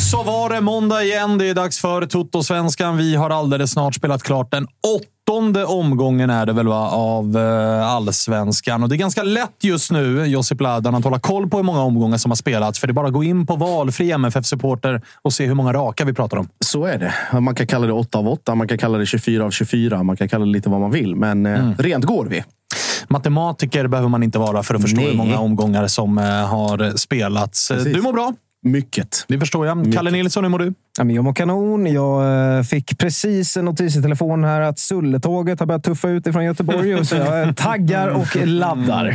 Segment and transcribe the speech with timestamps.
[0.00, 1.38] Så var det måndag igen.
[1.38, 2.96] Det är dags för Toto-svenskan.
[2.96, 4.66] Vi har alldeles snart spelat klart den
[5.26, 8.82] åttonde omgången är det väl va, av eh, allsvenskan.
[8.82, 11.82] Och det är ganska lätt just nu, Josip Ladan, att hålla koll på hur många
[11.82, 12.78] omgångar som har spelats.
[12.78, 16.04] För det är bara att gå in på valfri MFF-supporter och se hur många raka
[16.04, 16.48] vi pratar om.
[16.64, 17.40] Så är det.
[17.40, 20.16] Man kan kalla det 8 av 8, man kan kalla det 24 av 24, man
[20.16, 21.16] kan kalla det lite vad man vill.
[21.16, 22.44] Men eh, rent går vi.
[23.08, 25.10] Matematiker behöver man inte vara för att förstå Nej.
[25.10, 27.68] hur många omgångar som eh, har spelats.
[27.68, 27.94] Precis.
[27.94, 28.32] Du mår bra.
[28.62, 29.24] Mycket.
[29.28, 29.92] Det förstår jag.
[29.92, 30.74] Kalle Nilsson, hur mår du?
[30.98, 31.86] Ja, men jag mår kanon.
[31.86, 36.26] Jag eh, fick precis en notis i telefonen här att Sulletåget har börjat tuffa ut
[36.26, 37.04] ifrån Göteborg.
[37.06, 39.14] Så jag eh, taggar och laddar.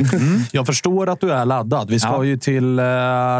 [0.51, 1.89] Jag förstår att du är laddad.
[1.89, 2.23] Vi ska Ja.
[2.23, 2.85] ju till eh,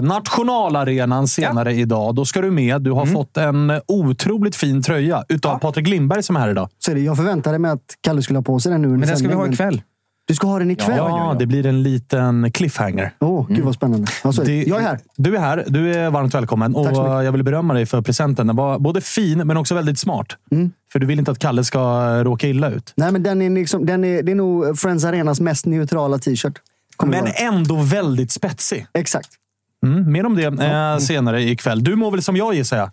[0.01, 2.15] nationalarenan senare idag.
[2.15, 2.81] Då ska du med.
[2.81, 3.13] Du har Mm.
[3.13, 6.69] fått en otroligt fin tröja utav Patrik Lindberg som är här idag.
[6.79, 7.01] Så är det.
[7.01, 9.33] Jag förväntade mig att Kalle skulle ha på sig den nu Men den ska vi
[9.33, 9.81] ha ikväll.
[10.27, 10.97] Du ska ha den ikväll?
[10.97, 13.11] Ja, det blir en liten cliffhanger.
[13.19, 14.07] Åh, gud vad spännande.
[14.23, 14.63] Ja, så är det.
[14.63, 14.99] Jag är här.
[15.15, 15.65] Du är här.
[15.67, 16.75] Du är varmt välkommen.
[16.75, 16.97] Och mycket.
[16.97, 18.47] jag vill berömma dig för presenten.
[18.47, 20.27] Den var både fin, men också väldigt smart.
[20.51, 20.71] Mm.
[20.91, 22.93] För du vill inte att Kalle ska råka illa ut.
[22.95, 26.61] Nej, men den är liksom, den är, det är nog Friends Arenas mest neutrala t-shirt.
[27.03, 28.87] Men ändå väldigt spetsig.
[28.93, 29.29] Exakt.
[29.85, 31.83] Mm, mer om det eh, senare ikväll.
[31.83, 32.89] Du mår väl som jag gissar jag?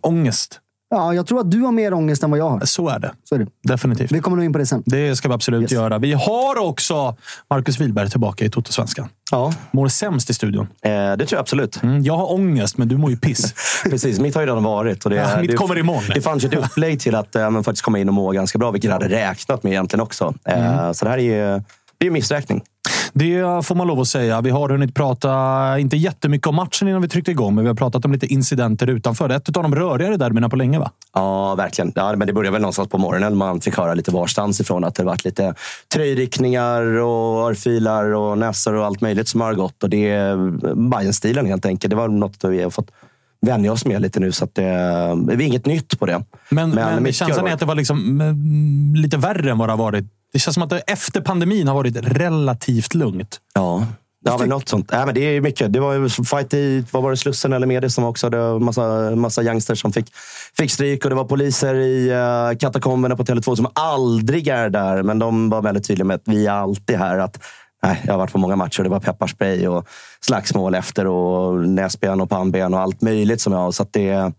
[0.00, 0.60] Ångest.
[0.90, 2.60] Ja, jag tror att du har mer ångest än vad jag har.
[2.64, 3.12] Så är det.
[3.24, 3.46] Så är det.
[3.62, 4.12] Definitivt.
[4.12, 4.82] Vi kommer nog in på det sen.
[4.86, 5.72] Det ska vi absolut Yes.
[5.72, 5.98] göra.
[5.98, 7.16] Vi har också
[7.50, 9.08] Marcus Wihlberg tillbaka i Toto-svenskan.
[9.30, 10.66] Ja, Mår sämst i studion.
[10.82, 11.82] eh, det tror jag absolut.
[11.82, 13.54] Mm, jag har ångest, men du mår ju piss.
[13.84, 15.04] Precis, mitt har ju redan varit.
[15.04, 16.02] Och det, Ja, mitt det, kommer imorgon.
[16.14, 18.70] Det fanns ju ett upplägg till att men faktiskt komma in och må ganska bra,
[18.70, 20.34] vilket jag hade räknat med egentligen också.
[20.44, 20.94] Eh, Mm.
[20.94, 21.22] Så det här är
[21.56, 21.62] ju
[21.98, 22.62] det är missräkning.
[23.12, 24.40] Det får man lov att säga.
[24.40, 27.74] Vi har hunnit prata, inte jättemycket om matchen innan vi tryckte igång, men vi har
[27.74, 29.30] pratat om lite incidenter utanför.
[29.30, 30.90] Ett av de rörigare derbyrna på länge, va?
[31.14, 31.92] Ja, verkligen.
[31.94, 33.36] Ja, men det började väl någonstans på morgonen.
[33.36, 35.54] Man fick höra lite varstans ifrån att det varit lite
[35.94, 39.82] tröjryckningar och örfilar och näsor och allt möjligt som har gått.
[39.82, 40.36] Och det är
[40.74, 41.90] Bajen-stilen helt enkelt.
[41.90, 42.90] Det var något vi har fått
[43.40, 44.62] vänja oss med lite nu, så att det,
[45.26, 46.24] det är inget nytt på det.
[46.50, 49.72] Men, men, har känslan är att det var liksom, mm, lite värre än vad det
[49.72, 50.04] har varit.
[50.32, 53.40] Det känns som att det efter pandemin har varit relativt lugnt.
[53.54, 53.86] Ja,
[54.24, 54.88] ja men något sånt.
[54.92, 55.72] Ja, men det är mycket.
[55.72, 58.28] Det var ju fight i vad var det, Slussen eller Medis som också.
[58.28, 60.14] Var massa, massa youngsters som fick,
[60.56, 61.04] fick stryk.
[61.04, 65.02] Och det var poliser i uh, katakomberna på Tele2 som aldrig är där.
[65.02, 67.18] Men de var väldigt tydliga med att vi är alltid här.
[67.18, 67.42] Att,
[67.82, 68.82] nej, jag har varit på många matcher.
[68.82, 69.88] Det var pepparspray och
[70.20, 73.72] slagsmål efter och näsben och pannben och allt möjligt som jag har.
[73.72, 74.32] Så det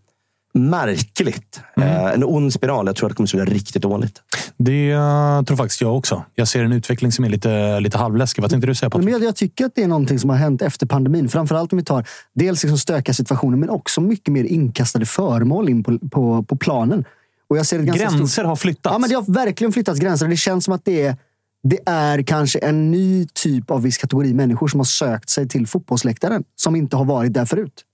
[0.54, 1.60] märkligt.
[1.76, 2.86] Eh, en ond spiral.
[2.86, 4.22] Jag tror att det kommer att sluta riktigt dåligt.
[4.56, 6.24] Det eh, tror faktiskt jag också.
[6.34, 8.42] Jag ser en utveckling som är lite, lite halvläskig.
[8.42, 9.10] Vad tänkte du säga Patrik?
[9.10, 11.28] Men jag, tycker att det är någonting som har hänt efter pandemin.
[11.28, 15.84] Framförallt om vi tar dels liksom stökiga situationer, men också mycket mer inkastade föremål in
[15.84, 17.04] på, på, på planen.
[17.48, 18.46] Och jag ser ett Gränser stort...
[18.46, 18.92] har flyttats.
[18.92, 20.28] Ja, men det har verkligen flyttats gränser.
[20.28, 21.16] Det känns som att det är,
[21.62, 25.66] det är kanske en ny typ av viss kategori människor som har sökt sig till
[25.66, 26.44] fotbollsläktaren.
[26.56, 27.84] Som inte har varit där förut.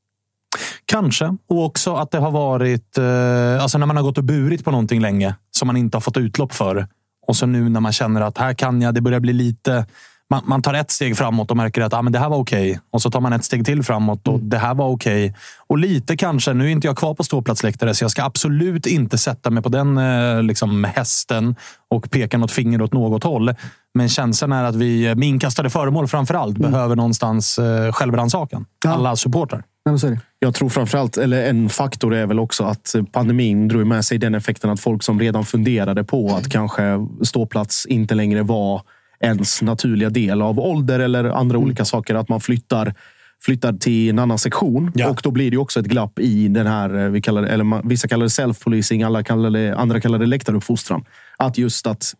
[0.92, 1.36] Kanske.
[1.48, 2.98] Och också att det har varit...
[2.98, 6.00] Eh, alltså när man har gått och burit på någonting länge som man inte har
[6.00, 6.86] fått utlopp för.
[7.26, 9.86] Och så nu när man känner att här kan jag, det börjar bli lite...
[10.30, 12.80] Man, man tar ett steg framåt och märker att ah, men det här var okej.
[12.90, 15.34] Och så tar man ett steg till framåt och det här var okej.
[15.66, 19.18] Och lite kanske, nu är inte jag kvar på ståplatsläktare så jag ska absolut inte
[19.18, 21.56] sätta mig på den eh, liksom, hästen
[21.90, 23.54] och peka något finger åt något håll.
[23.94, 28.66] Men känslan är att vi, med inkastade föremål framför allt, behöver någonstans eh, självrannsakan.
[28.84, 28.90] Ja.
[28.90, 29.62] Alla supportrar.
[30.38, 34.34] Jag tror framförallt, eller en faktor är väl också att pandemin drog med sig den
[34.34, 36.82] effekten att folk som redan funderade på att kanske
[37.22, 38.82] ståplats inte längre var
[39.20, 42.14] ens naturliga del av ålder eller andra olika saker.
[42.14, 42.94] Att man flyttar
[43.44, 45.10] flyttar till en annan sektion Ja.
[45.10, 47.88] och då blir det också ett glapp i den här, eh, vi kallar det, eller
[47.88, 51.04] vissa kallar det self-policing, alla kallar det, andra kallar det läktaruppfostran.
[51.36, 52.14] Att just att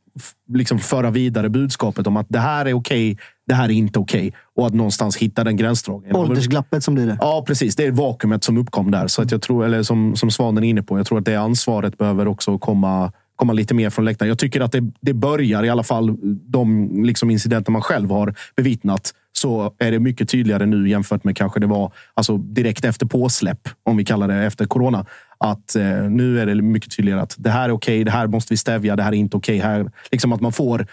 [0.54, 4.32] liksom föra vidare budskapet om att det här är okej, det här är inte okej.
[4.56, 6.16] Och att någonstans hitta den gränsdragningen.
[6.16, 7.18] Åldersglappet som blir det.
[7.20, 7.76] Ja, precis.
[7.76, 9.06] Det är vakuumet som uppkom där.
[9.06, 11.36] Så att jag tror, eller som, som Svanen är inne på, jag tror att det
[11.36, 14.28] ansvaret behöver också komma, komma lite mer från läktaren.
[14.28, 16.16] Jag tycker att det, det börjar, i alla fall
[16.46, 21.36] de liksom incidenter man själv har bevittnat, så är det mycket tydligare nu jämfört med
[21.36, 25.06] kanske det var alltså direkt efter påsläpp, om vi kallar det efter corona.
[25.38, 28.52] Att eh, nu är det mycket tydligare att det här är okej, det här måste
[28.52, 29.58] vi stävja, det här är inte okej.
[29.58, 29.90] här.
[30.10, 30.86] Liksom att man får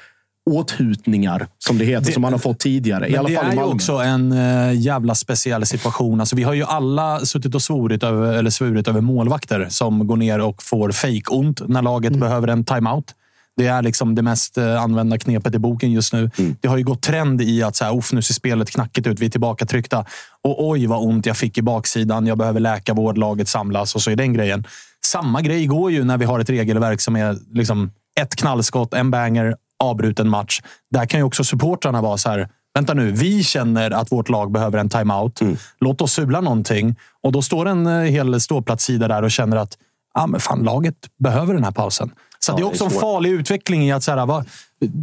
[0.50, 3.10] åthutningar, som det heter, Det- som man har fått tidigare.
[3.10, 6.20] I alla det fall är ju också en eh, jävla speciell situation.
[6.20, 10.18] Alltså, vi har ju alla suttit och svorit över, eller svurit över målvakter som går
[10.18, 12.20] ner och får fake-ont när laget Mm.
[12.20, 13.14] behöver en timeout.
[13.58, 16.32] Det är liksom det mest eh, använda knepet i boken just nu.
[16.38, 16.56] Mm.
[16.62, 19.20] Det har ju gått trend i att så här, "Uff, nu ser spelet knackigt ut.
[19.20, 20.06] Vi är tillbaka tryckta.
[20.42, 22.28] Och oj, vad ont jag fick i baksidan.
[22.28, 24.64] Jag behöver läka vård, laget samlas och så är den grejen.
[25.06, 29.12] Samma grej går ju när vi har ett regelverk som är liksom ett knallskott, en
[29.12, 30.62] banger, avbruten match.
[30.92, 32.50] Där kan ju också supportrarna vara så här.
[32.74, 35.40] Vänta nu, vi känner att vårt lag behöver en timeout.
[35.80, 36.96] Låt oss sula någonting.
[37.24, 39.78] Och då står en eh, hel ståplatssida där och känner att
[40.14, 42.12] ah, men fan, laget behöver den här pausen.
[42.46, 44.46] Så det är det är också en farlig utveckling i att så här, va,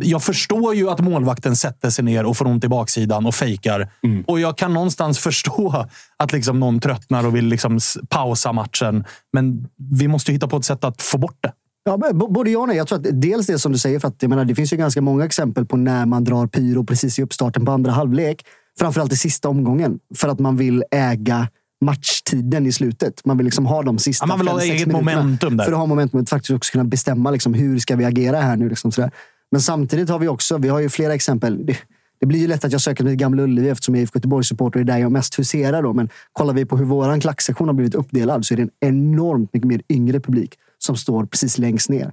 [0.03, 3.89] jag förstår ju att målvakten sätter sig ner och får ont i baksidan och fejkar.
[4.27, 5.87] Och jag kan någonstans förstå
[6.17, 7.79] att liksom någon tröttnar och vill liksom
[8.09, 9.05] pausa matchen.
[9.33, 11.53] Men vi måste hitta på ett sätt att få bort det.
[11.85, 12.77] Ja, både ja och nej.
[12.77, 14.77] Jag tror att dels det som du säger, för att jag menar, det finns ju
[14.77, 18.45] ganska många exempel på när man drar pyro precis i uppstarten på andra halvlek.
[18.79, 19.99] Framförallt i sista omgången.
[20.15, 21.49] För att man vill äga
[21.83, 23.25] matchtiden i slutet.
[23.25, 25.65] Man vill liksom ha de sista Ja, man vill ha fem, eget momentum där.
[25.65, 28.57] För att ha momentum och faktiskt också kunna bestämma liksom, hur ska vi agera här
[28.57, 28.69] nu.
[28.69, 29.11] Liksom, sådär.
[29.51, 31.67] Men samtidigt har vi också, vi har ju flera exempel.
[31.67, 31.77] Det,
[32.21, 34.17] det blir ju lätt att jag söker mig till Gamla Ullevi eftersom jag är IFK
[34.17, 35.83] Göteborgs-supporter och det är där jag mest huserar.
[35.83, 35.93] Då.
[35.93, 39.55] Men kollar vi på hur vår klacksektion har blivit uppdelad så är det en enormt
[39.55, 42.13] mycket mer yngre publik som står precis längst ner.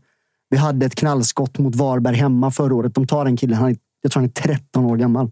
[0.50, 2.96] Vi hade ett knallskott mot Varberg hemma förra året.
[2.96, 5.32] De tar en kille, han är, jag tror han är 13 år gammal.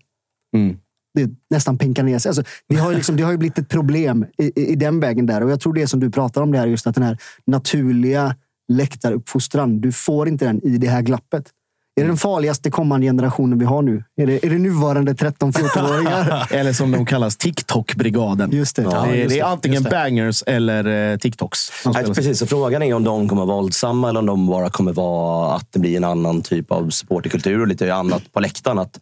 [0.56, 0.78] Mm.
[1.18, 2.30] Det nästan pinkar ner sig.
[2.30, 5.00] Alltså, det, har ju liksom, det har ju blivit ett problem i, i, i den
[5.00, 5.44] vägen där.
[5.44, 8.36] Och jag tror det som du pratar om, det här, just att den här naturliga
[8.74, 11.52] läktaruppfostran, du får inte den i det här glappet.
[11.96, 14.04] Är det den farligaste kommande generationen vi har nu?
[14.18, 16.48] Är det, är det nuvarande 13-14-åringar?
[16.54, 18.52] Eller som de kallas, TikTok-brigaden.
[18.52, 18.82] Just det.
[18.82, 19.90] det, Ja, är, just det är det, antingen det.
[19.90, 21.60] bangers eller eh, TikToks.
[21.84, 24.70] Som Nej, precis, så frågan är om de kommer vara våldsamma eller om de bara
[24.70, 28.80] kommer vara att det blir en annan typ av supporterkultur och lite annat på läktaren.
[28.80, 29.00] Att,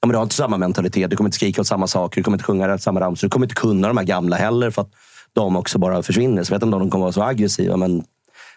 [0.00, 2.24] ja, men du har inte samma mentalitet, du kommer inte skrika åt samma saker, du
[2.24, 4.90] kommer inte sjunga samma ramsor, du kommer inte kunna de här gamla heller för att
[5.32, 6.44] de också bara försvinner.
[6.44, 8.04] Så jag vet inte om de kommer vara så aggressiva, men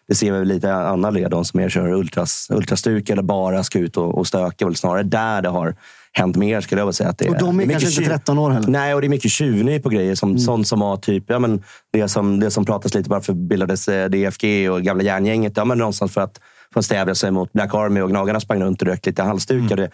[0.07, 1.31] det ser vi lite andra led.
[1.31, 4.65] De som mer kör ultras, ultrastuk eller bara ska ut och, och stöka.
[4.65, 5.75] Väl snarare där det har
[6.12, 7.09] hänt mer skulle jag vilja säga.
[7.09, 8.67] Att det Och de är det kanske inte tjuv- 13 år heller.
[8.67, 10.15] Nej, och det är mycket tjuvnyp på grejer.
[10.15, 10.39] Som, Mm.
[10.39, 14.09] Sånt som var typ, ja, men det, som, det som pratas lite varför bildades eh,
[14.09, 15.53] DFG och gamla järngänget.
[15.55, 16.39] Ja, men någonstans för att,
[16.73, 19.77] för att stävja sig mot Black Army och Gnagarna sprang runt och rök lite halsdukar.
[19.77, 19.91] Mm.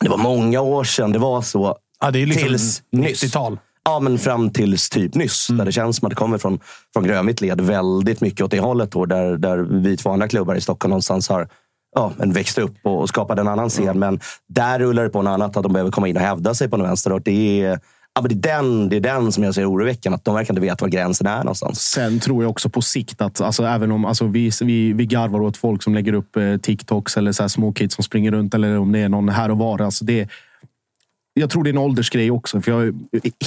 [0.00, 1.76] Det, var många år sedan det var så.
[2.00, 3.24] Ja, det är liksom Tills nyss.
[3.24, 3.58] 90-tal.
[3.84, 5.48] Ja, men fram tills typ nyss.
[5.50, 5.58] Mm.
[5.58, 6.60] Där det känns som att det kommer från,
[6.92, 8.90] från grönvitt led väldigt mycket åt det hållet.
[8.90, 11.48] Då, där, där vi två andra klubbar i Stockholm någonstans har
[11.94, 13.98] ja, men växt upp och, skapat en annan scen.
[13.98, 15.56] Men där rullar det på något annat.
[15.56, 17.12] Att de behöver komma in och hävda sig på något vänster.
[17.12, 17.80] Och det, är,
[18.16, 20.14] ja, men det, är den, det är den som jag ser oroväckande.
[20.14, 21.80] Att de verkar inte veta var gränsen är någonstans.
[21.80, 25.40] Sen tror jag också på sikt att alltså, även om alltså, vi, vi, vi garvar
[25.40, 28.54] åt folk som lägger upp eh, TikToks eller så här små kids som springer runt
[28.54, 29.80] eller om det är någon här och var.
[29.80, 30.28] Alltså, det,
[31.34, 32.60] jag tror det är en åldersgrej också.
[32.60, 32.92] För jag är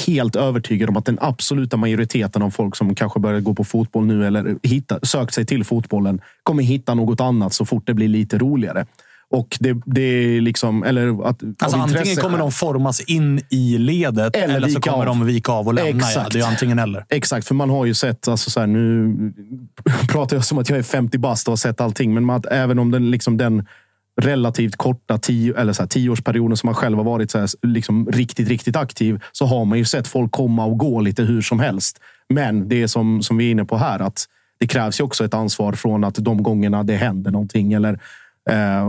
[0.08, 4.06] helt övertygad om att den absoluta majoriteten av folk som kanske börjar gå på fotboll
[4.06, 8.08] nu eller hitta, sökt sig till fotbollen kommer hitta något annat så fort det blir
[8.08, 8.86] lite roligare.
[9.32, 10.84] Och det, det är liksom...
[10.84, 15.06] Eller att, Alltså, antingen kommer de formas in i ledet Eller eller, så kommer av.
[15.06, 16.02] de vika av och lämna.
[16.02, 16.08] Ja.
[16.08, 16.34] Exakt.
[16.34, 17.06] Det är antingen eller.
[17.10, 19.16] Exakt, för man har ju sett, alltså så här, nu
[20.10, 22.80] pratar jag som att jag är 50 bast och har sett allting, men att även
[22.80, 23.66] om den, liksom den
[24.22, 28.12] relativt korta tio, eller så här, tioårsperioden som man själv har varit så här, liksom
[28.12, 31.60] riktigt, riktigt aktiv, så har man ju sett folk komma och gå lite hur som
[31.60, 32.00] helst.
[32.30, 34.26] Men det är som, som vi är inne på här, att
[34.60, 38.00] det krävs ju också ett ansvar från att de gångerna det händer någonting eller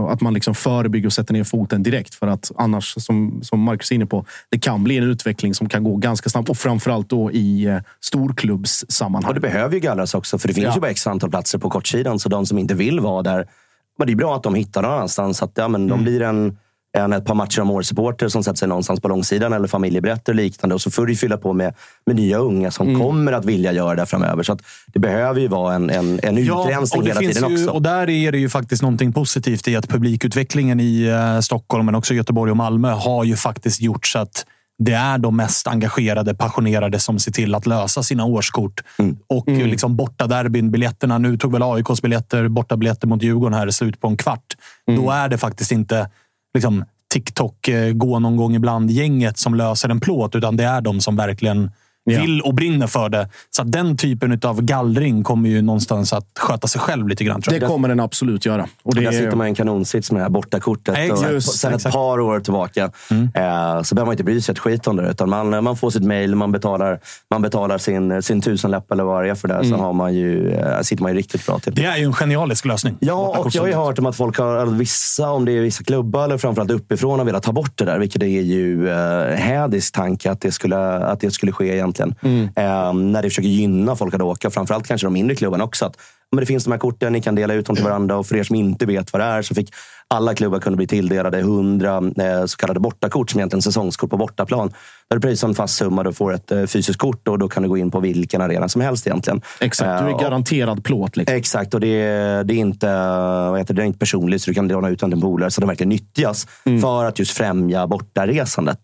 [0.09, 2.15] att man liksom förebygger och sätter ner foten direkt.
[2.15, 5.69] För att annars, som, som Marcus är inne på, det kan bli en utveckling som
[5.69, 9.29] kan gå ganska snabbt och framförallt då i eh, storklubbssammanhang.
[9.29, 10.73] Och det behöver ju gallras också, för det finns Ja.
[10.75, 12.19] ju bara x antal platser på kortsidan.
[12.19, 13.47] Så de som inte vill vara där,
[13.97, 15.41] men det är bra att de hittar någon annanstans.
[15.43, 16.57] Att, ja, men De blir en,
[16.97, 20.33] en ett par matcher om året supporter som sätter sig någonstans på långsidan eller familjeberättare
[20.33, 20.75] och liknande.
[20.75, 21.73] Och så får du fylla på med,
[22.05, 24.43] med nya unga som kommer att vilja göra det framöver.
[24.43, 27.71] Så att det behöver ju vara en, en, en utrensning det hela tiden ju, också.
[27.71, 31.95] Och där är det ju faktiskt någonting positivt i att publikutvecklingen i eh, Stockholm, men
[31.95, 34.45] också Göteborg och Malmö, har ju faktiskt gjort så att
[34.83, 38.83] det är de mest engagerade, passionerade som ser till att lösa sina årskort.
[38.99, 39.17] Mm.
[39.27, 41.17] Och liksom borta derbyn, biljetterna.
[41.17, 44.57] Nu tog väl AIKs biljetter, borta biljetter mot Djurgården här, slut på en kvart.
[44.87, 45.01] Mm.
[45.01, 46.09] Då är det faktiskt inte
[46.53, 50.81] liksom, tiktok eh, gå någon gång ibland gänget som löser en plåt, utan det är
[50.81, 51.71] de som verkligen
[52.05, 53.29] vill och brinner för det.
[53.49, 57.41] Så att den typen av gallring kommer ju någonstans att sköta sig själv lite grann.
[57.41, 58.67] Tror Det kommer den absolut göra.
[58.83, 60.97] Och det Där sitter är, man i en kanonsits med det här bortakortet.
[60.97, 61.31] Exakt.
[61.31, 61.93] och sen ett exakt.
[61.93, 62.83] par år tillbaka.
[62.83, 65.09] Eh, så behöver man inte bry sig ett skit om det.
[65.09, 69.23] Utan man, man får sitt mail, man betalar, man betalar sin, sin tusenlapp eller vad
[69.23, 69.65] det är för det.
[69.65, 71.75] Så har man ju, eh, sitter man ju riktigt bra till.
[71.75, 72.97] Det är ju en genialisk lösning.
[72.99, 75.83] Ja, och jag har ju hört om att folk har, vissa, om det är vissa
[75.83, 77.99] klubbar eller framförallt uppifrån, har velat ta bort det där.
[77.99, 82.49] Vilket är ju eh, hädisk tanke att det, skulle, att det skulle ske egentligen.
[82.55, 84.49] Eh, när det försöker gynna folk att åka.
[84.49, 85.85] Framförallt kanske de mindre klubbarna också.
[85.85, 85.97] Att,
[86.31, 88.17] men det finns de här korten, ni kan dela ut dem till varandra.
[88.17, 89.69] Och för er som inte vet vad det är så fick
[90.07, 94.67] alla klubbar kunna bli tilldelade 100 eh, så kallade bortakort, som egentligen säsongskort på bortaplan.
[95.09, 97.63] Där du pröjsar en fast summa och får ett eh, fysiskt kort och då kan
[97.63, 99.41] du gå in på vilken arena som helst egentligen.
[99.59, 101.17] exakt, du Eh, är och- garanterad plåt.
[101.17, 101.35] Liksom.
[101.37, 102.87] Exakt, och det är, det är, inte,
[103.49, 105.21] vad heter det, det är inte personligt så du kan låna ut den till en
[105.21, 106.47] polare så de verkligen nyttjas
[106.81, 108.79] för att just främja bortaresandet.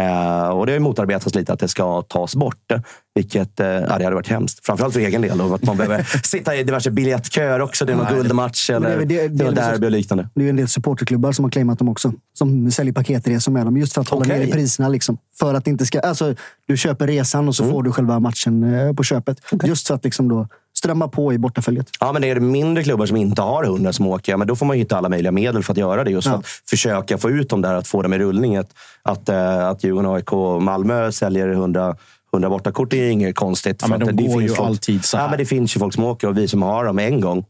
[0.00, 2.72] Eh, och det har ju motarbetats lite att det ska tas bort.
[3.14, 4.66] Vilket eh, ja, det hade varit hemskt.
[4.66, 5.40] Framförallt för egen del.
[5.40, 7.84] Och att man behöver sitta i diverse biljettköer också.
[7.84, 10.28] Det är någon guldmatch det är eller det- det, det derby och liknande.
[10.34, 12.12] Det är en del supporterklubbar som har claimat dem också.
[12.38, 13.76] Som säljer paketresor med dem.
[13.76, 14.38] Just för att hålla Okej.
[14.38, 14.88] nere priserna.
[14.88, 15.18] Liksom.
[15.38, 16.34] För att inte ska, alltså,
[16.66, 17.74] du köper resan och så Mm.
[17.74, 19.38] får du själva matchen eh, på köpet.
[19.64, 20.48] Just för att liksom då
[20.82, 21.86] strömma på i bortaföljet.
[22.00, 24.56] Ja, men är det mindre klubbar som inte har hundra som åker, ja, men då
[24.56, 26.10] får man hitta alla möjliga medel för att göra det.
[26.10, 26.38] Just för Ja.
[26.38, 28.56] att försöka få ut dem där, att få dem i rullning.
[28.56, 28.70] Att,
[29.02, 31.96] att, eh, att Djurgården, AIK och Malmö säljer 100
[32.32, 33.76] 100 bortakort är ju inget konstigt.
[33.80, 35.24] Ja, för men att de det går finns ju folk, alltid så här.
[35.24, 37.44] Ja, men det finns ju folk som åker och vi som har dem en gång,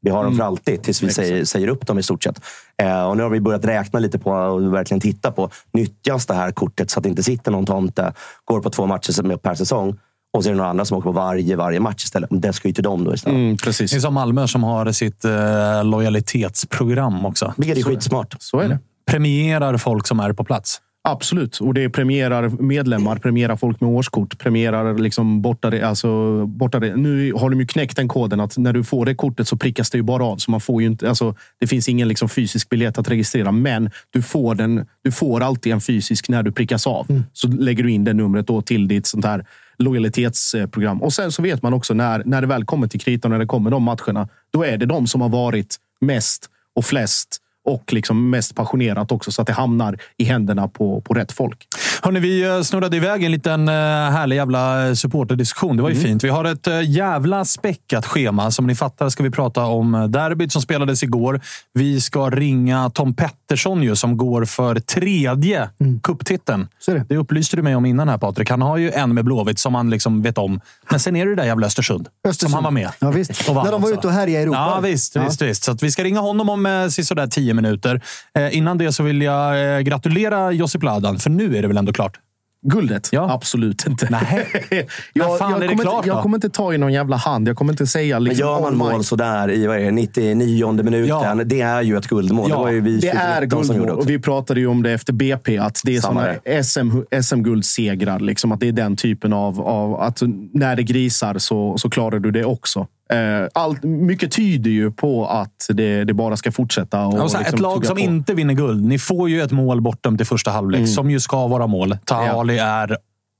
[0.00, 2.40] vi har dem för alltid tills vi säger, säger upp dem i stort sett.
[2.82, 6.34] Eh, och nu har vi börjat räkna lite på och verkligen titta på, nyttjas det
[6.34, 8.12] här kortet så att det inte sitter någon tomte,
[8.44, 9.98] går på två matcher per säsong
[10.32, 12.30] och så är det några andra som åker på varje, varje match istället.
[12.32, 13.36] Det ska ju till dem då istället.
[13.36, 13.92] Mm, Det precis.
[13.92, 17.54] är som Malmö som har sitt eh, lojalitetsprogram också.
[17.56, 18.34] Vilket är skitsmart.
[18.38, 18.78] Så är det.
[19.06, 20.80] Premierar folk som är på plats.
[21.08, 21.60] Absolut.
[21.60, 26.96] Och det premierar medlemmar, premierar folk med årskort, premierar liksom bortare, alltså bortare.
[26.96, 29.90] Nu har de ju knäckt den koden att när du får det kortet så prickas
[29.90, 30.36] det ju bara av.
[30.36, 33.90] Så man får ju inte, alltså, det finns ingen liksom fysisk biljett att registrera, men
[34.10, 37.22] du får, den, du får alltid en fysisk när du prickas av.
[37.32, 39.46] Så lägger du in det numret då till ditt sånt här
[39.78, 41.02] lojalitetsprogram.
[41.02, 43.46] Och sen så vet man också när, när det väl kommer till kritan, när det
[43.46, 48.30] kommer de matcherna, då är det de som har varit mest och flest och liksom
[48.30, 51.66] mest passionerat också så att det hamnar i händerna på, på rätt folk.
[52.02, 55.76] Hörrni, vi eh, snurrade iväg en liten eh, härlig jävla supporterdiskussion.
[55.76, 56.24] Det var ju fint.
[56.24, 58.50] Vi har ett eh, jävla späckat schema.
[58.50, 61.40] Som ni fattar ska vi prata om eh, derbyt som spelades igår.
[61.74, 65.68] Vi ska ringa Tom Pettersson ju, som går för tredje
[66.02, 66.68] cuptiteln.
[66.78, 67.04] Så är det.
[67.08, 68.50] Det upplyste du mig om innan här Patrik.
[68.50, 70.60] Han har ju en med Blåvitt som han liksom vet om.
[70.90, 72.50] Men sen är det det där jävla Östersund, Östersund.
[72.50, 72.90] som han var med.
[72.98, 73.48] Ja, visst.
[73.48, 74.58] När de var ute och härjade i Europa.
[74.58, 75.14] Ja, visst.
[75.14, 75.24] Ja.
[75.24, 75.64] visst, visst.
[75.64, 78.00] Så vi ska ringa honom om eh, sådär tio minuter.
[78.38, 81.76] Eh, innan det så vill jag eh, gratulera Josip Ladan, för nu är det väl
[81.76, 82.18] ändå klart?
[82.62, 83.08] Guldet?
[83.12, 83.32] Ja.
[83.32, 84.08] Absolut inte.
[84.10, 84.48] Nej.
[85.14, 86.14] När fan är det kommer klart inte, då?
[86.16, 87.48] jag kommer inte ta i någon jävla hand.
[87.48, 90.72] Jag kommer inte säga Men liksom, gör man mål sådär i vad är det, 99
[90.72, 91.34] minuten, Ja.
[91.44, 92.50] det är ju ett guldmål.
[92.50, 94.04] Ja, det var ju vi Det är 2019 som gjorde guldmål.
[94.04, 98.20] Och vi pratade ju om det efter BP, att det är Samma såna SM, SM-guldsegrar.
[98.20, 99.60] Liksom, att det är den typen av...
[99.60, 100.22] av att
[100.52, 102.86] när det grisar så, så klarar du det också.
[103.12, 107.06] Eh, allt, mycket tyder ju på att det, det bara ska fortsätta.
[107.06, 108.00] Och, Och här, liksom ett lag som på.
[108.02, 108.84] inte vinner guld.
[108.84, 111.98] Ni får ju ett mål bortom till första halvlek, som ju ska vara mål.
[112.04, 112.96] Tahali är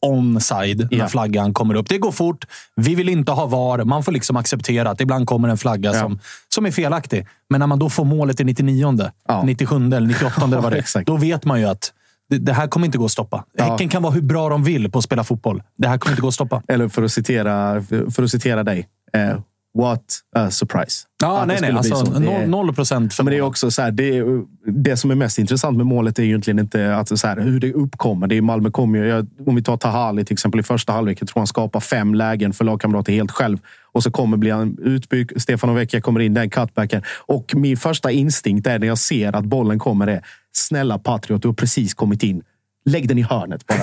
[0.06, 1.08] onside när Ja.
[1.08, 1.88] flaggan kommer upp.
[1.88, 2.44] Det går fort.
[2.76, 3.84] Vi vill inte ha VAR.
[3.84, 6.00] Man får liksom acceptera att ibland kommer en flagga Ja.
[6.00, 6.18] som,
[6.54, 7.26] som är felaktig.
[7.50, 9.42] Men när man då får målet i 99, Ja.
[9.44, 11.92] 97 eller 98 eller vad det är, då vet man ju att
[12.30, 13.44] det, det här kommer inte gå att stoppa.
[13.58, 13.64] Ja.
[13.64, 15.62] Häcken kan vara hur bra de vill på att spela fotboll.
[15.78, 16.62] Det här kommer inte gå att stoppa.
[16.68, 18.88] Eller för att citera, för att citera dig.
[19.12, 19.38] Eh,
[19.78, 21.06] what a surprise.
[21.22, 21.72] Ja, nej, nej.
[21.72, 22.18] Alltså, så.
[22.18, 24.22] Det noll, procent Ja, men det är också så här, det,
[24.66, 27.72] det som är mest intressant med målet är egentligen inte att, så här, hur det
[27.72, 28.26] uppkommer.
[28.26, 31.18] Det är Malmö kommer ju, om vi tar Tahali till exempel i första halvlek.
[31.20, 33.58] Jag tror han skapar fem lägen för lagkamrater helt själv.
[33.92, 35.42] Och så kommer bli han utbytt.
[35.42, 37.02] Stefan Vecchia kommer in, den cutbacken.
[37.26, 41.48] Och min första instinkt är när jag ser att bollen kommer är snälla Patriot, du
[41.48, 42.42] har precis kommit in.
[42.84, 43.78] Lägg den i hörnet bara.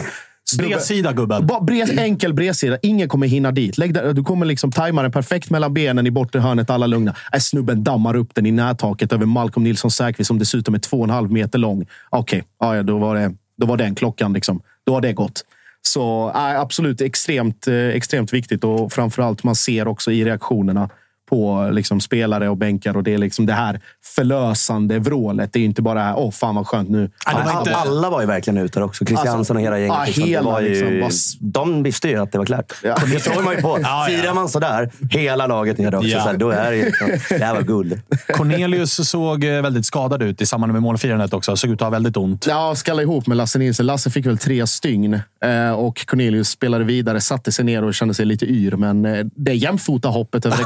[0.58, 1.48] Bredsida, gubben.
[1.48, 2.78] Bara bred, enkel bredsida.
[2.82, 3.78] Ingen kommer hinna dit.
[3.78, 6.70] Lägg där, du kommer liksom tajma den perfekt mellan benen i bortre hörnet.
[6.70, 7.16] Alla lugna.
[7.34, 10.98] Äh, snubben dammar upp den i närtaket över Malcolm Nilsson Säfqvist som dessutom är två
[10.98, 11.86] och en halv meter lång.
[12.10, 14.34] Okej, ja, ja, då, var det, då var den klockan.
[14.34, 14.62] Liksom.
[14.86, 15.46] Då har det gått.
[15.82, 20.90] Så äh, absolut extremt, eh, extremt viktigt och framförallt man ser också i reaktionerna
[21.30, 23.80] på liksom, spelare och bänkar och det är liksom det här
[24.16, 25.54] förlösande vrålet.
[25.54, 27.10] Det är inte bara här, åh fan vad skönt nu.
[27.26, 29.06] Alla, inte- alla var ju verkligen ute också.
[29.06, 29.96] Christiansen Alltså, och hela gänget.
[29.98, 30.24] ja, liksom.
[30.24, 32.74] det hela var ju, liksom, bara s- de visste ju att det var klart.
[32.84, 32.98] Ja.
[33.14, 33.80] Det såg man ju på.
[33.84, 34.18] Ja, ja.
[34.22, 36.22] Firar man sådär, hela laget nere också, Ja.
[36.22, 38.02] så här, då är det ju liksom, det här var guld.
[38.34, 41.56] Cornelius såg eh, väldigt skadad ut i samband med målfirandet också.
[41.56, 42.46] Såg ut att ha väldigt ont.
[42.50, 43.86] Ja, skalla ihop med Lasse Nilsson.
[43.86, 45.14] Lasse fick väl tre stygn
[45.46, 48.76] eh, och Cornelius spelade vidare, satte sig ner och kände sig lite yr.
[48.76, 50.64] Men eh, det jämfota hoppet över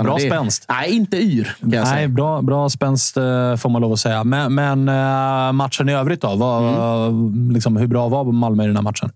[0.00, 0.02] reklamskyltarna.
[0.02, 0.64] Bra det, spänst.
[0.68, 1.56] Nej, inte yr.
[1.60, 4.24] Nej, bra, bra spänst eh, får man lov att säga.
[4.24, 6.36] Men, men eh, matchen i övrigt då?
[6.36, 9.10] Vad, liksom, hur bra var Malmö i den här matchen?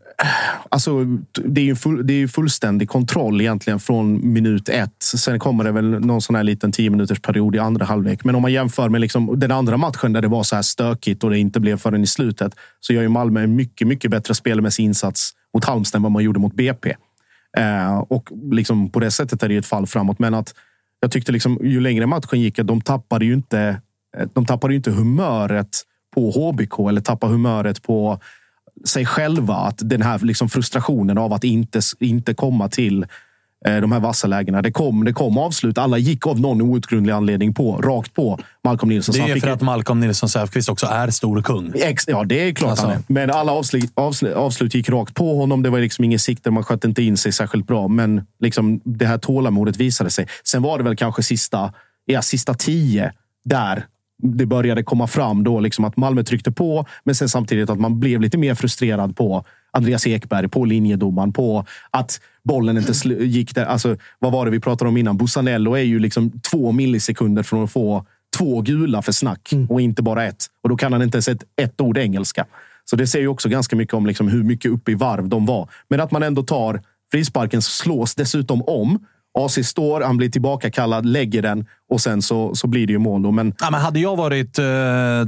[0.69, 1.05] Alltså,
[1.45, 5.03] det är ju full, det är fullständig kontroll egentligen från minut ett.
[5.03, 8.25] Sen kommer det väl någon sån här liten tio minuters period i andra halvlek.
[8.25, 11.25] Men om man jämför med liksom den andra matchen där det var så här stökigt
[11.25, 14.35] och det inte blev förrän i slutet så gör ju Malmö en mycket, mycket bättre
[14.35, 16.95] spelmässig insats mot Halmstad än vad man gjorde mot BP.
[17.59, 20.19] Eh, och liksom på det sättet är det ju ett fall framåt.
[20.19, 20.55] Men att
[21.03, 23.81] jag tyckte liksom, ju längre matchen gick, att de tappade ju inte,
[24.17, 25.83] eh, de tappade ju inte humöret
[26.15, 28.21] på HBK eller tappade humöret på
[28.85, 29.55] sig själva.
[29.55, 33.07] Att den här liksom frustrationen av att inte, inte komma till
[33.65, 34.63] de här vassa lägena.
[34.63, 35.79] Det kom, det kom avslut.
[35.79, 39.15] Alla gick av någon outgrundlig anledning på, rakt på Malcolm Nilsson.
[39.15, 41.73] Det är för att Malcolm Nilsson Säfqvist också är stor kung.
[41.77, 42.87] Ex, ja, det är klart Alltså.
[42.87, 43.03] han är.
[43.07, 45.63] Men alla avslut, avslut, avslut gick rakt på honom.
[45.63, 46.51] Det var liksom ingen sikte.
[46.51, 47.89] Man sköt inte in sig särskilt bra.
[47.89, 50.29] Men liksom, det här tålamodet visade sig.
[50.45, 51.73] Sen var det väl kanske sista,
[52.05, 53.13] ja, sista tio
[53.45, 53.87] där
[54.23, 55.45] det började komma fram.
[55.45, 59.17] Då liksom att Malmö tryckte på, men sen samtidigt att man blev lite mer frustrerad
[59.17, 63.65] på Andreas Ekberg, på linjedomaren, på att bollen inte gick där.
[63.65, 65.17] Alltså, vad var det vi pratade om innan?
[65.17, 68.07] Busanello är ju liksom två millisekunder från att få
[68.37, 70.47] två gula för snack och inte bara ett.
[70.63, 72.47] Och då kan han inte ens ett, ett ord engelska.
[72.85, 75.47] Så det säger ju också ganska mycket om liksom hur mycket uppe i varv de
[75.47, 75.69] var.
[75.89, 76.81] Men att man ändå tar
[77.13, 79.07] frisparken, slås dessutom om.
[79.39, 83.23] AC står, han blir tillbakakallad, lägger den och sen så, så blir det ju mål.
[83.23, 83.31] Då.
[83.31, 84.65] Men Ja, men hade jag varit eh,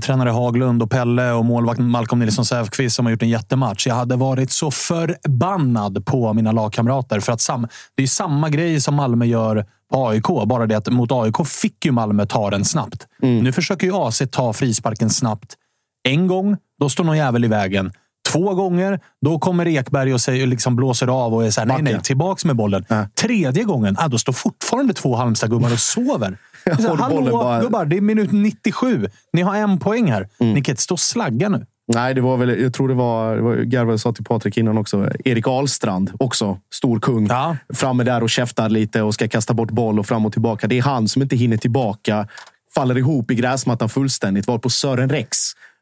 [0.02, 3.86] tränare Haglund och Pelle och målvakt Malcolm Nilsson Säfqvist som har gjort en jättematch.
[3.86, 7.20] Jag hade varit så förbannad på mina lagkamrater.
[7.20, 10.26] För att sam, det är samma grej som Malmö gör på AIK.
[10.46, 13.06] Bara det att mot AIK fick ju Malmö ta den snabbt.
[13.42, 15.54] Nu försöker ju AC ta frisparken snabbt.
[16.08, 17.92] En gång, då står någon jävel i vägen.
[18.32, 21.92] Två gånger, då kommer Ekberg och säger, liksom blåser av och är såhär, nej, nej,
[21.92, 22.04] Backar.
[22.04, 22.84] tillbaks med bollen.
[22.88, 23.06] Ja.
[23.14, 26.36] Tredje gången, ah, då står fortfarande två Halmstadgubbar och sover.
[26.64, 29.06] Så här, Hallå bara- gubbar, det är minut 97.
[29.32, 30.28] Ni har en poäng här.
[30.38, 31.66] Ni kan inte stå och slagga nu.
[31.94, 34.78] Nej, det var väl, jag tror det var, det var Garve sa till Patrik innan
[34.78, 35.10] också.
[35.24, 37.26] Erik Ahlstrand, också stor kung.
[37.26, 37.56] Ja.
[37.74, 40.66] Framme där och käftar lite och ska kasta bort boll och fram och tillbaka.
[40.66, 42.28] Det är han som inte hinner tillbaka.
[42.74, 44.46] Faller ihop i gräsmattan fullständigt.
[44.46, 45.38] Var på Sören Rex.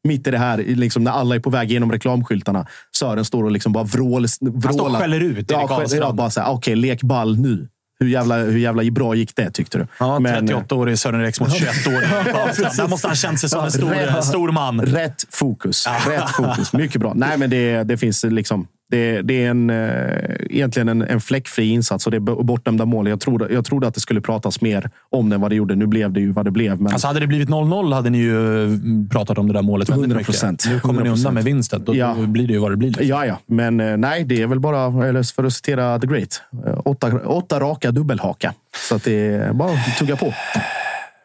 [0.09, 2.67] Mitt i det här, liksom när alla är på väg genom reklamskyltarna.
[2.99, 4.91] Sören står och liksom bara vrål, vrålar.
[4.91, 6.05] och skäller ut Ja, Erik Ahlstrand.
[6.05, 7.69] ja, bara så här, okej, lek ball nu.
[8.01, 9.87] Hur jävla, hur jävla bra gick det, tyckte du?
[9.99, 12.77] Ja, Men, 38-årig Sören Rex mot 21-årig Karlstrand.
[12.77, 14.81] Där måste han känt sig som en stor, Rätt- stor man.
[14.81, 15.87] Rätt fokus.
[16.09, 16.73] Rätt fokus.
[16.73, 17.13] Mycket bra.
[17.15, 18.67] Nej, men det, det finns liksom...
[18.93, 23.09] Det, det är en, eh, egentligen en, en fläckfri insats och det är bortdömda mål.
[23.09, 25.75] Jag trodde, jag trodde att det skulle pratas mer om det än vad det gjorde.
[25.75, 26.81] Nu blev det ju vad det blev.
[26.81, 29.89] Men Alltså hade det blivit 0-0 hade ni ju mm, pratat om det där målet
[29.89, 30.17] väldigt 100%.
[30.53, 30.67] mycket.
[30.71, 31.35] Nu kommer ni undan 100%.
[31.35, 31.85] med vinsten.
[31.85, 32.15] Då, Ja.
[32.27, 33.03] blir det ju vad det blir.
[33.03, 33.39] Ja, ja.
[33.47, 37.19] Men eh, nej, det är väl bara, eller för att citera The Great, eh, åtta,
[37.27, 38.55] åtta raka dubbelhaka.
[38.89, 40.35] Så att det är bara att tugga på.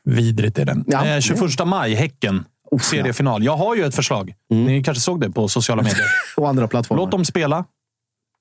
[0.05, 0.83] Vidrigt är den.
[0.87, 1.05] Ja.
[1.15, 2.43] Eh, 21 maj, Häcken.
[2.81, 3.43] Seriefinal.
[3.43, 4.33] Jag har ju ett förslag.
[4.49, 6.07] Ni kanske såg det på sociala medier.
[6.37, 7.03] Och andra plattformar.
[7.03, 7.65] Låt dem spela.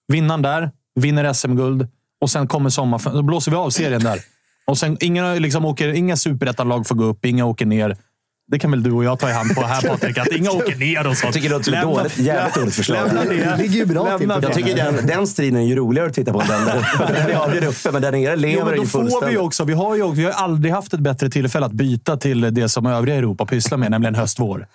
[0.08, 1.88] Vinnaren där vinner SM-guld
[2.20, 3.00] och sen kommer sommar.
[3.12, 4.20] Då blåser vi av serien där.
[4.64, 7.96] Och sen, inga, liksom åker, inga superettanlag får gå upp, inga åker ner.
[8.48, 10.76] Det kan väl du och jag ta i hand på här Patrik, att inga åker
[10.76, 11.24] ner och sånt.
[11.24, 13.06] Jag tycker det låter dåligt, jävligt dåligt förslag.
[13.06, 13.34] Lämna det.
[13.34, 14.28] Det ligger ju bra till.
[14.42, 16.84] Jag tycker den, den striden är ju roligare att titta på än den där.
[17.14, 19.38] Den är avgjord uppe, men där nere Jo, lever men ju då får vi ju
[19.38, 19.64] också.
[19.64, 22.86] Vi har ju vi har aldrig haft ett bättre tillfälle att byta till det som
[22.86, 24.66] övriga Europa pysslar med, nämligen höst-vår.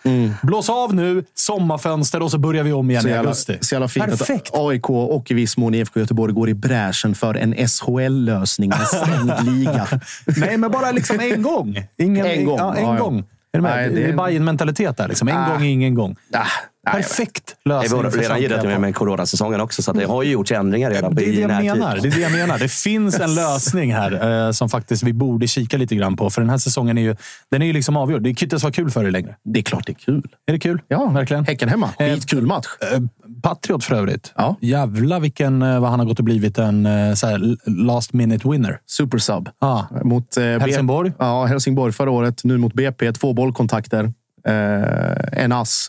[0.44, 3.58] Blås av nu, sommarfönster och så börjar vi om igen Så i jävla, augusti.
[3.62, 4.48] så jävla fint Perfekt.
[4.54, 8.88] att AIK och i viss mån IFK Göteborg går i bräschen för en SHL-lösning med
[8.88, 9.88] stängd liga.
[10.26, 11.84] Nej, men bara liksom en gång.
[11.98, 13.04] Ingen, En gång, Ja, en ja, ja.
[13.04, 13.24] gång.
[13.54, 13.76] Är du med?
[13.78, 15.08] Nej, det det är är- Bajen-mentalitet där.
[15.08, 15.28] Liksom.
[15.28, 15.50] En Ah.
[15.54, 16.16] gång, ingen gång.
[16.34, 16.46] Ah,
[16.92, 18.04] Perfekt Vi lösning.
[18.04, 20.92] har för redan gillat med, med coronasäsongen också, så att det har ju gjorts ändringar
[20.92, 21.98] redan Det är det i jag menar.
[22.02, 22.60] Det är det jag menar.
[22.60, 26.30] Det finns en lösning här eh, som faktiskt vi borde kika lite grann på.
[26.30, 27.16] För den här säsongen är ju,
[27.52, 28.22] den är ju liksom avgjord.
[28.24, 29.36] Det kan inte ens vara kul för er längre.
[29.44, 30.24] Det är klart det är kul.
[30.48, 30.82] Är det kul?
[30.88, 31.46] Ja, verkligen.
[31.46, 31.90] Häcken hemma.
[32.00, 32.68] Eh, Skitkul match.
[32.94, 33.00] Eh,
[33.42, 34.34] Patriot för övrigt.
[34.36, 34.56] Ja.
[34.62, 38.50] Jävla vilken, eh, vad han har gått och blivit en eh, så här, last minute
[38.50, 38.80] winner.
[38.88, 39.50] Supersub.
[39.62, 39.88] Ja.
[40.04, 41.12] Mot eh, B- Helsingborg.
[41.20, 42.44] Ja, Helsingborg förra året.
[42.44, 43.12] Nu mot BP.
[43.14, 44.14] Två bollkontakter.
[44.48, 45.88] Eh, en ass.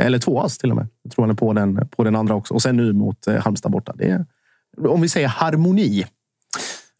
[0.00, 0.88] Eller två ass till och med.
[1.02, 2.54] Jag tror han är på den, på den andra också.
[2.54, 3.92] Och sen nu mot eh, Halmstad borta.
[3.96, 4.26] Det är,
[4.86, 6.04] om vi säger harmoni.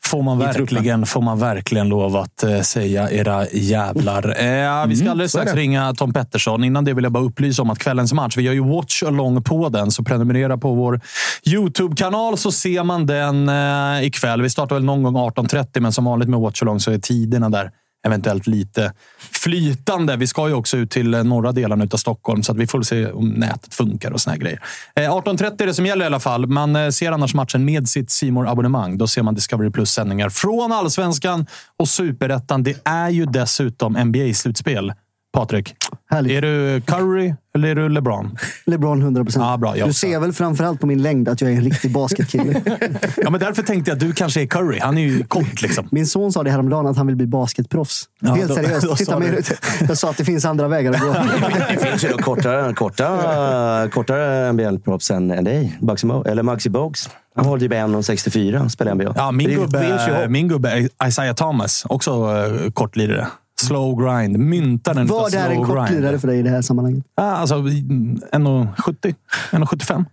[0.04, 4.28] Får man, verkligen, får man verkligen lov att eh, säga era jävlar.
[4.28, 6.64] Eh, vi ska alldeles så är strax ringa Tom Pettersson.
[6.64, 9.42] Innan det vill jag bara upplysa om att kvällens match, vi gör ju watch along
[9.42, 11.00] på den, så prenumerera på vår
[11.46, 14.42] YouTube-kanal så ser man den eh, ikväll.
[14.42, 17.48] Vi startar väl någon gång 18.30, men som vanligt med watch along så är tiderna
[17.48, 17.70] där
[18.06, 18.92] eventuellt lite
[19.32, 20.16] flytande.
[20.16, 22.82] Vi ska ju också ut till eh, norra delen av Stockholm, så att vi får
[22.82, 24.60] se om nätet funkar och såna grejer.
[24.94, 26.46] Eh, 18.30 är det som gäller i alla fall.
[26.46, 30.72] Man eh, ser annars matchen med sitt simor abonnemang Då ser man Discovery Plus-sändningar från
[30.72, 32.62] allsvenskan och superettan.
[32.62, 34.92] Det är ju dessutom NBA-slutspel.
[35.32, 35.74] Patrik,
[36.10, 36.32] Härligt.
[36.32, 38.36] är du Curry eller är du LeBron?
[38.66, 39.60] LeBron 100 procent.
[39.60, 42.60] Bra, jag du ser väl framförallt på min längd att jag är en riktig basketkille.
[43.16, 44.78] Ja, men därför tänkte jag att du kanske är Curry.
[44.80, 45.88] Han är ju kort liksom.
[45.90, 48.04] Min son sa det häromdagen att han vill bli basketproffs.
[48.20, 48.88] Ja, Helt då- då seriöst.
[48.88, 49.42] sa Titta mig,
[49.88, 51.12] jag sa att det finns andra vägar att gå.
[51.70, 55.78] Det finns ju då kortare, korta, kortare NBL-proffs än, än dig.
[55.80, 57.08] Maxi, eller Maxi Bogues.
[57.34, 59.12] Han håller typ 1,64 och spelar NBA.
[59.16, 63.26] Ja, min, gubbe, ju min gubbe Isaiah Thomas, också uh, kortlirare.
[63.66, 64.38] Slow grind.
[64.38, 66.00] Myntaren utav Vad är en kort grind.
[66.02, 67.04] lirare för dig i det här sammanhanget?
[67.16, 69.14] Ja, alltså 1,70.
[69.50, 70.04] 1,75.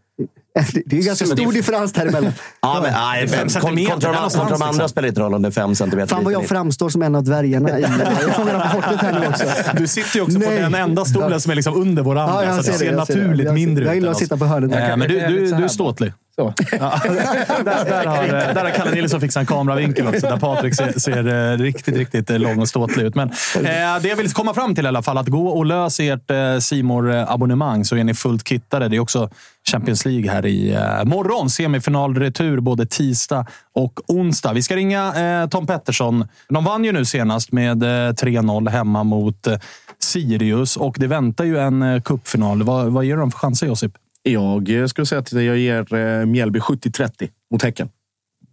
[0.85, 2.31] Det är ju ganska stor differens däremellan.
[2.61, 4.89] Ja, men, nej, Fem centimeter, kontra, kontra, kontra de andra liksom.
[4.89, 7.23] spelar inte roll om det är fem centimeter Fan vad jag framstår som en av
[7.23, 7.81] dvärgarna i
[8.21, 9.43] jag fångar rapportet här nu också.
[9.77, 10.59] Du sitter ju också på Nej.
[10.61, 12.91] den enda stolen som är liksom under vår andra, Ja, jag så det ser det,
[12.97, 13.21] jag ser det.
[13.21, 13.95] naturligt Jag mindre jag ut.
[13.95, 14.71] gillar än att sitta på hörnet.
[14.89, 16.13] Eh, Men du, Jag du, du är ståtlig.
[16.39, 16.53] Så.
[16.71, 20.99] där, där, har, eh, där har Kalle Nilsson fixat en kameravinkel också, där Patrik ser,
[20.99, 23.15] ser eh, riktigt, riktigt eh, lång och ståtlig ut.
[23.15, 26.03] Men eh, det jag vill komma fram till i alla fall, att gå och lösa
[26.03, 28.87] ert eh, simor abonnemang så är ni fullt kittade.
[28.87, 29.29] Det är också
[29.71, 31.49] Champions League här i eh, morgon.
[31.49, 34.53] Semifinalretur både tisdag och onsdag.
[34.53, 36.27] Vi ska ringa eh, Tom Pettersson.
[36.49, 39.59] De vann ju nu senast med eh, 3-0 hemma mot eh,
[39.99, 42.63] Sirius och det väntar ju en eh, cupfinal.
[42.63, 43.91] Vad, vad ger de för chanser, Josip?
[44.27, 47.89] Jag eh, skulle säga att jag ger eh, Mjällby 70-30 mot Häcken.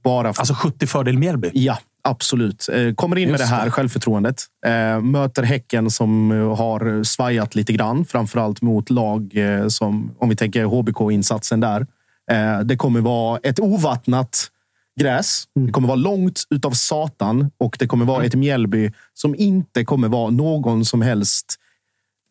[0.05, 1.51] Bara för Alltså 70 fördel Mjällby.
[1.55, 2.69] Ja, absolut.
[2.73, 3.71] Eh, Kommer in med Just det här det.
[3.71, 4.43] självförtroendet.
[5.03, 8.05] Möter Häcken som har svajat lite grann.
[8.05, 9.35] Framförallt mot lag
[9.69, 11.87] som, om vi tänker HBK-insatsen där.
[12.65, 14.51] Det kommer vara ett ovattnat
[15.01, 15.45] gräs.
[15.55, 20.09] Det kommer vara långt utav satan och det kommer vara ett Mjällby som inte kommer
[20.09, 21.57] vara någon som helst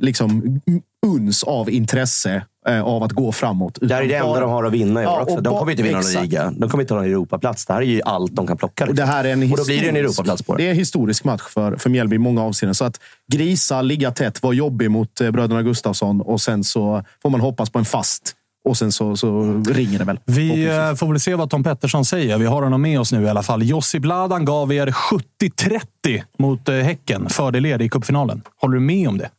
[0.02, 0.62] liksom,
[1.06, 3.78] uns av intresse eh, av att gå framåt.
[3.82, 5.36] Det här är det enda bara- de har att vinna i år Ja, också.
[5.36, 6.52] och De ba- kommer inte vinna någon liga.
[6.58, 7.66] De kommer inte ha någon Europaplats.
[7.66, 8.84] Det här är ju allt de kan plocka.
[8.84, 9.06] Och Liksom.
[9.08, 10.64] det här är en Och då blir det en historisk- Europaplats på det.
[10.64, 12.76] Det är en historisk match för, för Mjällby i många avseenden.
[12.76, 13.00] Så att
[13.34, 17.70] grisa, ligga tätt, vara jobbig mot eh, bröderna Gustafsson och sen så får man hoppas
[17.70, 18.36] på en fast.
[18.70, 20.20] Och sen så, så ringer det väl.
[20.26, 22.38] Vi eh, får väl se vad Tom Pettersson säger.
[22.38, 23.64] Vi har honom med oss nu i alla fall.
[23.64, 27.30] Jossi Bladan gav er 70-30 mot eh, Häcken.
[27.30, 28.42] Fördel er i cupfinalen.
[28.62, 29.30] Håller du med om det?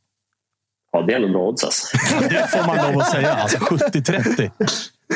[0.95, 1.97] Ja, det är ändå bra odds alltså.
[2.29, 3.35] Det får man lov att säga.
[3.35, 4.51] Alltså 70-30.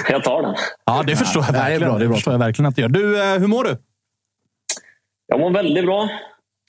[0.09, 0.55] Jag tar den.
[0.85, 1.89] Ja, det förstår jag det är verkligen.
[1.91, 2.17] bra, det är bra.
[2.17, 2.89] förstår jag verkligen att det gör.
[2.89, 3.77] Du, eh, hur mår du?
[5.27, 6.09] Jag mår väldigt bra.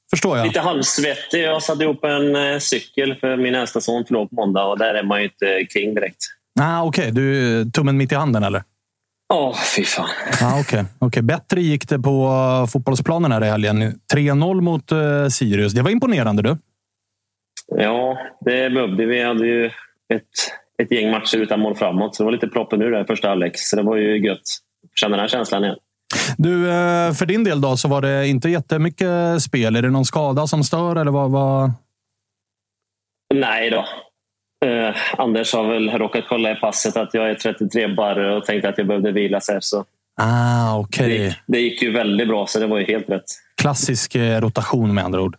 [0.09, 0.47] Förstår jag.
[0.47, 1.43] Lite halvsvettig.
[1.43, 4.93] Jag satte ihop en eh, cykel för min äldsta son år på måndag och där
[4.93, 6.17] är man ju inte king direkt.
[6.59, 8.63] Ah, Okej, du tummen mitt i handen eller?
[9.29, 10.09] Ja, fy fan.
[10.41, 11.23] Ah, Okej, okay.
[11.23, 12.25] Bättre gick det på
[12.61, 13.99] eh, fotbollsplanen här i helgen.
[14.13, 15.73] 3-0 mot eh, Sirius.
[15.73, 16.57] Det var imponerande du.
[17.77, 19.23] Ja, det behövde vi.
[19.23, 19.65] hade ju
[20.13, 20.23] ett,
[20.83, 22.15] ett gäng matcher utan mål framåt.
[22.15, 23.51] Så det var lite proppen ur där första halvlek.
[23.55, 24.41] Så det var ju gött.
[24.95, 25.77] Känna den här känslan igen.
[26.37, 29.75] Du, eh, för din del då så var det inte jättemycket spel.
[29.75, 31.31] Är det någon skada som stör eller vad?
[31.31, 31.71] vad...
[33.33, 33.85] Nej då.
[34.67, 38.69] Eh, Anders har väl råkat kolla i passet att jag är 33 barre och tänkte
[38.69, 39.57] att jag behövde vila sig.
[39.61, 39.85] Så
[40.21, 41.23] Ah, det, okej.
[41.25, 43.23] gick, det gick ju väldigt bra, så det var ju helt rätt.
[43.61, 45.35] Klassisk eh, rotation med andra ord.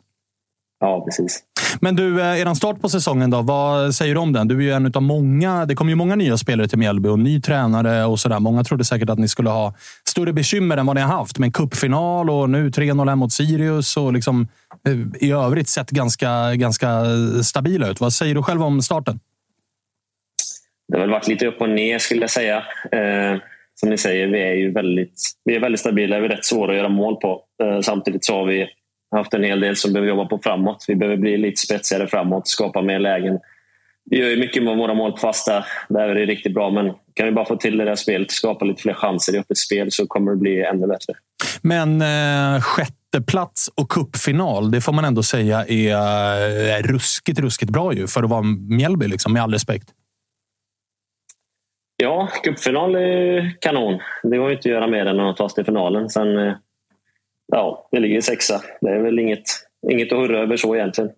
[0.80, 1.42] Ja, precis.
[1.80, 3.42] Men du, eh, er start på säsongen då.
[3.42, 4.48] Vad säger du om den?
[4.48, 5.66] Du är ju en av många.
[5.66, 8.40] Det kommer ju många nya spelare till Mjällby och ny tränare och sådär.
[8.40, 9.74] Många trodde säkert att ni skulle ha
[10.08, 11.38] större bekymmer än vad ni har haft.
[11.38, 14.48] Men cupfinal och nu 3-0 mot Sirius och liksom
[14.86, 16.88] eh, i övrigt sett ganska, ganska
[17.44, 18.00] stabila ut.
[18.00, 19.20] Vad säger du själv om starten?
[20.88, 22.56] Det har väl varit lite upp och ner skulle jag säga.
[22.92, 23.40] Eh,
[23.74, 26.20] som ni säger, vi är ju väldigt, vi är väldigt stabila.
[26.20, 27.40] Vi är rätt svåra att göra mål på.
[27.62, 28.68] Eh, samtidigt så har vi
[29.10, 30.84] haft en hel del som behöver jobba på framåt.
[30.88, 33.38] Vi behöver bli lite spetsigare framåt, skapa mer lägen.
[34.04, 35.64] Vi gör ju mycket med våra mål på fasta.
[35.88, 36.70] Där är det riktigt bra.
[36.70, 39.58] Men kan vi bara få till det där spelet, skapa lite fler chanser i öppet
[39.58, 41.14] spel så kommer det bli ännu bättre.
[41.62, 45.96] Men eh, sjätte plats och kuppfinal, det får man ändå säga är,
[46.78, 49.88] är ruskigt, ruskigt bra ju för att vara Mjällby, liksom, med all respekt.
[51.96, 54.00] Ja, cupfinal är kanon.
[54.22, 56.10] Det går ju inte att göra mer än att ta sig till finalen.
[56.10, 56.54] Sen, eh,
[57.50, 58.62] ja, det ligger sexa.
[58.80, 59.44] Det är väl inget,
[59.90, 61.10] inget att hurra över så egentligen.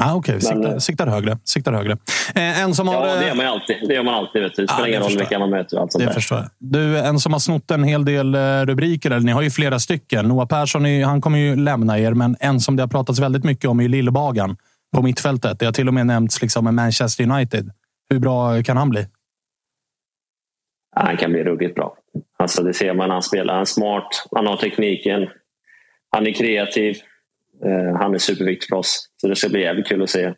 [0.00, 0.40] Ah, Okej, okay.
[0.40, 1.38] siktar, siktar, högre.
[1.44, 1.92] Siktar högre.
[2.34, 3.76] Eh, en som har, ja, det gör man alltid.
[3.88, 4.42] Det gör man alltid.
[4.42, 4.62] Vet du.
[4.62, 5.76] Det spelar ah, ingen roll vilka man möter.
[5.76, 6.14] Allt sånt det där.
[6.14, 6.48] förstår jag.
[6.58, 9.10] Du, en som har snott en hel del eh, rubriker.
[9.10, 10.28] Eller, ni har ju flera stycken.
[10.28, 13.44] Noah Persson är, han kommer ju lämna er, men en som det har pratats väldigt
[13.44, 14.56] mycket om är Lillbagan
[14.96, 15.58] på mittfältet.
[15.58, 17.70] Det har till och med nämnts liksom med Manchester United.
[18.10, 19.06] Hur bra kan han bli?
[20.96, 21.96] Han kan bli ruggigt bra.
[22.38, 23.54] Alltså det ser man när han spelar.
[23.54, 25.28] Han är smart, han har tekniken,
[26.12, 26.96] han är kreativ.
[27.64, 29.08] Eh, han är superviktig för oss.
[29.20, 30.34] Så det ska bli jävligt kul att se,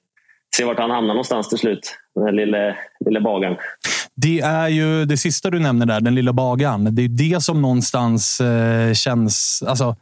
[0.56, 1.96] se vart han hamnar någonstans till slut.
[2.14, 3.56] Den här lille, lille bagaren.
[4.16, 6.94] Det är ju det sista du nämner där, den lilla bagaren.
[6.94, 9.62] Det är det som någonstans eh, känns...
[9.66, 9.96] Alltså,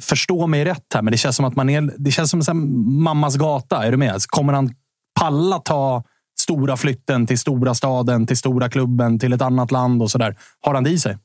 [0.00, 1.90] förstå mig rätt här, men det känns som att man är...
[1.98, 3.84] Det känns som mammas gata.
[3.84, 4.22] Är du med?
[4.28, 4.74] Kommer han
[5.20, 6.04] palla ta
[6.40, 10.36] stora flytten till stora staden, till stora klubben, till ett annat land och så där.
[10.60, 11.18] Har han det i sig?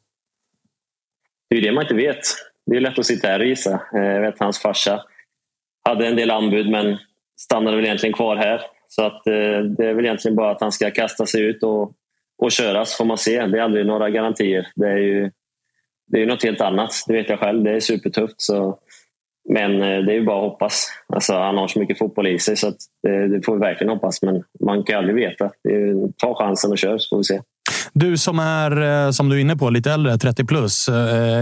[1.50, 2.20] Det är det man inte vet.
[2.66, 3.82] Det är lätt att sitta här och gissa.
[3.96, 5.04] Eh, jag vet hans farsa
[5.86, 6.98] hade en del anbud men
[7.40, 8.62] stannade väl egentligen kvar här.
[8.88, 11.92] Så att, eh, det är väl egentligen bara att han ska kasta sig ut och,
[12.38, 13.46] och köras får man se.
[13.46, 14.68] Det är aldrig några garantier.
[14.76, 15.32] Det är ju
[16.08, 16.92] det är något helt annat.
[17.08, 17.64] Det vet jag själv.
[17.64, 18.42] Det är supertufft.
[18.42, 18.80] Så
[19.50, 20.88] men eh, det är ju bara att hoppas.
[21.08, 22.74] Alltså, han har så mycket fotboll i sig så
[23.04, 24.22] det, det, får vi verkligen hoppas.
[24.22, 25.52] Men man kan aldrig veta.
[26.18, 27.42] Ta chansen och kör så får vi se.
[27.94, 30.90] Du som är, eh, som du är inne på, lite äldre, 30 plus.
[30.90, 31.42] Eh,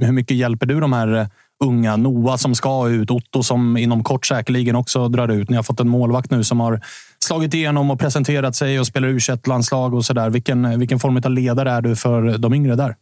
[0.00, 1.26] hur mycket hjälper du de här eh,
[1.64, 1.96] unga?
[1.96, 5.50] Noah som ska ut, Otto som inom kort säkerligen också drar ut.
[5.50, 6.80] Ni har fått en målvakt nu som har
[7.24, 10.30] slagit igenom och presenterat sig och spelar u landslag och sådär.
[10.30, 12.94] Vilken, vilken form av ledare är du för de yngre där?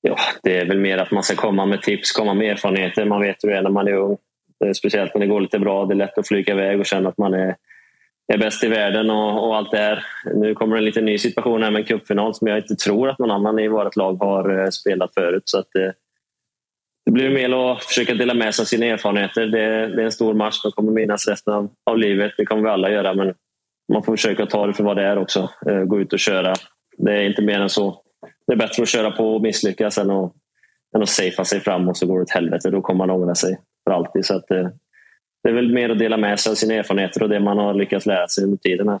[0.00, 3.04] ja, det är väl mer att man ska komma med tips, komma med erfarenheter.
[3.04, 4.16] Man vet hur det är när man är ung.
[4.76, 5.86] Speciellt när det går lite bra.
[5.86, 7.56] Det är lätt att flyga iväg och känna att man är,
[8.34, 10.04] är bäst i världen och, och allt det här.
[10.34, 13.18] Nu kommer en lite ny situation här med en cupfinal som jag inte tror att
[13.18, 15.42] någon annan i vårt lag har eh, spelat förut.
[15.44, 15.92] Så att det, eh,
[17.04, 19.46] det blir mer att försöka dela med sig av sina erfarenheter.
[19.46, 22.32] Det, det är en stor match, som kommer minnas resten av, av livet.
[22.36, 23.34] Det kommer vi alla göra, men
[23.92, 25.50] man får försöka ta det för vad det är också.
[25.66, 26.54] Eh, gå ut och köra.
[26.98, 28.02] Det är inte mer än så
[28.46, 30.32] det är bättre att köra på och misslyckas än att,
[30.96, 32.70] än att safea sig fram och så går det åt helvete.
[32.70, 34.26] Då kommer man ångra sig för alltid.
[34.26, 34.68] Så att eh,
[35.42, 37.74] det är väl mer att dela med sig av sina erfarenheter och det man har
[37.74, 38.88] lyckats lära sig under tiden.
[38.88, 39.00] Här.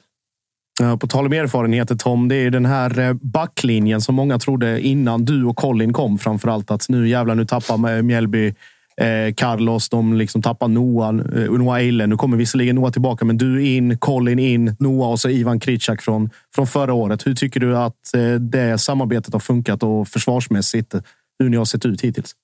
[0.96, 5.24] På tal om erfarenheter Tom, det är den här eh, backlinjen som många trodde innan
[5.24, 8.54] du och Colin kom framför allt att nu jävlar, nu tappar eh, Mjällby
[9.00, 12.10] Eh, Carlos, de liksom tappar Noah, eh, Noah Eilen.
[12.10, 16.02] Nu kommer visserligen Noah tillbaka, men du in, Colin in, Noah och så Ivan Kritschak
[16.02, 17.26] från, från förra året.
[17.26, 21.00] Hur tycker du att eh, det samarbetet har funkat och försvarsmässigt eh,
[21.38, 22.34] hur ni har sett ut hittills?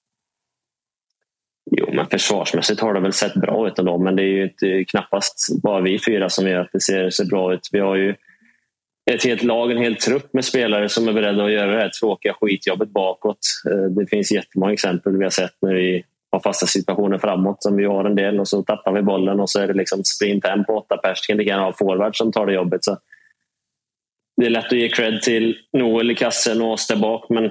[1.71, 4.69] Jo, men försvarsmässigt har det väl sett bra ut ändå, men det är ju inte,
[4.69, 7.69] eh, knappast bara vi fyra som gör att det ser, ser bra ut.
[7.73, 8.15] Vi har ju
[9.11, 11.89] ett helt lag, en hel trupp med spelare som är beredda att göra det här
[11.89, 13.39] tråkiga skitjobbet bakåt.
[13.71, 17.77] Eh, det finns jättemånga exempel vi har sett när vi har fasta situationer framåt som
[17.77, 20.47] vi har en del och så tappar vi bollen och så är det liksom sprint
[20.47, 21.21] hem på åtta pers.
[21.21, 22.85] Det kan lika gärna ha forward som tar det jobbet.
[22.85, 22.99] Så
[24.37, 27.51] det är lätt att ge cred till Noel i kassen och oss där bak men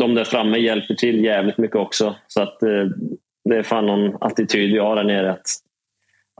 [0.00, 2.16] de där framme hjälper till jävligt mycket också.
[2.26, 2.86] Så att eh,
[3.48, 5.46] det är fan någon attityd vi har där nere att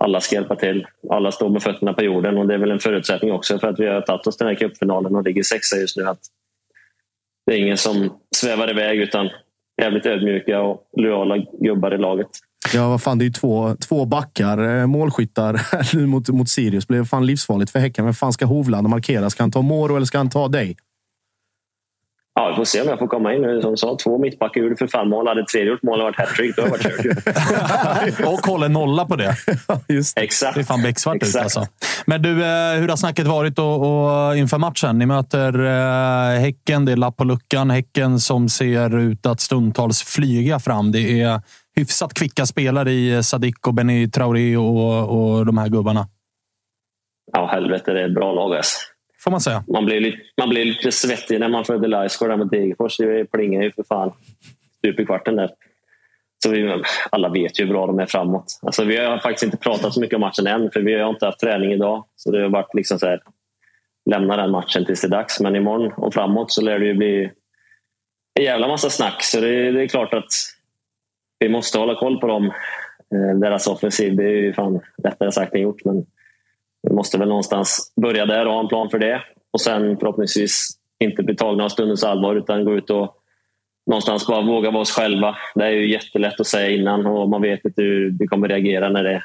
[0.00, 0.86] alla ska hjälpa till.
[1.10, 3.80] Alla står med fötterna på jorden och det är väl en förutsättning också för att
[3.80, 6.08] vi har tagit oss till den här cupfinalen och ligger sexa just nu.
[6.08, 6.20] Att
[7.46, 9.28] det är ingen som svävar iväg utan
[9.82, 12.28] jävligt ödmjuka och lojala gubbar i laget.
[12.74, 15.60] Ja, vad fan, det är ju två, två backar, eh, målskyttar
[16.06, 16.86] mot, mot Sirius.
[16.86, 18.04] Det blev fan livsfarligt för Häcken.
[18.04, 19.30] Vem fan ska Hovland markera?
[19.30, 20.76] Ska han ta Moro eller ska han ta dig?
[22.38, 23.62] Ja, vi får se om jag får komma in nu.
[23.62, 25.29] Som sa, två mittbackar gjorde för fan mål.
[25.29, 28.27] Hade tredje gjort mål och varit hattrick, då har jag varit kört.
[28.27, 29.37] och håller nolla på det.
[29.88, 30.22] Just det.
[30.22, 30.55] Exakt.
[30.55, 31.66] Det är fan becksvart ut alltså.
[32.07, 34.98] Men du, eh, hur har snacket varit och, och inför matchen?
[34.98, 36.85] Ni möter eh, Häcken.
[36.85, 37.70] Det är lapp på luckan.
[37.70, 40.92] Häcken som ser ut att stundtals flyga fram.
[40.92, 41.40] Det är
[41.77, 46.09] hyfsat kvicka spelare i Sadik och Benny Traoré och, och de här gubbarna.
[47.33, 47.92] Ja, helvete.
[47.92, 48.79] Det är ett bra lag alltså.
[49.20, 49.64] Får man säga.
[49.68, 52.96] Man blir lite, man blir lite svettig när man följde Laisgård där mot Degerfors.
[52.96, 54.12] Det plingar ju för fan
[54.78, 55.50] stup i kvarten där.
[56.42, 58.59] Så vi, alla vet ju hur bra de är framåt.
[58.62, 61.26] Alltså, vi har faktiskt inte pratat så mycket om matchen än, för vi har inte
[61.26, 62.04] haft träning idag.
[62.16, 63.22] Så det har varit liksom så här,
[64.11, 65.40] lämna den matchen tills det är dags.
[65.40, 67.31] Men imorgon och framåt så lär det ju bli
[68.35, 69.22] en jävla massa snack.
[69.22, 70.28] Så det, det är klart att
[71.38, 72.46] vi måste hålla koll på dem.
[73.14, 75.85] Eh, deras offensiv, det är ju fan lättare sagt än gjort.
[75.85, 76.07] Men
[76.82, 79.22] vi måste väl någonstans börja där och ha en plan för det.
[79.52, 83.14] Och sen förhoppningsvis inte bli tagna av stundens allvar utan gå ut och
[83.86, 85.36] någonstans bara våga vara oss själva.
[85.54, 88.88] Det är ju jättelätt att säga innan och man vet inte hur vi kommer reagera
[88.88, 89.24] när det är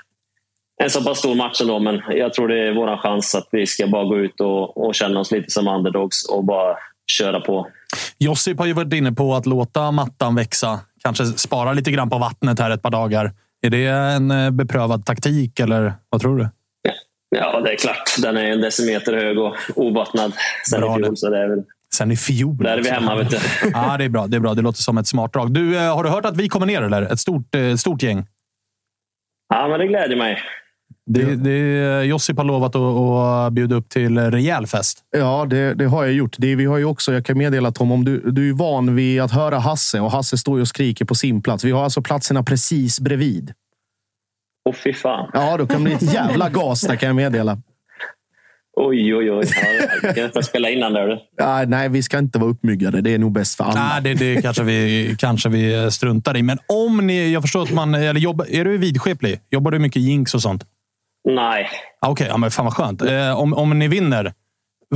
[0.83, 1.79] en så pass stor match ändå.
[1.79, 4.95] Men jag tror det är vår chans att vi ska bara gå ut och, och
[4.95, 6.75] känna oss lite som underdogs och bara
[7.11, 7.67] köra på.
[8.17, 10.79] Josip har ju varit inne på att låta mattan växa.
[11.03, 13.31] Kanske spara lite grann på vattnet här ett par dagar.
[13.61, 16.49] Är det en eh, beprövad taktik eller vad tror du?
[17.33, 18.15] Ja, det är klart.
[18.21, 20.33] Den är en decimeter hög och ovattnad
[20.69, 21.17] sen Bra, i fjol.
[21.17, 21.63] Så det är väl
[21.95, 22.57] Sen i fjol.
[22.57, 23.15] Där är vi hemma.
[23.15, 23.37] Vet du.
[23.73, 24.27] ja, det är bra.
[24.27, 24.53] Det är bra.
[24.53, 25.53] Det låter som ett smart drag.
[25.53, 26.81] Du, eh, har du hört att vi kommer ner?
[26.81, 27.01] Eller?
[27.01, 28.25] Ett stort, eh, stort gäng.
[29.49, 30.39] Ja, men det gläder mig.
[31.05, 34.99] Det, det, Josip har lovat att, att bjuda upp till rejäl fest.
[35.17, 36.35] Ja, det, det har jag gjort.
[36.37, 39.21] Det, vi har ju också, jag kan meddela Tom, om du, du är van vid
[39.21, 41.63] att höra Hasse och Hasse står och skriker på sin plats.
[41.63, 43.53] Vi har alltså platserna precis bredvid.
[44.65, 45.29] Åh, fy fan.
[45.33, 47.57] Ja, då kan det bli ett jävla gas där kan jag meddela.
[48.75, 49.45] Oj, oj, oj.
[50.03, 51.19] Ja, jag kan spela innan där.
[51.37, 53.01] Ja, nej, vi ska inte vara uppmyggade.
[53.01, 53.73] Det är nog bäst för alla.
[53.79, 56.43] Nej, det, det kanske, vi, kanske vi struntar i.
[56.43, 57.31] Men om ni...
[57.31, 57.95] Jag förstår att man...
[57.95, 59.39] Eller jobba, är du vidskeplig?
[59.49, 60.65] Jobbar du mycket jinx och sånt?
[61.29, 61.69] Nej.
[61.99, 63.01] Okej, okay, ja, men fan vad skönt.
[63.01, 64.33] Eh, om, om ni vinner,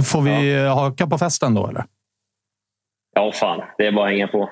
[0.05, 0.73] får vi ja.
[0.73, 1.85] haka på festen då, eller?
[3.15, 3.61] Ja, fan.
[3.77, 4.49] Det är bara att hänga på.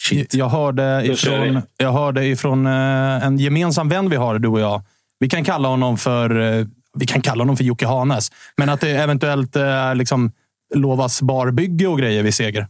[0.00, 0.34] Shit.
[0.34, 4.82] Jag hörde ifrån, jag hörde ifrån eh, en gemensam vän vi har, du och jag.
[5.18, 6.66] Vi kan kalla honom för eh,
[6.98, 8.30] vi kan kalla honom för Jocke Hanes.
[8.56, 10.32] Men att det eventuellt eh, liksom,
[10.74, 12.66] lovas barbygge och grejer vid seger.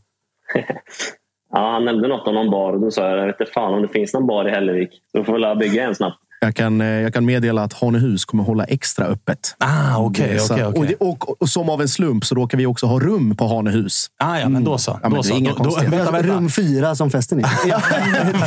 [1.52, 3.74] ja, han nämnde något om någon bar och då sa jag, jag vet inte fan
[3.74, 4.90] om det finns någon bar i Hällevik.
[5.12, 6.18] Då får väl bygga en snabbt.
[6.40, 9.56] Jag kan, eh, jag kan meddela att Hanehus kommer hålla extra öppet.
[9.58, 10.94] Ah, okay, okay, okay.
[10.94, 14.10] Och, och, och, som av en slump så råkar vi också ha rum på Hanehus.
[14.18, 15.00] Ah, ja, men då så.
[15.02, 15.14] Mm.
[15.14, 15.34] Då så.
[15.34, 16.22] Då, då, vänta, vänta.
[16.22, 17.48] Rum fyra som festen är.
[17.68, 17.80] ja,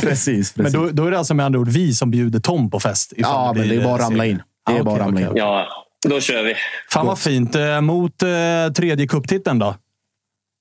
[0.00, 0.56] precis.
[0.56, 3.12] Men då, då, är det alltså med andra ord vi som bjuder Tom på fest?
[3.16, 4.42] Ja, men det är bara att ramla in.
[4.66, 5.28] Det är ah, bara ramla in.
[5.34, 5.66] Ja,
[6.08, 6.54] då kör vi.
[6.90, 7.54] Fan vad fint.
[7.54, 8.28] Eh, mot eh,
[8.76, 9.74] tredje kupptiteln då?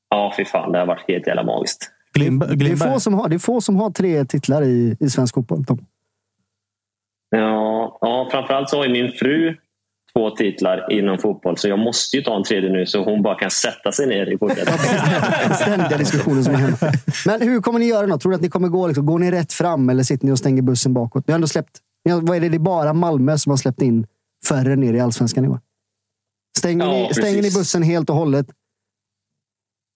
[0.10, 0.72] Ja, fy fan.
[0.72, 1.91] Det har varit helt jävla magiskt.
[2.13, 5.10] Glimb det, är få som har, det är få som har tre titlar i, i
[5.10, 5.65] svensk fotboll.
[5.65, 5.86] Tom.
[7.36, 9.56] Ja, ja, framförallt så har ju min fru
[10.13, 11.58] två titlar inom fotboll.
[11.58, 14.34] Så jag måste ju ta en tredje nu så hon bara kan sätta sig ner
[14.34, 15.56] i fortsättningen.
[15.56, 16.78] Ständiga diskussioner som är hemma.
[17.26, 18.17] Men hur kommer ni göra då?
[18.17, 18.88] Tror du att ni kommer gå?
[18.88, 21.28] Liksom, går ni rätt fram eller sitter ni och stänger bussen bakåt?
[21.28, 21.80] Ni har ändå släppt...
[22.04, 22.50] Vad är det?
[22.50, 24.08] Det är bara Malmö som har släppt in
[24.50, 25.60] färre ner i allsvenskan i år.
[26.58, 28.48] Stänger, ja, ni, stänger ni bussen helt och hållet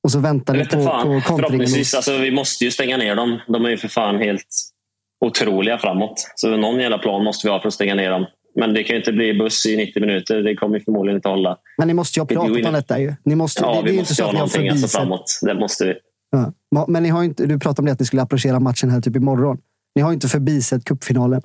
[0.04, 1.04] och så väntar ni på, fan.
[1.04, 1.68] på kontringen?
[1.96, 3.40] Alltså, vi måste ju stänga ner dem.
[3.48, 4.48] De är ju för fan helt
[5.26, 6.32] otroliga framåt.
[6.36, 8.26] Så någon jävla plan måste vi ha för att stänga ner dem.
[8.56, 10.44] Men det kan ju inte bli buss i 90 minuter.
[10.44, 11.58] Det kommer förmodligen inte hålla.
[11.78, 13.00] Men ni måste ju ha pratat om detta.
[13.00, 13.16] Ju.
[13.24, 15.40] Ni måste, ja, det, vi det är måste inte så ha någonting alltså framåt.
[15.42, 15.94] Det måste vi.
[16.32, 16.86] Ja.
[16.88, 19.16] Men ni har inte, du pratade om det att ni skulle approchera matchen här typ
[19.16, 19.58] imorgon.
[19.96, 21.42] Ni har inte förbisett cupfinalen.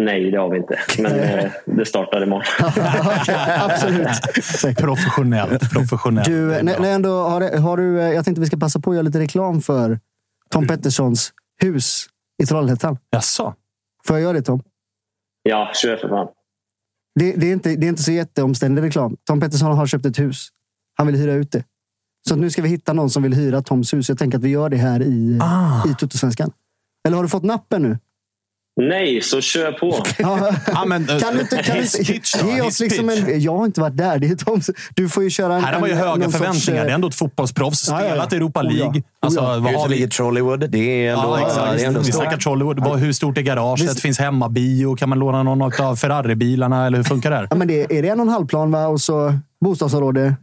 [0.00, 0.78] Nej, det har vi inte.
[0.98, 2.44] Men eh, det startar imorgon.
[3.58, 4.76] Absolut.
[4.78, 5.70] Professionellt.
[5.70, 6.26] professionellt.
[6.26, 8.96] Du, när, när ändå har, har du, eh, jag tänkte vi ska passa på att
[8.96, 10.00] göra lite reklam för
[10.50, 12.06] Tom Petterssons hus
[12.42, 12.98] i Trollhättan.
[13.10, 13.54] Jaså?
[14.04, 14.62] Får jag göra det Tom?
[15.42, 16.28] Ja, kör för fan.
[17.14, 19.16] Det, det, är inte, det är inte så jätteomständig reklam.
[19.24, 20.48] Tom Pettersson har köpt ett hus.
[20.94, 21.64] Han vill hyra ut det.
[22.28, 24.08] Så nu ska vi hitta någon som vill hyra Toms hus.
[24.08, 25.90] Jag tänker att vi gör det här i, ah.
[25.90, 26.52] i Tuttosvenskan.
[27.06, 27.98] Eller har du fått nappen nu?
[28.80, 29.86] Nej, så kör på.
[30.72, 33.40] ja, men, kan du inte, kan pitch, ge oss liksom en...
[33.40, 34.18] Jag har inte varit där.
[34.18, 34.60] Det är Tom,
[34.94, 35.64] du får ju köra en...
[35.64, 36.52] Här har man ju höga förväntningar.
[36.52, 37.78] Sorts, det är ändå ett fotbollsproffs.
[37.78, 38.36] Spelat ja, ja.
[38.36, 38.88] Europa League.
[38.88, 39.02] Oh, ja.
[39.20, 39.82] Alltså, oh, ja.
[39.82, 40.70] Hur ligger Trollywood?
[40.70, 41.38] Det är ändå...
[41.38, 42.98] Ja, ja, det är ändå vi snackar Trollywood.
[42.98, 43.84] Hur stort är garaget?
[43.84, 44.00] Visst.
[44.00, 44.96] Finns hemmabio?
[44.96, 46.86] Kan man låna någon av Ferrari-bilarna?
[46.86, 47.46] Eller hur funkar det?
[47.50, 48.86] Ja, men det, är det en och en halv plan va?
[48.86, 50.36] och så bostadsområde,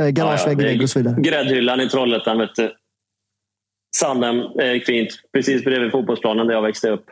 [0.00, 0.82] eh, garagevägg, ja, ja.
[0.82, 1.16] och så vidare?
[1.18, 2.38] Gräddhyllan i Trollhättan.
[2.38, 2.72] Vet du.
[3.96, 5.08] Sandhem är fint.
[5.32, 7.04] Precis bredvid fotbollsplanen där jag växte upp.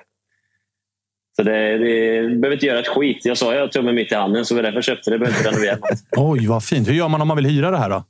[1.36, 3.20] Så det, det behöver inte göra ett skit.
[3.24, 5.10] Jag sa att jag har tummen mitt i handen, så det var därför jag köpte
[5.10, 5.18] det.
[5.18, 5.78] behöver inte renovera
[6.16, 6.88] Oj, vad fint.
[6.88, 8.04] Hur gör man om man vill hyra det här då?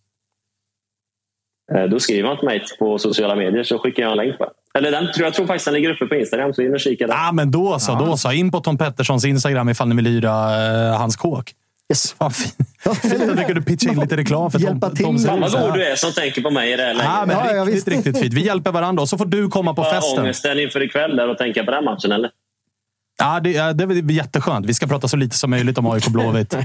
[1.74, 4.38] Eh, då skriver man till mig på sociala medier så skickar jag en länk.
[4.38, 4.50] På.
[4.78, 7.14] Eller den, jag tror faktiskt den ligger uppe på Instagram, så in och kika där.
[7.28, 8.06] Ah, men då så, ja.
[8.06, 8.32] då så.
[8.32, 11.52] In på Tom Petterssons Instagram ifall ni vill hyra uh, hans kåk.
[11.92, 12.12] Yes.
[12.18, 12.54] Fan, fint.
[13.02, 15.04] Fint att du kunde pitcha in lite reklam för Hjälpa Tom, till.
[15.04, 17.10] Tom Fan vad god du är som tänker på mig i det här läget.
[17.14, 18.34] Ja, men Ja, riktigt, riktigt fint.
[18.34, 20.20] Vi hjälper varandra och så får du komma på festen.
[20.20, 22.30] ångesten inför ikväll där och tänka på den matchen, eller?
[23.22, 24.66] Ja, det, ja, det är jätteskönt.
[24.66, 26.56] Vi ska prata så lite som möjligt om AIK Blåvitt.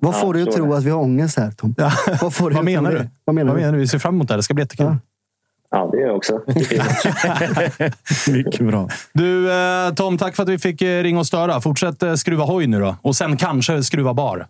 [0.00, 1.74] Vad får du att tro att vi har ångest här, Tom?
[2.20, 2.98] Vad, får Vad menar du?
[2.98, 3.10] det?
[3.24, 3.60] Vad menar Vad du?
[3.60, 3.78] menar du?
[3.78, 4.34] Vi ser fram emot det.
[4.34, 4.36] här.
[4.36, 4.86] Det ska bli jättekul.
[4.86, 4.96] Ja.
[5.70, 6.40] Ja, det gör jag också.
[8.30, 8.88] Mycket bra.
[9.12, 11.60] Du, eh, Tom, tack för att vi fick eh, ringa och störa.
[11.60, 12.96] Fortsätt eh, skruva hoj nu då.
[13.02, 14.46] Och sen kanske skruva bar.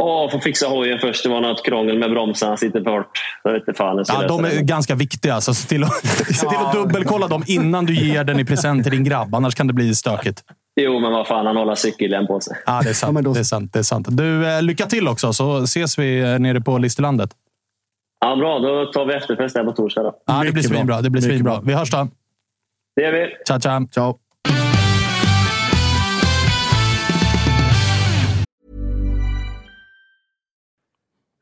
[0.00, 1.22] Åh, får fixa hojen först.
[1.22, 2.56] Det var något krångel med bromsarna.
[2.56, 3.10] Sitter för hårt.
[3.44, 4.04] Jag vet inte fan.
[4.08, 4.62] Ja, de är det.
[4.62, 8.40] ganska viktiga, så se till att, se till att dubbelkolla dem innan du ger den
[8.40, 9.34] i present till din grabb.
[9.34, 10.42] Annars kan det bli stökigt.
[10.80, 11.46] Jo, men vad fan.
[11.46, 12.56] Han håller cykelhjälm på sig.
[12.66, 13.14] Ja, det är Ja, sant.
[13.14, 14.06] men då- det är sant, det är sant.
[14.10, 17.30] Du, eh, lycka till också, så ses vi eh, nere på Listerlandet.
[18.20, 18.58] Ja, bra.
[18.58, 20.02] Då tar vi efterfest där på torsdag.
[20.02, 20.14] Då.
[20.26, 21.00] Ja, det blir svinbra.
[21.02, 21.60] Det blir svinbra.
[21.64, 22.08] Vi hörs då.
[22.96, 23.26] Det gör vi.
[23.46, 23.88] Ciao, ciao.
[23.90, 24.18] Ciao.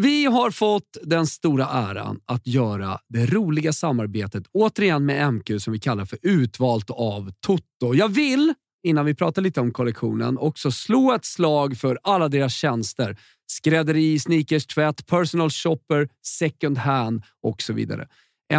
[0.00, 5.72] Vi har fått den stora äran att göra det roliga samarbetet återigen med MQ som
[5.72, 7.94] vi kallar för Utvalt av Toto.
[7.94, 12.54] Jag vill, innan vi pratar lite om kollektionen, också slå ett slag för alla deras
[12.54, 13.16] tjänster.
[13.46, 18.08] Skrädderi, sneakers, tvätt, personal shopper, second hand och så vidare.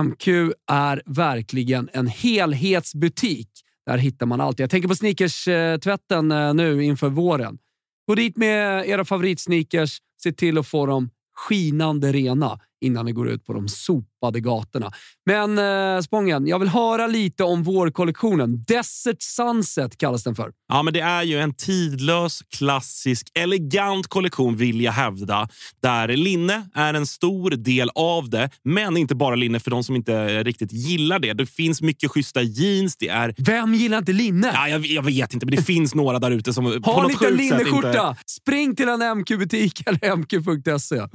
[0.03, 0.27] MQ
[0.71, 3.49] är verkligen en helhetsbutik.
[3.85, 4.59] Där hittar man allt.
[4.59, 7.57] Jag tänker på sneakers-tvätten eh, nu inför våren.
[8.07, 9.99] Gå dit med era favoritsneakers.
[10.23, 13.67] Se till att få dem skinande rena innan vi går ut på de
[14.25, 14.91] sopade gatorna.
[15.25, 15.57] Men
[15.97, 18.63] eh, Spången, jag vill höra lite om vårkollektionen.
[18.67, 20.51] Desert Sunset kallas den för.
[20.67, 25.47] Ja, men det är ju en tidlös, klassisk, elegant kollektion vill jag hävda.
[25.81, 29.95] Där linne är en stor del av det, men inte bara linne för de som
[29.95, 31.33] inte riktigt gillar det.
[31.33, 32.97] Det finns mycket schyssta jeans.
[32.97, 33.33] Det är...
[33.37, 34.51] Vem gillar inte linne?
[34.53, 37.25] Ja, jag, jag vet inte, men det finns några där ute som Har ni inte
[37.25, 37.87] en sätt linneskjorta?
[38.09, 38.15] inte...
[38.25, 40.95] Spring till en MQ-butik eller mq.se.
[40.95, 41.07] Eh,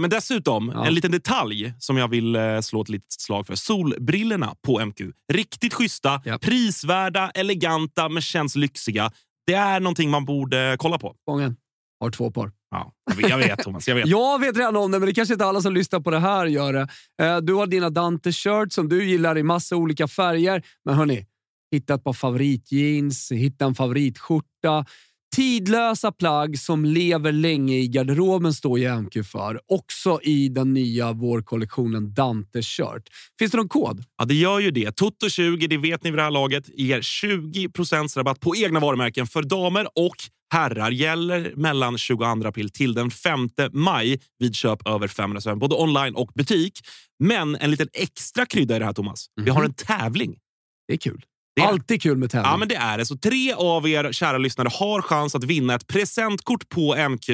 [0.00, 0.86] Men dessutom, Ja.
[0.86, 3.54] en liten detalj som jag vill eh, slå ett litet slag för.
[3.54, 5.00] Solbrillorna på MQ.
[5.32, 6.40] Riktigt schyssta, Japp.
[6.42, 9.10] prisvärda, eleganta men känns lyxiga.
[9.46, 11.14] Det är någonting man borde kolla på.
[11.22, 11.56] Spången
[12.00, 12.52] har två par.
[12.70, 13.88] Ja, jag vet, jag vet Thomas.
[13.88, 14.06] Jag vet.
[14.08, 16.46] Jag vet redan om det, men det kanske inte alla som lyssnar på det här
[16.46, 16.88] gör det.
[17.22, 20.62] Eh, Du har dina Dante-shirts som du gillar i massa olika färger.
[20.84, 21.26] Men hörni,
[21.72, 24.84] hitta ett par favoritjeans, hitta en favoritskjorta.
[25.36, 29.60] Tidlösa plagg som lever länge i garderoben står ju MQ för.
[29.68, 33.02] Också i den nya vårkollektionen Dante Shirt.
[33.38, 34.04] Finns det någon kod?
[34.18, 35.00] Ja, det gör ju det.
[35.00, 37.68] Toto20, det vet ni vid det här laget, ger 20
[38.16, 40.16] rabatt på egna varumärken för damer och
[40.52, 40.90] herrar.
[40.90, 46.14] Gäller mellan 22 april till den 5 maj vid köp över 500 spänn, både online
[46.14, 46.80] och butik.
[47.18, 49.26] Men en liten extra krydda i det här, Thomas.
[49.42, 50.36] Vi har en tävling.
[50.88, 51.24] Det är kul.
[51.56, 52.50] Det är- Alltid kul med tävling.
[52.50, 53.06] Ja, men det är det.
[53.06, 57.28] Så tre av er kära lyssnare har chans att vinna ett presentkort på MQ.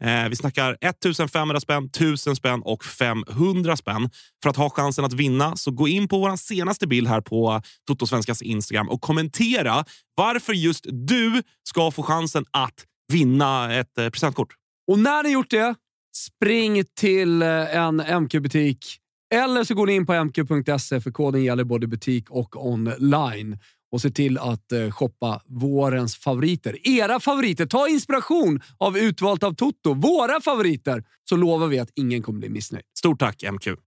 [0.00, 4.10] Eh, vi snackar 1500 spänn, 1000 spänn och 500 spänn.
[4.42, 7.62] För att ha chansen att vinna så gå in på vår senaste bild här på
[7.86, 9.84] Totosvenskans Instagram och kommentera
[10.16, 12.74] varför just du ska få chansen att
[13.12, 14.48] vinna ett eh, presentkort.
[14.90, 15.74] Och när ni gjort det,
[16.16, 18.98] spring till eh, en MQ-butik.
[19.34, 23.58] Eller så går ni in på mq.se för koden gäller både butik och online.
[23.92, 26.88] Och se till att eh, shoppa vårens favoriter.
[26.88, 27.66] Era favoriter!
[27.66, 29.94] Ta inspiration av Utvalt av Toto.
[29.94, 31.04] Våra favoriter!
[31.28, 32.84] Så lovar vi att ingen kommer bli missnöjd.
[32.98, 33.85] Stort tack MQ!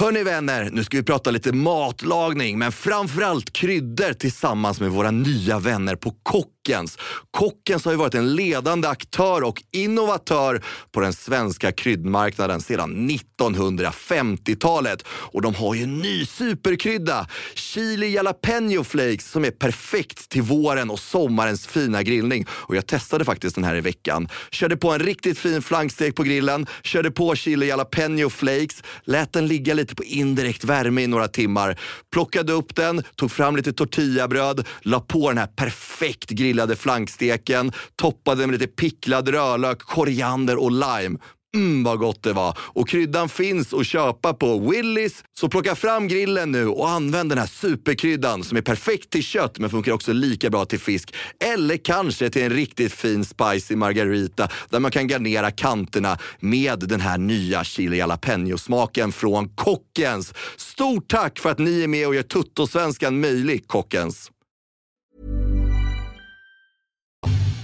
[0.00, 5.58] Hörni vänner, nu ska vi prata lite matlagning, men framförallt kryddor tillsammans med våra nya
[5.58, 6.98] vänner på Kockens.
[7.30, 15.04] Kockens har ju varit en ledande aktör och innovatör på den svenska kryddmarknaden sedan 1950-talet.
[15.08, 20.90] Och de har ju en ny superkrydda, chili jalapeno flakes, som är perfekt till våren
[20.90, 22.46] och sommarens fina grillning.
[22.50, 24.28] Och jag testade faktiskt den här i veckan.
[24.50, 29.46] Körde på en riktigt fin flankstek på grillen, körde på chili jalapeno flakes, lät den
[29.46, 31.80] ligga lite lite på indirekt värme i några timmar.
[32.12, 38.46] Plockade upp den, tog fram lite tortillabröd, la på den här perfekt grillade flanksteken, toppade
[38.46, 41.18] med lite picklad rödlök, koriander och lime.
[41.54, 42.58] Mm, vad gott det var.
[42.58, 45.24] Och kryddan finns att köpa på Willys.
[45.38, 49.58] Så plocka fram grillen nu och använd den här superkryddan som är perfekt till kött
[49.58, 51.14] men funkar också lika bra till fisk.
[51.44, 57.00] Eller kanske till en riktigt fin spicy margarita där man kan garnera kanterna med den
[57.00, 60.34] här nya chili jalapeño-smaken från Kockens.
[60.56, 64.30] Stort tack för att ni är med och gör Tuttosvenskan möjlig, Kockens.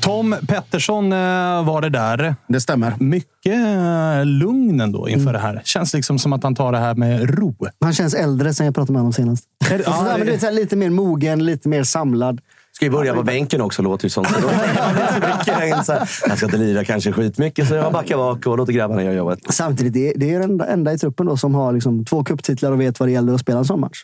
[0.01, 1.19] Tom Pettersson eh,
[1.65, 2.35] var det där.
[2.49, 2.95] Det stämmer.
[2.99, 5.63] Mycket eh, lugn ändå inför det här.
[5.65, 7.55] Känns liksom som att han tar det här med ro.
[7.81, 9.45] Han känns äldre sen jag pratade med honom senast.
[9.69, 12.41] Det- Alltså, ja, här, lite mer mogen, lite mer samlad.
[12.81, 14.25] Ska ju börja på bänken också, låter det som.
[14.25, 14.49] Så då
[15.85, 15.93] så
[16.29, 19.39] Jag ska inte lira kanske skitmycket, så jag backar bak och låter grabbarna göra jobbet.
[19.49, 22.73] Samtidigt, det är, det är den enda, i truppen då som har liksom två cuptitlar
[22.73, 23.99] och vet vad det gäller att spela en sån match.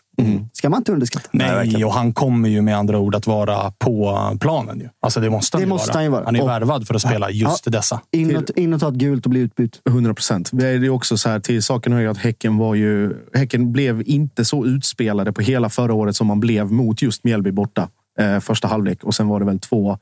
[0.53, 1.29] ska man inte underskatta.
[1.33, 4.81] Nej, och han kommer ju med andra ord att vara på planen.
[4.81, 4.89] Ju.
[5.03, 5.97] Alltså det måste han, Det ju, måste vara.
[5.97, 6.24] han ju vara.
[6.24, 8.01] Han är Och- värvad för att spela just dessa.
[8.12, 9.81] In och, in och ta ett gult och bli utbytt.
[9.89, 10.51] 100 procent.
[10.53, 13.14] Det är också så här till saken hör ju att Häcken var ju...
[13.35, 17.53] Häcken blev inte så utspelade på hela förra året som man blev mot just Mjällby
[17.53, 17.89] borta.
[18.18, 19.04] Eh, första halvlek.
[19.04, 19.98] Och sen var det väl två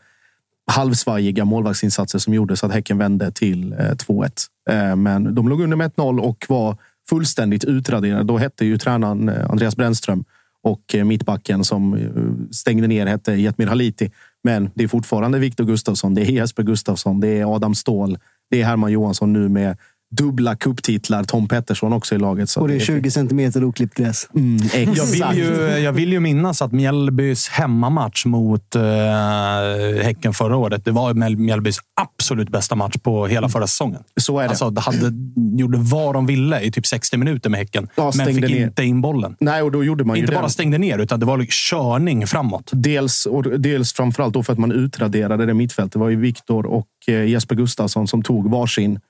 [0.66, 4.30] halvsvajiga målvaktsinsatser som gjorde så att Häcken vände till eh, 2-1.
[4.70, 6.76] Eh, men de låg under med 1-0 och var
[7.08, 8.24] fullständigt utraderade.
[8.24, 10.24] Då hette ju tränaren eh, Andreas Brännström
[10.62, 14.10] och eh, mittbacken som eh, stängde ner hette Jetmir Haliti.
[14.44, 18.18] Men det är fortfarande Viktor Gustafsson, det är Jesper Gustafsson, det är Adam Ståhl,
[18.50, 19.76] det är Herman Johansson nu med
[20.16, 21.24] dubbla kupptitlar.
[21.24, 22.50] Tom Pettersson också i laget.
[22.50, 24.28] Så Och det är 20 centimeter oklippt gräs.
[24.34, 24.58] Mm,
[24.94, 28.82] Jag vill, ju, jag vill ju minnas att Mjällbys hemmamatch mot eh,
[30.02, 34.00] Häcken förra året, det var Mjäl- Mjällbys absolut bästa match på hela förra säsongen.
[34.20, 34.48] Så är det.
[34.48, 35.12] Alltså, de hade,
[35.60, 38.64] gjorde vad de ville i typ 60 minuter med Häcken, Ja, men fick ner.
[38.66, 39.36] inte in bollen.
[39.40, 40.38] Nej, och då gjorde man ju Inte det.
[40.38, 42.70] bara stängde ner, utan det var liksom körning framåt.
[42.72, 45.92] Dels, och dels framförallt då för att man utraderade det mittfältet.
[45.92, 49.00] Det var ju Viktor och eh, Jesper Gustafsson som tog varsin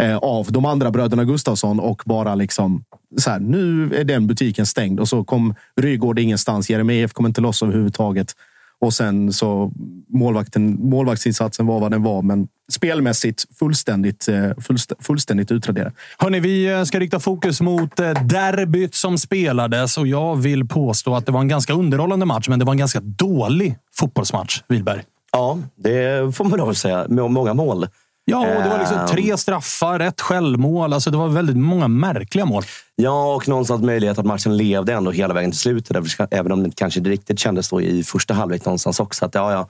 [0.00, 2.84] eh, av de andra bröderna Gustafsson och bara liksom
[3.18, 6.70] så här, nu är den butiken stängd och så kom Rygård ingenstans.
[6.70, 8.34] Jeremejeff kom inte loss överhuvudtaget.
[8.80, 9.72] Och sen så
[10.08, 15.92] målvakten, målvaktsinsatsen var vad den var, men spelmässigt fullständigt, eh, fullst- fullständigt utraderad.
[16.18, 21.14] Hörni, vi eh, ska rikta fokus mot eh, derbyt som spelades och jag vill påstå
[21.14, 25.02] att det var en ganska underhållande match, men det var en ganska dålig fotbollsmatch, Wilberg.
[25.32, 27.06] Ja, det får man att säga.
[27.08, 27.86] Med många mål.
[28.24, 29.06] Ja, och det var liksom Ehm.
[29.06, 30.92] tre straffar, ett självmål.
[30.92, 32.62] Alltså det var väldigt många märkliga mål.
[32.96, 35.96] Ja, och någonstans möjlighet att matchen levde ändå hela vägen till slutet.
[36.30, 39.24] Även om det kanske inte riktigt kändes så i första halvlek någonstans också.
[39.24, 39.68] Att, ja, ja,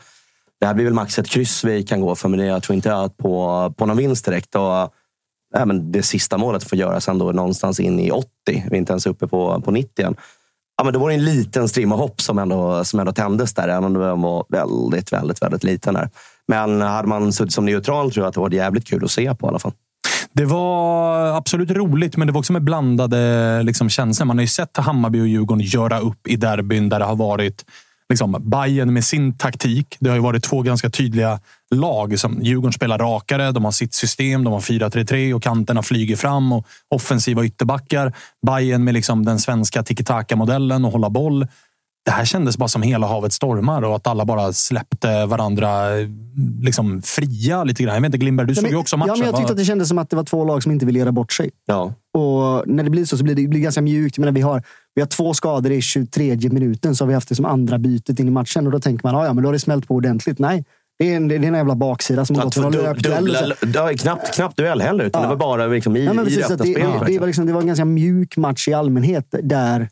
[0.60, 2.96] det här blir väl max ett kryss vi kan gå för, men jag tror inte
[2.96, 4.54] att på, på någon vinst direkt.
[4.54, 4.62] Och,
[5.54, 8.28] ja, men det sista målet får göras ändå någonstans in i 80.
[8.46, 10.16] Vi är inte ens uppe på, på 90 än.
[10.76, 13.84] Ja, men det var en liten strimma hopp som ändå, som ändå tändes där, även
[13.84, 15.94] om den var väldigt, väldigt, väldigt liten.
[15.94, 16.10] Där.
[16.48, 19.34] Men hade man suttit som neutral tror jag att det var jävligt kul att se
[19.34, 19.72] på i alla fall.
[20.32, 24.26] Det var absolut roligt, men det var också med blandade liksom, känslor.
[24.26, 27.64] Man har ju sett Hammarby och Djurgården göra upp i derbyn där det har varit
[28.08, 29.96] liksom, Bayern med sin taktik.
[30.00, 31.40] Det har ju varit två ganska tydliga
[31.74, 32.18] lag.
[32.18, 36.52] Som Djurgården spelar rakare, de har sitt system, de har 4-3-3 och kanterna flyger fram
[36.52, 38.12] och offensiva ytterbackar.
[38.46, 41.46] Bayern med liksom den svenska tiki-taka-modellen och hålla boll.
[42.04, 45.70] Det här kändes bara som hela havet stormar och att alla bara släppte varandra
[46.62, 47.94] liksom fria lite grann.
[47.94, 49.08] Jag vet inte, Glimberg, du såg ju också matchen.
[49.08, 50.86] Ja, men jag tyckte att det kändes som att det var två lag som inte
[50.86, 51.50] ville göra bort sig.
[51.66, 51.92] Ja.
[52.14, 54.18] Och när det blir så, så blir det, det blir ganska mjukt.
[54.18, 54.62] Menar, vi, har,
[54.94, 58.20] vi har två skador i 23 minuten, så har vi haft det som andra bytet
[58.20, 58.66] in i matchen.
[58.66, 60.38] Och då tänker man, "Ah, ja, men då har det smält på ordentligt.
[60.38, 60.64] Nej,
[60.98, 63.98] det är en, det är en jävla baksida som har gått från Du- löpduell.
[63.98, 65.28] knappt, knappt duell heller, utan Ja.
[65.28, 67.52] det var bara liksom i, Ja, men i det precis, det, det, var liksom, det
[67.52, 69.26] var en ganska mjuk match i allmänhet.
[69.42, 69.88] Där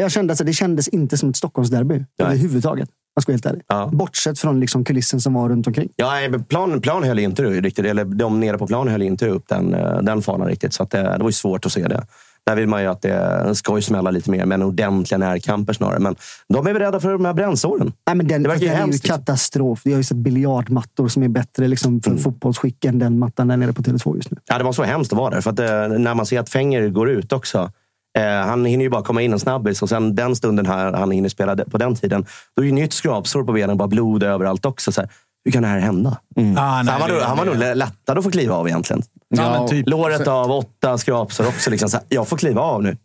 [0.00, 2.88] jag kände att det kändes inte som ett Stockholmsderby överhuvudtaget.
[3.14, 3.62] Jag ska vara helt ärlig.
[3.68, 3.90] Ja.
[3.92, 5.88] Bortsett från liksom kulissen som var runt omkring.
[5.96, 9.48] Ja, nej, plan, plan höll inte riktigt, eller de nere på planen höll inte upp
[9.48, 10.74] den, eh, den fanan riktigt.
[10.74, 12.06] Så det, det var ju svårt att se det.
[12.46, 15.98] Där vill man ju att det ska ju smälla lite mer, men ordentliga närkamper snarare.
[15.98, 16.16] Men
[16.48, 17.92] de är beredda för de här brännsåren.
[18.06, 19.18] Nej, men den, Det verkar ju den är ju hemskt, liksom.
[19.18, 19.80] katastrof.
[19.84, 23.56] Vi har ju sett biljardmattor som är bättre liksom, för fotbollsskick än den mattan där
[23.56, 24.36] nere på Tele2 just nu.
[24.44, 25.40] Ja, det var så hemskt att vara där.
[25.40, 27.70] För att, eh, när man ser att Fenger går ut också.
[28.18, 31.10] Eh, han hinner ju bara komma in en snabbis och sen den stunden här, han
[31.10, 32.26] hinner spela på den tiden.
[32.56, 34.92] Då är ju nytt skrapsår på benen, bara blod överallt också.
[34.92, 35.10] Så här,
[35.44, 36.10] hur kan det här hända?
[36.10, 39.02] Ah, Så nej, han var, det- han var nog lättare att få kliva av egentligen.
[39.28, 39.88] Ja, typ.
[39.88, 41.70] Låret av åtta skrapsår också.
[41.70, 42.96] Liksom, så här, jag får kliva av nu.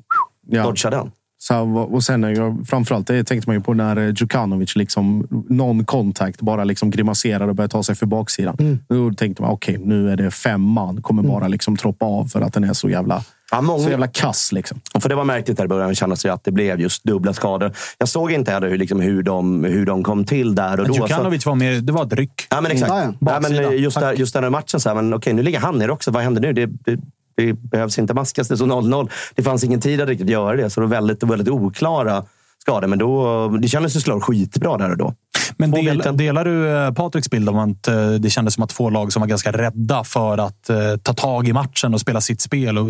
[0.48, 0.64] Ja.
[0.64, 1.12] Dodga den.
[1.42, 1.56] Så,
[1.92, 6.64] och sen framförallt det tänkte man ju på när eh, Djukanovic liksom non contact bara
[6.64, 8.80] liksom grimaserade och började ta sig för baksidan.
[8.90, 12.42] Då tänkte man okej, nu är det fem man kommer bara liksom troppa av för
[12.42, 14.52] att den är så jävla, Ja, många- så jävla kass.
[14.52, 14.80] Liksom.
[14.94, 17.34] Och För det var märkligt där i början, kändes det att det blev just dubbla
[17.34, 17.72] skador.
[17.98, 20.94] Jag såg inte heller hur, liksom, hur, de, hur de kom till där och då.
[20.94, 22.48] Så, Djukanovic var mer, det var ett ryck.
[22.50, 22.90] ja, men exakt.
[22.92, 23.40] Ja, ja.
[23.40, 25.90] Men just, där, just den här matchen, så här, men okej, nu ligger han ner
[25.90, 26.12] också.
[26.12, 26.54] Vad händer nu?
[26.54, 27.00] Det, det,
[27.38, 28.48] det behövs inte maskas.
[28.48, 29.10] Det är så 0-0.
[29.36, 32.24] Det fanns ingen tid att riktigt göra det, så det var väldigt, väldigt oklara
[32.62, 32.88] skador.
[32.88, 35.14] Men då, det kändes ju såklart skitbra där och då.
[35.58, 38.90] Men del, delar du eh, Patriks bild om att eh, det kändes som att två
[38.90, 42.42] lag som var ganska rädda för att eh, ta tag i matchen och spela sitt
[42.42, 42.78] spel?
[42.78, 42.88] Och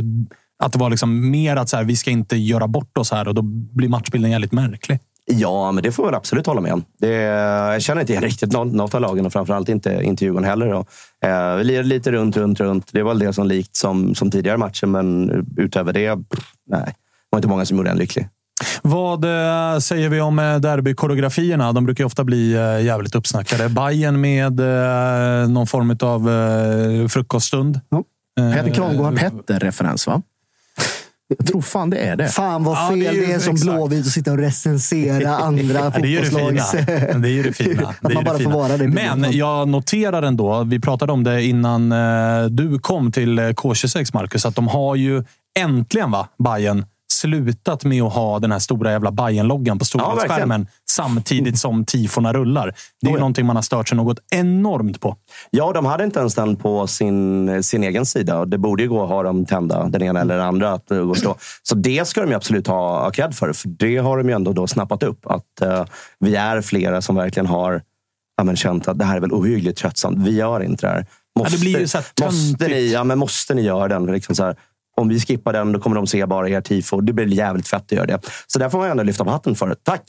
[0.60, 3.28] att det var liksom mer att så här, vi ska inte göra bort oss här
[3.28, 4.99] och då blir matchbilden jävligt märklig.
[5.32, 6.84] Ja, men det får jag absolut hålla med om.
[6.99, 10.49] Det, jag känner inte igen riktigt något, något av lagen och framförallt inte, inte Djurgården
[10.49, 10.68] heller.
[10.68, 10.86] Då.
[11.28, 12.89] Eh, vi lirade lite runt, runt, runt.
[12.91, 16.86] Det var väl det som likt som, som tidigare matcher, men utöver det, pff, nej.
[16.86, 18.28] Det var inte många som gjorde en lycklig.
[18.82, 21.74] Vad eh, säger vi om eh, derbykoreografierna?
[21.74, 23.70] De brukar ju ofta bli eh, jävligt uppsnackade.
[23.70, 24.60] Bayern med
[25.49, 26.30] någon form av
[27.10, 27.80] frukoststund.
[27.89, 28.03] Ja.
[28.36, 30.22] Peter Krongo har Petter-referens, va?
[31.38, 32.27] Jag tror fan det är det.
[32.27, 33.71] Fan vad Ja, fel det det är är, ju- som exakt.
[33.71, 36.39] Blåvitt att sitta och recensera andra Ja, det är ju det fina.
[36.39, 36.71] fotbollslags...
[37.21, 37.93] Det är ju det fina.
[38.01, 38.55] Det är man det bara får fina.
[38.55, 38.88] vara det.
[38.88, 44.09] Men jag noterar ändå, vi pratade om det innan eh, du kom till eh, K26,
[44.13, 45.23] Marcus, att de har ju
[45.59, 46.86] äntligen, va, Bayern
[47.22, 52.76] slutat med att ha den här stora jävla Bayern-loggan på storbildsskärmen samtidigt som tifona rullar.
[53.01, 55.15] Det är ju någonting man har stört sig något enormt på.
[55.49, 58.39] Ja, de hade inte ens den på sin, sin egen sida.
[58.39, 60.74] Och Det borde ju gå att ha dem tända, den ena eller den andra.
[60.74, 61.36] Att eh, gå stå.
[61.63, 63.53] Så det ska de ju absolut ha, cred för.
[63.53, 65.26] För det har de ju ändå då snappat upp.
[65.26, 65.86] Att eh,
[66.20, 67.82] vi är flera som verkligen har
[68.38, 70.28] ja, men känt att det här är väl ohyggligt tröttsamt.
[70.28, 71.05] Vi gör inte det här.
[71.39, 74.05] Måste, det blir ju så måste, ni, ja, men måste ni göra den?
[74.05, 74.55] Liksom så här,
[75.00, 77.02] om vi skippar den, då kommer de se bara er tifo.
[77.02, 78.20] Det blir jävligt fett att göra det.
[78.47, 79.76] Så där får man ändå lyfta på hatten för.
[79.84, 80.02] Tack!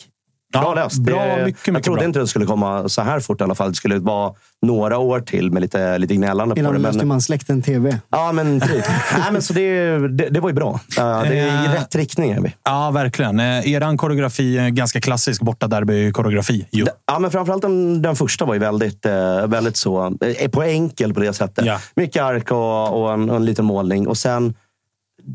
[0.52, 0.98] Bra Ja, löst.
[0.98, 2.04] bra, Det- mycket, jag mycket trodde bra.
[2.06, 3.68] inte det skulle komma så här fort i alla fall.
[3.68, 4.32] Det skulle vara
[4.66, 6.78] några år till med lite, lite gnällande på Innan det.
[6.78, 7.98] löste Men, man släkten TV.
[8.10, 8.70] ja, men typ.
[9.18, 10.80] Nej, men så det, det, det var ju bra.
[10.96, 11.72] Det är i Eh.
[11.72, 12.30] rätt riktning.
[12.30, 12.54] Är vi.
[12.64, 13.40] Ja, verkligen.
[13.40, 16.66] Eh, eran koreografi är ganska klassisk bortaderby-koreografi.
[16.70, 16.86] ju.
[17.06, 20.12] Ja, men framförallt den, den första var ju väldigt, eh, väldigt så,
[20.52, 21.64] på enkel på det sättet.
[21.66, 21.78] Ja.
[21.96, 24.08] Mycket ark och, och, en, och en liten målning.
[24.08, 24.54] Och sen,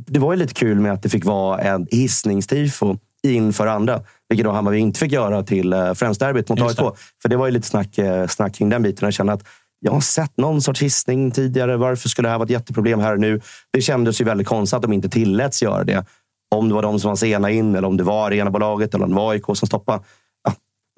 [0.07, 4.01] det var ju lite kul med att det fick vara en hissningstifo inför andra.
[4.29, 6.97] Vilket då Hammarby inte fick göra till eh, Friends-derbyt mot AIK.
[7.21, 9.05] För det var ju lite snack, eh, snack kring den biten.
[9.05, 9.43] Jag kände att
[9.79, 11.77] jag har sett någon sorts hissning tidigare.
[11.77, 13.41] Varför skulle det här vara ett jätteproblem här och nu?
[13.73, 16.05] Det kändes ju väldigt konstigt att de inte tilläts göra det.
[16.55, 19.09] Om det var de som var sena in eller om det var arenabolaget eller om
[19.09, 20.03] det var AIK som stoppade.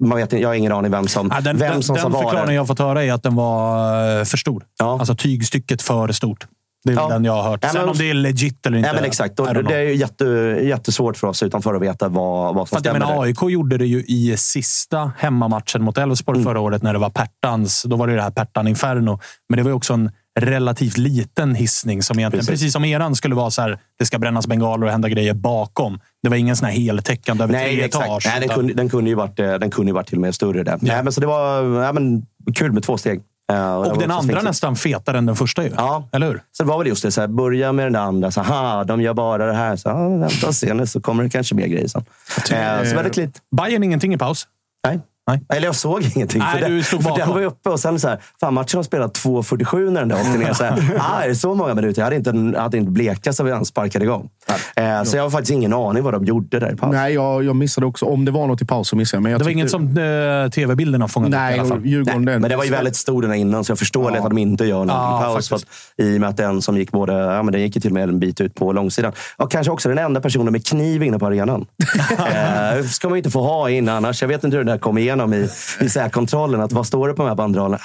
[0.04, 2.08] Man vet, jag har ingen aning vem som, Ja, den vem den, som den sa
[2.08, 2.22] vad.
[2.22, 4.64] förklaringen jag fått höra är att den var eh, för stor.
[4.78, 4.98] Ja.
[4.98, 6.46] Alltså tygstycket för stort.
[6.88, 7.08] Det är Ja.
[7.08, 7.60] den jag har hört.
[7.62, 8.88] Ja, Sen men- om det är legit eller inte.
[8.92, 9.40] Nej, men exakt.
[9.40, 10.24] Och det är ju jätte,
[10.62, 12.98] jättesvårt för oss utanför att veta vad, vad som jag stämmer.
[13.00, 13.22] menar.
[13.22, 16.44] AIK gjorde det ju i sista hemmamatchen mot Elfsborg Mm.
[16.50, 17.82] förra året när det var Pertans.
[17.82, 19.20] Då var det det här Pertan Inferno.
[19.48, 20.10] Men det var ju också en
[20.40, 22.60] relativt liten hissning som egentligen, Precis.
[22.60, 23.78] precis, som eran, skulle vara så här.
[23.98, 26.00] Det ska brännas bengaler och hända grejer bakom.
[26.22, 28.04] Det var ingen sån här heltäckande över Nej, tre exakt.
[28.06, 28.26] etage.
[28.26, 30.22] Nej, den, utan- kunde, den, kunde ju varit, eh, den kunde ju varit till och
[30.22, 30.62] med större.
[30.62, 30.78] Där.
[30.80, 32.22] Nej, men så det var ja, men,
[32.54, 33.20] kul med två steg.
[33.48, 34.44] Det var och den andra sminkigt.
[34.44, 35.70] nästan fetare än den första ju.
[35.76, 36.08] Ja.
[36.12, 36.42] Eller hur?
[36.52, 38.30] Så det var väl just det, så här, börja med den andra.
[38.30, 39.76] Så, aha, de gör bara det här.
[39.76, 39.88] Så,
[40.18, 42.04] vänta och se nu så kommer det kanske mer grejer sen.
[42.36, 43.40] Eh, så väldigt lite.
[43.56, 44.46] Bayern ingenting i paus.
[44.86, 45.00] Nej.
[45.28, 45.40] Nej.
[45.54, 46.40] Eller jag såg ingenting.
[46.40, 48.82] Nej, för du för den var ju uppe och sen så här, fan matchen har
[48.82, 50.52] spelat 2.47 när den där åkte ner.
[50.52, 52.00] Så här, ah, är det så många minuter?
[52.00, 54.28] Jag hade inte, jag hade inte blekast av han sparkade igång.
[54.76, 56.92] Eh, så jag har faktiskt ingen aning vad de gjorde där i paus.
[56.92, 58.04] Nej, jag, jag missade också.
[58.06, 59.22] Om det var något i paus så missade jag.
[59.22, 61.86] Men jag Det var tyckte- inget som eh, tv-bilderna fångade upp i Nej, alla fall.
[61.86, 62.22] Djurgården...
[62.24, 64.28] Nej, den- men det var ju väldigt stor den innan, så jag förstår lätt att
[64.30, 65.52] de inte gör någon Ja, paus.
[65.52, 65.64] Att,
[65.96, 67.94] I och med att den som gick både, ja, men den gick ju till och
[67.94, 69.12] med en bit ut på långsidan.
[69.36, 71.66] Och kanske också den enda personen med kniv inne på arenan.
[72.18, 74.22] eh, ska man ju inte få ha in annars.
[74.22, 75.48] Jag vet inte hur det där kom igenom i,
[76.06, 77.78] i kontrollen Att vad står det på de här banderollerna?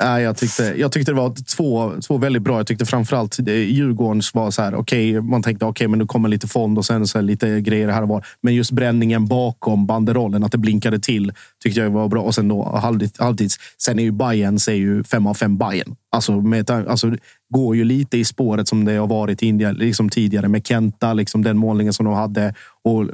[0.00, 2.56] Nej, jag, tyckte, jag tyckte det var två, två väldigt bra.
[2.56, 6.28] Jag tyckte framförallt eh, Djurgårdens var så här, okej, man tänkte okej, men nu kommer
[6.28, 8.26] lite fond och sen så här, lite grejer här och var.
[8.40, 12.22] Men just bränningen bakom banderollen, att det blinkade till, tyckte jag var bra.
[12.22, 12.80] Och sen då
[13.18, 13.56] halvtids.
[13.78, 15.96] Sen är ju Bayern är ju fem av fem Bayern.
[16.12, 17.16] Alltså, med, alltså,
[17.50, 21.14] går ju lite i spåret som det har varit i Indien, liksom tidigare med Kenta,
[21.14, 22.54] liksom den målningen som de hade.
[22.84, 23.06] Och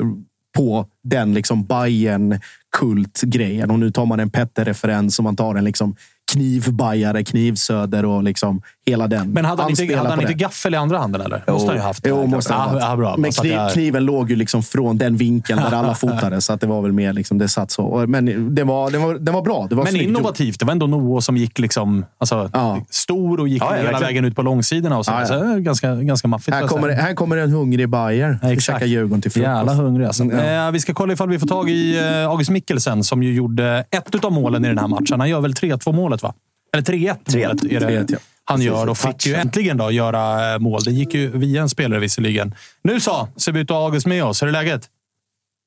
[0.59, 2.41] på den liksom bayern
[2.77, 5.97] kultgrejen Och nu tar man en Petter-referens och man tar en liksom
[6.33, 9.31] knivbajare, knivsöder och liksom hela den.
[9.33, 11.45] Men hade han, inte, spelar hade han inte gaffel i andra handen eller?
[11.47, 12.07] Måste han ju haft.
[12.09, 12.91] Jo, måste han ja, ha haft.
[12.91, 13.15] ja, bra.
[13.19, 16.41] Men kniv, jag- kniven låg ju liksom från den vinkeln där alla fotade.
[16.41, 18.05] så att det var väl mer liksom, det satt så.
[18.09, 19.67] Men det var, det var, det var bra.
[19.71, 20.59] Det var Men snyggt innovativt.
[20.59, 22.51] Det var ändå Noah som gick liksom, alltså,
[22.91, 24.99] stor och gick Ja, ja, hela vägen ut på långsidorna.
[24.99, 25.13] Och så.
[25.13, 25.27] Ja, ja.
[25.27, 26.55] Så ganska, ganska maffigt.
[26.57, 28.39] Här kommer, här kommer en hungrig Bayer.
[28.43, 28.77] Ja, Vi exakt.
[28.79, 29.49] käkar Djurgården till frukost.
[29.49, 30.25] Jävla hungrig alltså.
[30.25, 30.67] Ja.
[30.67, 33.85] eh, Vi ska kolla ifall vi får tag i eh, August Mikkelsen som ju gjorde
[33.91, 35.21] ett av målen i den här matchen.
[35.21, 36.35] Han gör väl 3-2 målet, va?
[36.73, 37.17] Eller 3-1
[37.47, 38.19] målet är det 3-1, ja.
[38.49, 40.81] Han gör och fick ju äntligen då göra eh, mål.
[40.85, 42.55] Det gick ju via en spelare visserligen.
[42.83, 44.43] Nu så, ser vi ut att ha August med oss.
[44.43, 44.87] Hur är läget?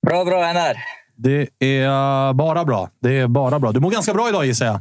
[0.08, 0.78] Bra, bra NR.
[1.16, 2.90] Det är bara bra.
[3.02, 3.72] Det är bara bra.
[3.72, 4.80] Du mår ganska bra idag gissar jag.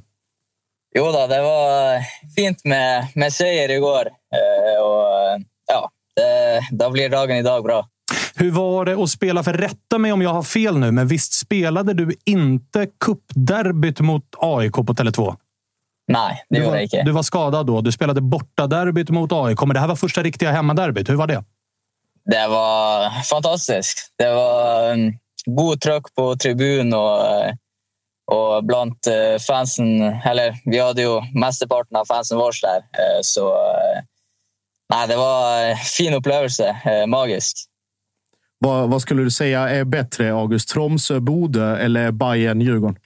[0.98, 1.98] Jo då, det var
[2.36, 4.07] fint med, med seger igår.
[4.07, 7.88] Eh, och, ja, det, då blir dagen idag bra.
[8.34, 9.42] Hur var det att spela?
[9.42, 14.24] För rätta mig om jag har fel nu, men visst spelade du inte cupderbyt mot
[14.38, 15.36] AIK på Tele2?
[16.13, 17.03] Nej, det gjorde var, jag inte.
[17.03, 17.81] Du var skadad då.
[17.81, 21.09] Du spelade bortaderbyt mot AIK, men det här var första riktiga hemmaderbyt.
[21.09, 21.45] Hur var det?
[22.25, 24.13] Det var fantastiskt.
[24.19, 27.53] Det var en god tryck på tribun och, eh,
[28.33, 30.03] och bland eh, fansen.
[30.03, 32.77] Eller vi hade ju mesteparten av fansen vår där.
[32.77, 33.55] Eh, Så
[34.93, 36.77] nej, det var en fin upplevelse.
[37.07, 37.67] Magiskt.
[38.59, 40.69] Vad, vad skulle du säga är bättre, August?
[40.69, 42.97] Tromsö, Bodö eller Bayern, Djurgården?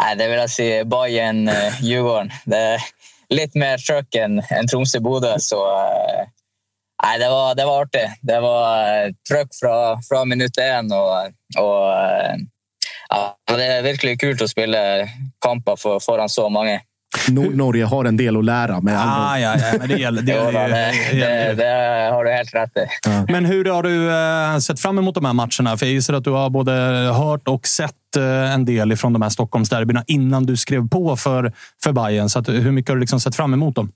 [0.00, 2.30] Nej, det vill jag säga Bayern eh, Djurgården.
[2.44, 2.80] Det är
[3.28, 5.28] lite mer tryck än, än Tromsö-Bodø.
[5.28, 5.36] Eh,
[7.02, 8.10] nej, det, var, det var artigt.
[8.22, 10.92] Det var eh, tryck från, från minut en.
[10.92, 11.16] Och,
[11.58, 12.36] och, eh,
[13.08, 15.08] ja, det är verkligen kul att spela
[15.40, 16.80] kamper för, föran så många.
[17.28, 18.80] Nor- Norge har en del att lära.
[18.80, 22.30] Med Ah, ja, ja, men det gäller, det, gäller det, ju- det, det har du
[22.32, 22.86] helt rätt i.
[23.32, 24.10] Men hur har du
[24.54, 25.76] eh, sett fram emot de här matcherna?
[25.76, 26.72] För jag gissar att du har både
[27.16, 31.52] hört och sett eh, en del från de här Stockholmsderbyna innan du skrev på för,
[31.84, 32.28] för Bayern.
[32.28, 33.92] Så att, hur mycket har du liksom sett fram emot dem?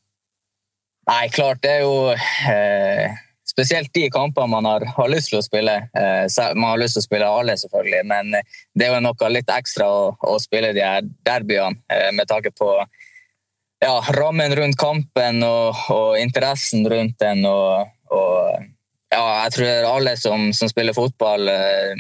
[1.11, 3.13] Nei, klart det er jo eh,
[3.55, 5.75] Spesielt de kampene man har, har til å spille.
[5.95, 8.33] Eh, man har lyst til å spille alle, selvfølgelig, men
[8.75, 12.51] det er jo noe litt ekstra å, å spille de her derbyene eh, med tanke
[12.51, 12.71] på
[13.79, 17.45] ja, rammen runt kampen och, och interessen runt den.
[17.45, 18.59] Och, och,
[19.11, 21.93] ja, jag tror alla som, som spelar fotboll eh,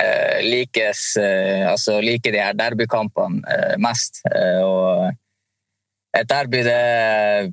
[0.00, 4.22] eh, likes, eh, alltså liker de här derbykampene eh, mest.
[4.34, 5.12] Eh, och
[6.18, 7.52] et derby, det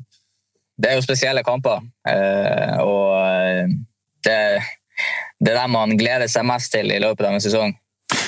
[0.78, 1.82] det er jo spesielle kamper.
[2.08, 3.68] eh, Og eh,
[4.26, 4.38] det,
[5.40, 7.76] det er det man gleder seg mest til i løpet av en sesong.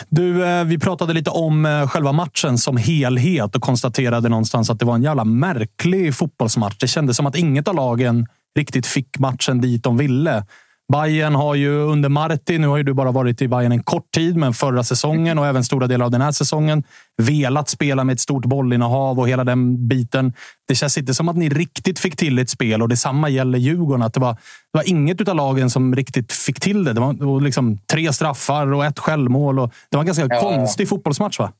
[0.10, 4.80] Du, eh, vi pratade lite om eh, själva matchen som helhet och konstaterade någonstans att
[4.80, 6.78] det var en jävla märklig fotbollsmatch.
[6.80, 10.46] Det kändes som att inget av lagen riktigt fick matchen dit de ville.
[10.92, 14.12] Bayern har ju under Marti, nu har ju du bara varit i Bayern en kort
[14.12, 16.84] tid, men förra säsongen och även stora delar av den här säsongen
[17.18, 20.34] velat spela med ett stort bollinnehav och hela den biten.
[20.68, 24.02] Det känns inte som att ni riktigt fick till ett spel och detsamma gäller Djurgården.
[24.02, 26.94] Att det, var, det var inget av lagen som riktigt fick till det.
[26.94, 29.60] Det var och liksom tre straffar och ett självmål.
[29.60, 30.40] Och det var en ganska Ja.
[30.42, 31.52] konstig fotbollsmatch, va?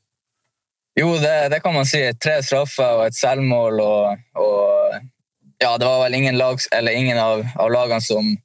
[1.00, 2.12] Jo, det, det kan man si.
[2.24, 3.80] Tre straffer og et selvmål.
[3.80, 4.94] Og, og
[5.58, 8.36] ja, det var vel ingen, lag, eller ingen av, av lagene som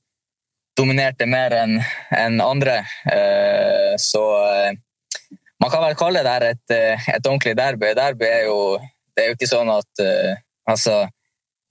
[0.81, 1.77] dominerte mer enn
[2.17, 2.81] enn andre.
[3.05, 4.73] Eh, så eh,
[5.61, 7.93] man kan vel kalle det her et, et eh, ordentlig derby.
[7.97, 8.79] Derby er jo
[9.11, 10.01] Det er jo ikke sånn at
[10.71, 11.07] Altså,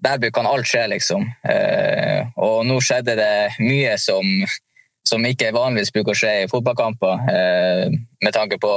[0.03, 1.23] derby kan alt skje, liksom.
[1.49, 4.27] Eh, og nå skjedde det mye som,
[5.09, 7.23] som ikke vanligvis bruker å skje i fotballkamper,
[8.21, 8.73] med tanke på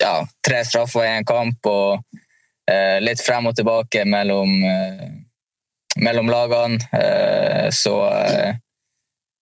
[0.00, 4.56] ja, tre straffer i en kamp og lite litt frem og tilbake mellom,
[6.00, 7.70] mellom lagene.
[7.74, 7.94] Så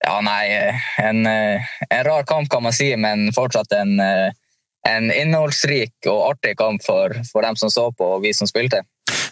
[0.07, 4.31] ja, nej, en, eh, en rar kamp kan man si, men fortsatt en, eh,
[4.89, 8.83] en innehållsrik och artig kamp för, för dem som såg på och vi som spelade.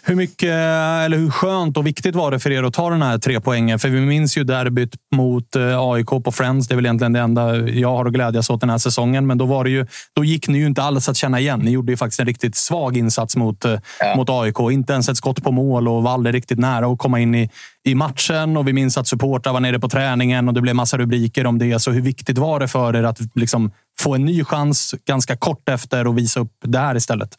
[0.09, 3.17] Hur mycket, eller hur skönt och viktigt var det för er att ta den här
[3.17, 3.79] tre poängen?
[3.79, 6.67] För vi minns ju derbyt mot eh, AIK på Friends.
[6.67, 9.27] Det är väl egentligen det enda jag har att glädjas åt den här säsongen.
[9.27, 9.85] Men då, var det ju,
[10.15, 11.59] då gick ni ju inte alls att känna igen.
[11.59, 14.15] Ni gjorde ju faktiskt en riktigt svag insats mot, eh, ja.
[14.15, 14.59] mot AIK.
[14.71, 17.49] Inte ens ett skott på mål och var aldrig riktigt nära att komma in i,
[17.83, 18.57] i matchen.
[18.57, 21.59] Och vi minns att supportrar var nere på träningen och det blev massa rubriker om
[21.59, 21.79] det.
[21.79, 25.69] Så hur viktigt var det för er att liksom få en ny chans ganska kort
[25.69, 27.29] efter och visa upp det här istället?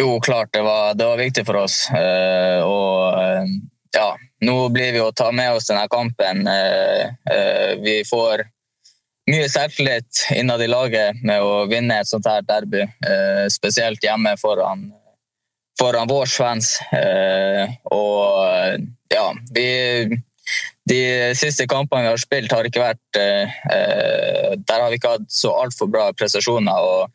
[0.00, 1.90] Jo, klart det var, det var viktigt för oss.
[1.90, 3.44] Eh, och, eh,
[3.96, 6.46] ja, nu blir vi att ta med oss den här kampen.
[6.46, 8.46] Eh, eh vi får
[9.26, 12.80] mycket självtillit innan i laget med att vinna ett sånt här derby.
[12.80, 14.92] Eh, speciellt hemma föran,
[15.80, 16.80] föran vår fans.
[17.82, 18.46] och
[19.08, 20.08] ja, vi,
[20.84, 23.12] de sista kamperna vi har spelat har inte varit...
[24.56, 26.80] där har vi inte haft så alltför bra prestationer.
[26.80, 27.10] Och,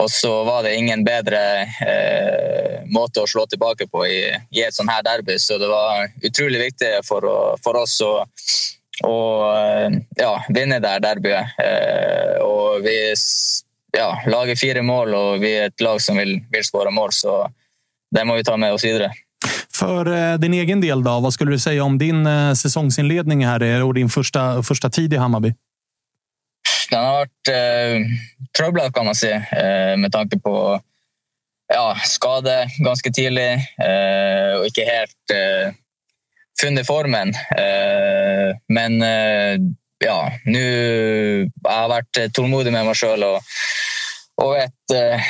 [0.00, 4.74] och så var det ingen bättre eh, måte att slå tillbaka på i, i ett
[4.74, 5.38] sånt här derby.
[5.38, 7.20] Så det var otroligt viktigt för,
[7.64, 8.28] för oss att
[9.02, 11.34] och, eh, ja, vinna det här derbyt.
[11.34, 13.14] Eh, och vi
[13.98, 17.12] ja, lager fyra mål och vi är ett lag som vill, vill skåra mål.
[17.12, 17.50] Så
[18.10, 19.12] det måste vi ta med oss vidare.
[19.74, 23.82] För eh, din egen del, då, vad skulle du säga om din eh, säsongsinledning här
[23.82, 25.54] och din första, första tid i Hammarby?
[26.90, 28.00] Den har varit eh,
[28.58, 30.80] tröblad kan man säga eh, med tanke på
[31.74, 35.72] ja, skade ganska tidigt eh, och inte helt eh,
[36.60, 37.28] funnit formen.
[37.34, 39.58] Eh, men eh,
[40.04, 43.42] ja, nu har jag varit tålmodig med mig själv och,
[44.42, 45.20] och vet eh,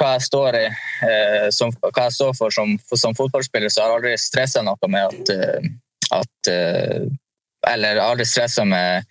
[0.00, 3.88] vad jag står i, eh, som, vad jag står för som, som fotbollsspelare så har
[3.88, 5.60] jag aldrig stressat något med att, eh,
[6.10, 7.02] att eh,
[7.72, 9.04] eller aldrig stressat med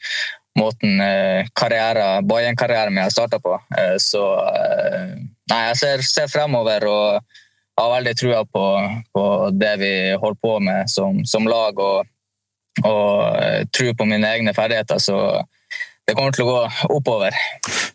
[0.60, 3.62] måten en eh, karriär, Bayern-karriären min har startar på.
[3.78, 5.08] Eh, så eh,
[5.52, 7.22] nej, jag ser, ser framåt och
[7.84, 12.00] har väldigt tro på, på det vi håller på med som, som lag och,
[12.84, 13.24] och
[13.78, 14.98] tror på mina egna färdigheter.
[14.98, 15.46] Så
[16.10, 17.32] det kommer att gå uppöver.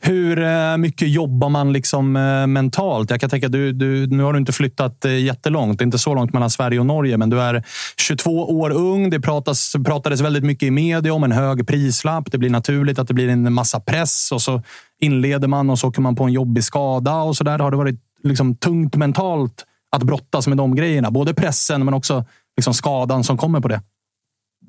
[0.00, 3.10] Hur eh, mycket jobbar man liksom eh, mentalt?
[3.10, 5.78] Jag kan tänka, du, du, nu har du inte flyttat eh, jättelångt.
[5.78, 7.64] Det är inte så långt mellan Sverige och Norge, men du är
[7.96, 9.10] 22 år ung.
[9.10, 12.32] Det pratas, pratades väldigt mycket i media om en hög prislapp.
[12.32, 14.62] Det blir naturligt att det blir en massa press och så
[15.00, 17.58] inleder man och så åker man på en jobbig skada och så där.
[17.58, 19.64] Har det varit liksom tungt mentalt
[19.96, 21.10] att brottas med de grejerna?
[21.10, 22.24] Både pressen, men också
[22.56, 23.80] liksom skadan som kommer på det.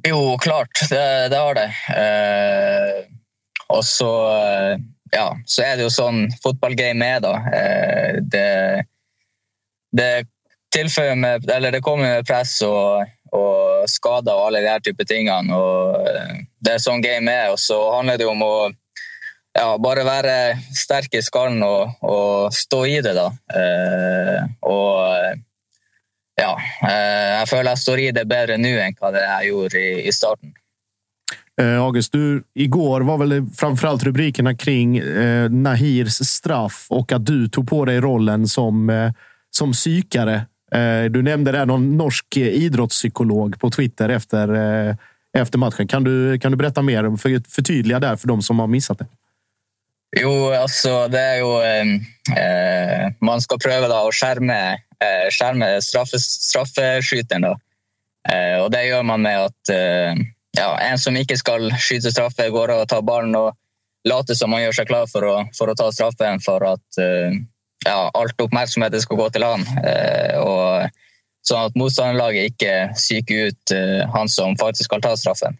[0.08, 0.90] Jo, klart.
[0.90, 1.72] Det, det har det.
[1.90, 3.16] Eh
[3.68, 4.78] och så, eh,
[5.12, 7.34] ja, så är det ju sån fotbollgame är då.
[7.34, 8.86] Eh, det,
[9.92, 10.26] det
[10.76, 13.02] tillför med, eller det kommer med press och,
[13.32, 15.30] och skada och alla de här typen av ting.
[15.54, 18.72] Och eh, det är sån game med och så handlar det om att
[19.54, 23.14] ja, bara vara stark i skallen och, och stå i det.
[23.14, 23.34] Då.
[24.60, 25.06] och
[26.36, 30.08] ja, jag känner att jag står i det bättre nu än vad jag gjorde i,
[30.08, 30.54] i starten.
[31.62, 37.48] Eh, August, du, igår var väl framförallt rubrikerna kring eh, Nahirs straff och att du
[37.48, 39.12] tog på dig rollen som, eh,
[39.52, 40.36] som psykare.
[40.72, 44.96] Eh, du nämnde där någon norsk eh, idrottspsykolog på Twitter efter, eh,
[45.38, 45.88] efter matchen.
[45.88, 47.18] Kan du, kan du berätta mer?
[47.18, 49.08] För, förtydliga där för de som har missat det.
[50.22, 51.64] Jo, alltså det är ju...
[51.64, 51.96] Ehm,
[52.38, 57.42] eh, man ska pröva då att skärma, eh, skärma straffskytten.
[57.42, 57.60] Då.
[58.30, 60.14] Eh, och det gör man med att eh,
[60.58, 63.56] ja, en som inte ska skjuta straffer går och tar bollen och
[64.10, 67.32] låter som man gör sig klar för att, för att ta straffen för att eh,
[67.86, 69.62] ja, allt uppmärksamhet ska gå till han.
[69.62, 70.90] Eh, och
[71.42, 75.58] så att motståndarlaget inte psyker ut eh, han som faktiskt ska ta straffen.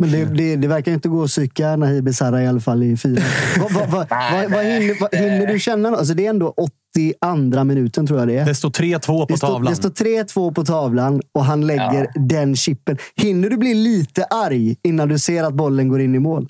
[0.00, 2.96] Men det, det, det, verkar inte gå att psyka Nahir Besara i alla fall i
[2.96, 3.22] fyra.
[3.58, 5.88] vad, vad, vad, vad, hinner, hinner du känna?
[5.88, 6.54] Alltså det är ändå
[6.94, 8.44] 82 minuten tror jag det är.
[8.44, 9.72] Det står 3-2 på tavlan.
[9.72, 12.20] Det står 3-2 på tavlan och han lägger ja.
[12.20, 12.98] den chippen.
[13.16, 16.48] Hinner du bli lite arg innan du ser att bollen går in i mål?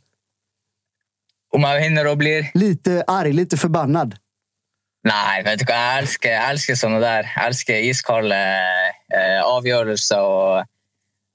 [1.54, 2.50] Om man hinner och blir...
[2.54, 4.14] Lite arg, lite förbannad.
[5.04, 5.72] Nej, vet du?
[5.72, 7.32] Jag älskar, jag älskar sådana där.
[7.36, 8.36] Jag älskar iskalla
[9.14, 10.64] eh, avgörelser och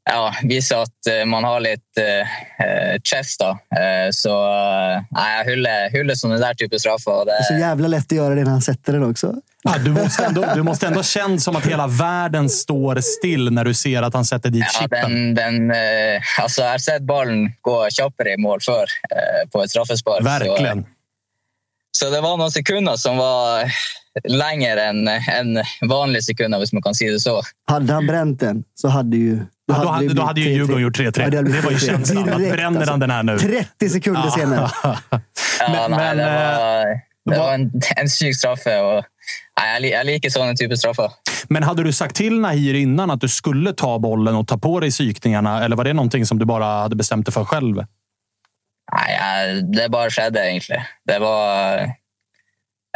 [0.05, 2.27] ja, visa att eh, man har lite
[2.59, 3.39] eh, chest.
[3.39, 3.77] Då.
[3.77, 7.25] Eh, så eh, jag hyllar, hyllar sådana där typer av straffar.
[7.25, 7.31] Det...
[7.31, 9.35] det är så jävla lätt att göra det när han sätter den också.
[9.63, 13.65] Ja, du, måste ändå, du måste ändå känna som att hela världen står still när
[13.65, 15.11] du ser att han sätter dit ja, chippen.
[15.11, 19.63] Den, den, eh, alltså, jag har sett bollen gå tjoppare i mål för eh, på
[19.63, 20.25] ett straffespark.
[20.25, 20.83] Verkligen.
[20.83, 23.71] Så, så det var några sekunder som var
[24.23, 27.41] längre än en vanlig sekund, om man kan säga det så.
[27.65, 30.81] Hade han bränt den så hade ju då hade, då hade, då hade ju Djurgården
[30.81, 31.29] gjort 3-3.
[31.29, 32.25] det, det var ju känslan.
[32.25, 33.39] Bränner han den här nu?
[33.39, 34.69] 30 sekunder senare.
[35.69, 36.85] men, men, det, var,
[37.31, 38.81] det var en, en syk straffe.
[38.81, 39.03] Och,
[39.59, 41.11] nej, jag, jag liker sådana typer straffer.
[41.47, 44.79] Men hade du sagt till Nahir innan att du skulle ta bollen och ta på
[44.79, 45.65] dig psykningarna?
[45.65, 47.83] Eller var det någonting som du bara hade bestämt dig för själv?
[48.93, 50.81] Nej, det bara skedde egentligen.
[51.07, 51.77] Det var...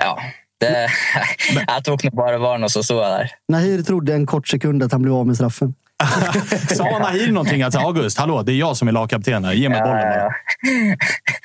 [0.02, 0.20] Ja.
[0.60, 0.90] Det,
[1.68, 3.32] jag tog nog bara varn och så stod jag där.
[3.48, 5.74] Nahir trodde en kort sekund att han blev av med straffen.
[6.76, 7.62] Sa Nahir någonting?
[7.62, 9.54] Att August, hallå, det är jag som är lagkapten här.
[9.54, 10.32] Ge mig bollen bara.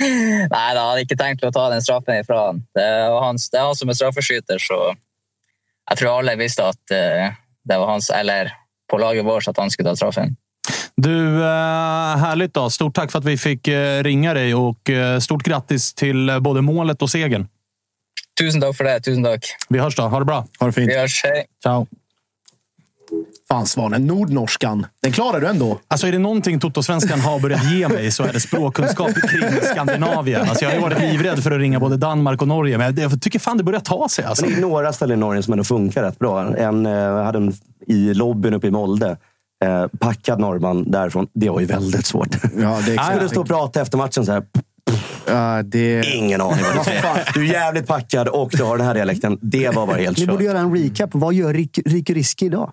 [0.51, 2.67] Nej, jag hade inte tänkt att ta den straffen ifrån.
[2.75, 4.95] Det var han, det är han som är straffskytter, så
[5.91, 7.33] jag tror alla visste att eh,
[7.65, 8.53] det var hans, eller
[8.91, 10.37] på laget vårt, att han skulle ta straffen.
[10.97, 12.71] Du, eh, härligt då.
[12.71, 14.91] Stort tack för att vi fick eh, ringa dig och
[15.21, 17.49] stort grattis till både målet och segern.
[18.41, 19.01] Tusen tack för det.
[19.01, 19.47] Tusen tack.
[19.69, 20.03] Vi hörs då.
[20.03, 20.47] Ha det bra.
[20.61, 20.91] Ha det fint.
[20.91, 21.23] Vi hörs.
[21.25, 21.45] Hej.
[21.63, 21.87] Ciao.
[23.53, 24.87] Fan Svanen, nordnorskan.
[25.03, 25.79] Den klarar du ändå.
[25.89, 29.43] Alltså är det någonting Toto-svenskan har börjat ge mig så är det språkkunskap kring
[29.73, 30.41] Skandinavien.
[30.49, 33.23] Alltså jag har ju varit livrädd för att ringa både Danmark och Norge, men jag
[33.23, 34.25] tycker fan det börjar ta sig.
[34.25, 34.45] Alltså.
[34.45, 36.57] Men det är några ställen i Norge som ändå funkar rätt bra.
[36.57, 37.53] En eh, hade en
[37.87, 39.17] i lobbyn uppe i Molde.
[39.65, 41.27] Eh, packad norrman därifrån.
[41.35, 42.37] Det var ju väldigt svårt.
[42.43, 44.43] Ja, det är Jag skulle stå och prata efter matchen så här.
[45.27, 46.05] Ja, det...
[46.07, 47.03] Ingen aning vad du säger.
[47.35, 49.39] Du är jävligt packad och du har den här dialekten.
[49.43, 50.45] Det var bara helt Ni borde kört.
[50.45, 51.11] göra en recap.
[51.13, 52.73] Vad gör Rik- Riku Riski idag?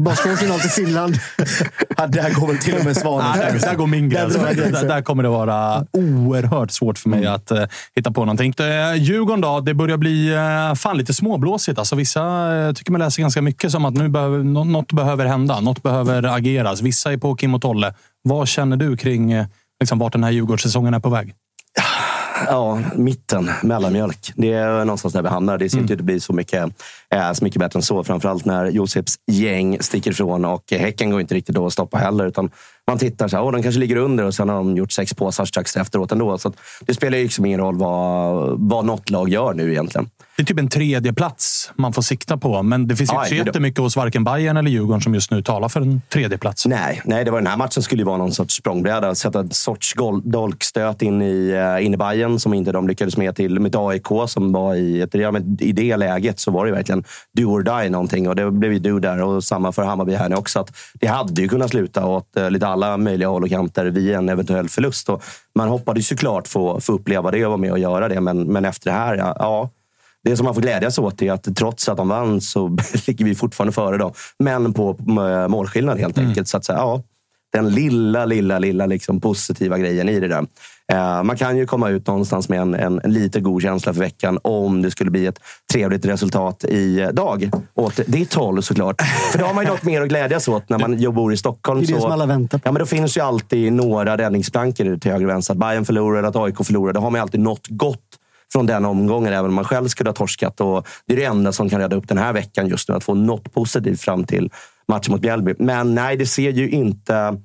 [0.00, 1.14] Det är bara slå en signal till Finland.
[1.96, 3.26] Ja, där går väl till och med Svanen.
[3.36, 4.34] Nej, där, där går min gräns.
[4.34, 7.64] Där Där, där kommer det vara oerhört svårt för mig att eh,
[7.96, 8.54] hitta på någonting.
[8.60, 11.78] Uh, Djurgården då, det börjar bli uh, fan lite småblåsigt.
[11.78, 15.26] Alltså, vissa uh, tycker man läser ganska mycket som att nu behöver, nå- något behöver
[15.26, 15.60] hända.
[15.60, 16.82] Något behöver ageras.
[16.82, 17.94] Vissa är på Kim och Tolle.
[18.22, 19.46] Vad känner du kring uh,
[19.80, 21.34] liksom, vart den här Djurgårdssäsongen är på väg?
[22.46, 23.50] Ja, mitten.
[23.62, 24.32] Mellanmjölk.
[24.36, 25.58] Det är någonstans där vi hamnar.
[25.58, 26.64] Det ser inte ut att bli så mycket,
[27.14, 28.04] eh, så mycket bättre än så.
[28.04, 32.26] Framförallt när Josefs gäng sticker ifrån och Häcken går inte riktigt att stoppa heller.
[32.26, 32.50] Utan
[32.86, 35.14] man tittar så här, oh, de kanske ligger under och sen har de gjort sex
[35.14, 36.38] påsar strax efteråt ändå.
[36.38, 40.10] Så det spelar ju liksom ingen roll vad, vad något lag gör nu egentligen.
[40.40, 43.24] Det är typ en tredje plats man får sikta på, men det finns ju Ja,
[43.24, 46.38] inte så jättemycket hos varken Bayern eller Djurgården som just nu talar för en tredje
[46.38, 46.66] plats.
[46.66, 49.14] Nej, nej det var den här matchen skulle ju vara någon sorts språngbräda.
[49.14, 53.36] Sätta en sorts dolkstöt in i, uh, in i Bayern som inte de lyckades med
[53.36, 56.72] till med AIK som var i, ett, ja, men i det läget så var det
[56.72, 57.04] verkligen
[57.36, 60.28] do or die någonting och det blev ju do där och samma för Hammarby här
[60.28, 60.60] nu också.
[60.60, 64.14] Att det hade ju kunnat sluta åt uh, lite alla möjliga håll och kanter vid
[64.14, 65.08] en eventuell förlust.
[65.08, 65.22] Och
[65.54, 68.64] man hoppades såklart få, få uppleva det och vara med och göra det, men, men
[68.64, 69.70] efter det här, ja
[70.24, 72.68] det som man får glädjas åt är att trots att de vann så
[73.06, 74.12] ligger vi fortfarande före dem.
[74.38, 76.48] Men på eh, målskillnad helt enkelt.
[76.48, 77.02] Så att säga, ja,
[77.52, 80.46] den lilla, lilla, lilla liksom positiva grejen i det där.
[80.92, 84.00] Eh, man kan ju komma ut någonstans med en, en, en lite god känsla för
[84.00, 85.38] veckan om det skulle bli ett
[85.72, 87.50] trevligt resultat i dag.
[87.74, 89.02] Åt ditt håll såklart.
[89.32, 91.80] För då har man ju något mer att glädjas åt när man bor i Stockholm.
[91.80, 92.68] Det är det så, som alla väntar på.
[92.68, 95.54] Ja, men då finns ju alltid några räddningsplankor till höger och vänster.
[95.54, 96.92] Att Bayern förlorar eller att AIK förlorar.
[96.92, 98.19] Då har man ju alltid något gott
[98.52, 100.60] från den omgången, även om man själv skulle ha torskat.
[100.60, 103.04] Och det är det enda som kan rädda upp den här veckan just nu, att
[103.04, 104.50] få något positivt fram till
[104.88, 105.54] matchen mot Bjällby.
[105.58, 107.36] Men nej, det ser ju inte...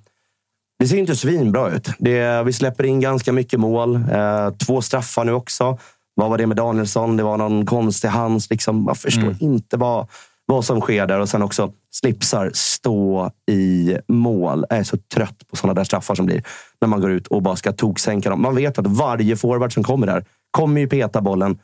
[0.79, 1.89] Det ser inte svinbra ut.
[1.99, 3.95] Det, vi släpper in ganska mycket mål.
[3.95, 5.77] Eh, två straffar nu också.
[6.15, 7.17] Vad var det med Danielsson?
[7.17, 8.49] Det var någon konstig hands.
[8.49, 8.83] Liksom.
[8.87, 10.07] Jag förstår inte vad,
[10.45, 11.19] vad som sker där.
[11.19, 14.65] Och sen också slipsar stå i mål.
[14.69, 16.43] Jag är så trött på sådana där straffar som blir
[16.81, 18.41] när man går ut och bara ska toksänka dem.
[18.41, 20.25] Man vet att varje forward som kommer där
[20.55, 21.57] kommer ju peta bollen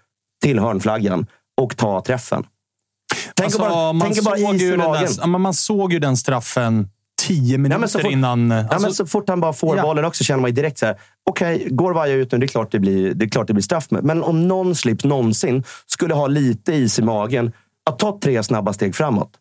[0.44, 1.26] till hörnflaggan
[1.62, 2.44] och ta träffen.
[3.36, 6.90] Tänk Alltså, bara, man, tänk bara såg ju där, ja, man såg ju den straffen
[7.28, 8.52] tio minuter Ja, så fort- innan.
[8.52, 9.84] Ja, Alltså, men så fort han bara får Ja.
[9.84, 10.96] bollen också känner man direkt så här.
[11.30, 13.64] Okej, går Vaja ut nu, det är klart det blir, det är klart det blir
[13.64, 13.88] straff.
[13.90, 17.52] Men om någon slips någonsin skulle ha lite is i magen,
[17.90, 19.32] att ta tre snabba steg framåt.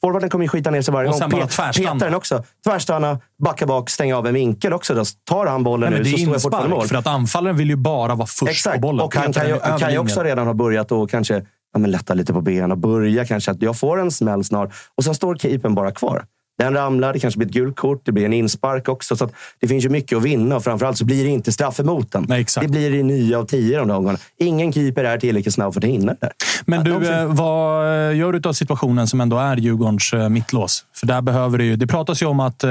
[0.00, 1.30] Forwarden kommer ju skita ner sig varje Och gång.
[1.30, 1.72] Pe-.
[1.72, 2.44] Petar den också.
[2.64, 4.94] Tvärstanna, backa bak, stänga av en vinkel också.
[4.94, 6.86] Då tar han bollen nej, nu så står jag fortfarande mål.
[6.86, 8.74] för att anfallaren vill ju bara vara först Exakt.
[8.74, 9.00] på bollen.
[9.00, 12.32] Och han kan ju, kan ju också redan ha börjat och kanske ja, lätta lite
[12.32, 14.74] på benen och börja kanske att jag får en smäll snart.
[14.94, 16.24] Och sen står keepern bara kvar.
[16.58, 19.16] Den ramlar, det kanske blir ett gult kort, det blir en inspark också.
[19.16, 21.80] Så att det finns ju mycket att vinna och framförallt så blir det inte straff
[21.80, 22.24] emot den.
[22.28, 22.46] Nej.
[22.60, 24.18] Det blir i nio av tio de omgångarna.
[24.38, 26.30] Ingen keeper är tillräckligt snabb för att hinna det.
[26.66, 27.14] Men du, någonsin.
[27.14, 30.84] eh, vad gör du av situationen som ändå är Djurgårdens eh, mittlås?
[30.94, 31.76] För där behöver det ju...
[31.76, 32.70] Det pratas ju om att eh,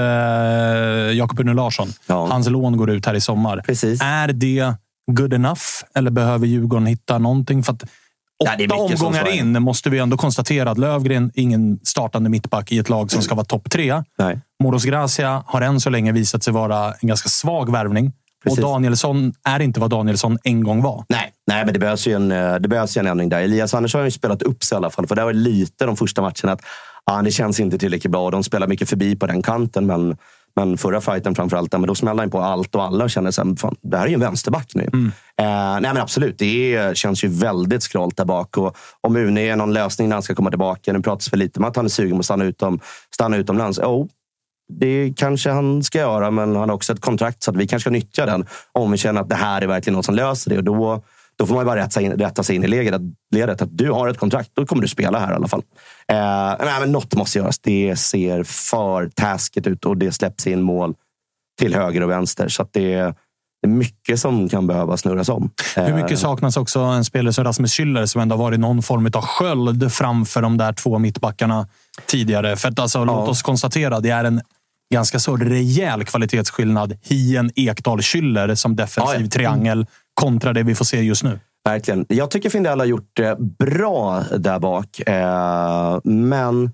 [1.13, 2.27] Jakob Une Larsson, Ja.
[2.31, 3.61] hans lån går ut här i sommar.
[3.65, 4.01] Precis.
[4.03, 4.73] Är det
[5.11, 5.61] good enough?
[5.95, 7.63] Eller behöver Djurgården hitta någonting?
[7.63, 7.87] För att det
[8.43, 12.89] åtta som omgångar in måste vi ändå konstatera att Lövgren ingen startande mittback i ett
[12.89, 14.03] lag som ska vara topp tre.
[14.17, 14.39] Nej.
[14.63, 18.13] Moros Gracia har än så länge visat sig vara en ganska svag värvning.
[18.43, 18.63] Precis.
[18.63, 21.05] Och Danielsson är inte vad Danielsson en gång var.
[21.09, 23.41] Nej, nej men det behövs, ju en, eh, det behövs en ändring där.
[23.41, 25.07] Elias Andersson har ju spelat upp sig i alla fall.
[25.07, 26.61] För det var lite de första matcherna att
[27.03, 28.31] ah, det känns inte tillräckligt bra.
[28.31, 29.85] De spelar mycket förbi på den kanten.
[29.85, 30.17] Men,
[30.55, 33.73] Men förra fighten framförallt, men då smällde han på allt och alla och kände att
[33.81, 34.89] det här är ju en vänsterback nu.
[34.93, 35.11] Mm.
[35.37, 38.57] Eh, nej men absolut, det är, känns ju väldigt skralt där bak.
[38.57, 40.93] Och om Une är någon lösning när han ska komma tillbaka.
[40.93, 42.79] Nu pratas för lite om att han är sugen på att stanna, utom,
[43.13, 43.79] stanna utomlands.
[43.79, 44.05] Oh,
[44.73, 47.83] det kanske han ska göra, men han har också ett kontrakt så att vi kanske
[47.83, 50.57] ska nyttja den om vi känner att det här är verkligen något som löser det.
[50.57, 51.03] Och då,
[51.37, 53.91] då får man bara rätta sig in, rätta sig in i ledet, ledet att du
[53.91, 54.49] har ett kontrakt.
[54.53, 55.63] Då kommer du spela här i alla fall.
[56.07, 57.59] Eh, nej, men något måste göras.
[57.59, 60.93] Det ser för taskigt ut och det släpps in mål
[61.59, 62.47] till höger och vänster.
[62.47, 62.95] Så det,
[63.61, 65.49] det är mycket som kan behöva snurras om.
[65.75, 69.09] Hur Eh, mycket saknas också en spelare som Rasmus Schüller som ändå varit någon form
[69.13, 71.67] av sköld framför de där två mittbackarna
[72.05, 72.55] tidigare?
[72.55, 74.41] För att alltså, låt oss konstatera, det är en
[74.93, 76.97] ganska så rejäl kvalitetsskillnad.
[77.03, 79.29] Hien, Ekdal, Schüller som defensiv Ja, ja.
[79.29, 81.39] triangel kontra det vi får se just nu.
[81.65, 82.05] Verkligen.
[82.09, 84.99] Jag tycker Findell har gjort det bra där bak.
[84.99, 86.71] Eh, men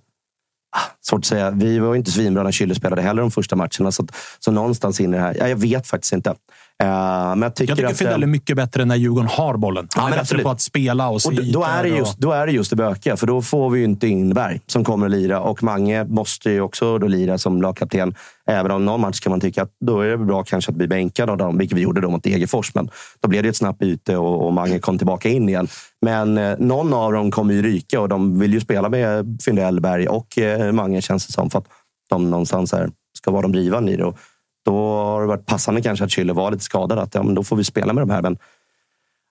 [0.75, 1.51] ah, svårt att säga.
[1.51, 3.91] Vi var inte svinbra när Schüller spelade heller de första matcherna.
[3.91, 4.07] Så,
[4.39, 5.35] så någonstans in i det här.
[5.39, 6.35] Ja, jag vet faktiskt inte.
[6.81, 9.87] Eh, men jag tycker, Jag tycker att, Fidel är mycket bättre när Djurgården har bollen.
[9.95, 10.43] Han Ja, är men bättre absolut.
[10.43, 13.17] på att spela och Och då, är det just, då är det just det bökiga,
[13.17, 15.39] för då får vi ju inte in Berg som kommer att lira.
[15.41, 18.15] Och Mange måste ju också då lira som lagkapten.
[18.45, 20.87] Även om någon match kan man tycka att då är det bra kanske att bli
[20.87, 22.75] bänkad av dem, vilket vi gjorde då mot Degerfors.
[22.75, 25.67] Men då blev det ett snabbt byte och, och Mange kom tillbaka in igen.
[26.01, 29.79] Men eh, någon av dem kommer ju ryka och de vill ju spela med Findell,
[29.81, 31.49] Berg och eh, Mange känns det som.
[31.49, 31.65] För att
[32.09, 34.05] de någonstans här ska vara de drivande i det.
[34.05, 34.17] Och
[34.65, 36.99] då har det varit passande kanske att Schüller var lite skadad.
[36.99, 38.21] Att ja, men då får vi spela med de här.
[38.21, 38.37] Men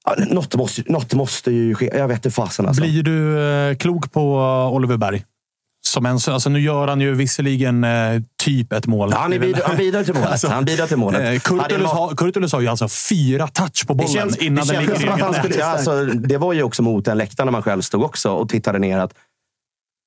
[0.04, 1.90] ja, något, måste, något måste ju ske.
[1.94, 2.82] Jag vet inte fasen alltså.
[2.82, 5.24] Blir du eh, klok på eh, Oliver Berg?
[5.82, 9.08] Som en, alltså nu gör han ju visserligen eh, typ ett mål.
[9.12, 10.42] Ja, han, bidrar, han bidrar till målet.
[10.48, 11.34] han bidrar till målet.
[11.34, 14.72] Eh, Kurtulus, har, Kurtulus har ju alltså fyra touch på det bollen känns, innan det
[14.72, 17.82] den ligger i skulle, alltså, Det var ju också mot en läktare när man själv
[17.82, 18.98] stod också och tittade ner.
[18.98, 19.14] att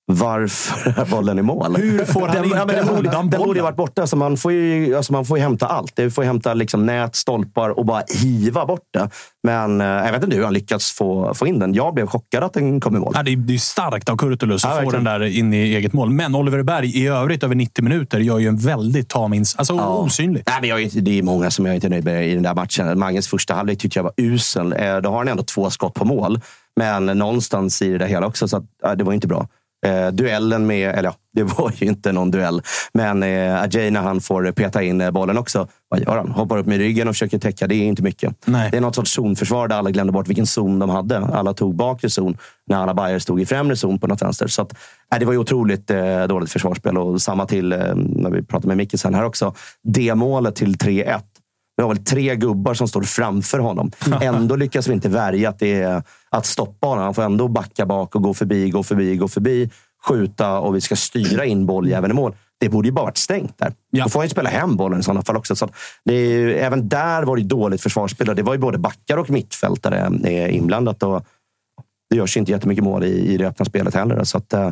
[0.06, 1.76] varför är bollen i mål?
[1.76, 3.64] Hur får han den, inte ja, den, undan den borde ju bollen?
[3.64, 4.08] varit borta.
[4.08, 5.96] Så man, får ju, alltså man får ju hämta allt.
[5.96, 9.10] Det får hämta liksom nät, stolpar och bara hiva bort det.
[9.44, 11.74] Men eh, jag vet inte hur han lyckats få, få in den.
[11.74, 13.12] Jag blev chockad att den kom i mål.
[13.16, 15.22] Ja, det, är, det är starkt av Kurtulus att Ja, få den verkligen.
[15.32, 16.10] där in i eget mål.
[16.10, 19.74] Men Oliver Berg i övrigt över 90 minuter gör ju en väldigt tam ins- Alltså
[19.74, 20.44] osynlig.
[20.48, 22.54] Nej, men jag det är många som jag inte är nöjd med i den där
[22.56, 23.00] matchen.
[23.00, 24.74] Manges första halvlek tyckte jag var usel.
[24.74, 26.40] Eh, Då har han ändå två skott på mål.
[26.76, 29.48] Men någonstans i det där hela också, så att, ja, det var inte bra.
[29.84, 32.62] Eh, duellen med, eller ja, det var ju inte någon duell.
[32.94, 36.32] Men eh, Ajay när han får peta in eh, bollen också, vad gör han?
[36.32, 37.68] Hoppar upp med ryggen och försöker täcka.
[37.68, 38.36] Det är inte mycket.
[38.46, 38.72] Nej.
[38.72, 41.18] Det är något sorts zonförsvar där alla glömde bort vilken zon de hade.
[41.18, 44.48] Alla tog bakre zon när alla Bayer stod i främre zon på något vänster.
[44.48, 44.74] Så att,
[45.12, 46.98] nej, det var ju otroligt eh, dåligt försvarsspel.
[46.98, 49.54] Och samma till, eh, när vi pratade med Micke sen här också,
[49.84, 51.22] det målet till 3-1.
[51.78, 53.92] Vi har väl tre gubbar som står framför honom.
[54.22, 57.04] Ändå lyckas vi inte värja att, det är, att stoppa honom.
[57.04, 59.70] Han får ändå backa bak och gå förbi, gå förbi, gå förbi,
[60.08, 62.36] skjuta och vi ska styra in bolljäveln i mål.
[62.60, 63.74] Det borde ju bara varit stängt där.
[64.04, 65.56] Då får han ju spela hem bollen i sådana fall också.
[65.56, 65.70] Så
[66.06, 68.36] det är, ju- även där var det dåligt försvarsspel.
[68.36, 71.04] Det var ju både backar och mittfältare eh, inblandat.
[71.04, 71.26] Och
[72.10, 74.24] det görs ju inte jättemycket mål i, i det öppna spelet heller.
[74.24, 74.72] Så att, eh,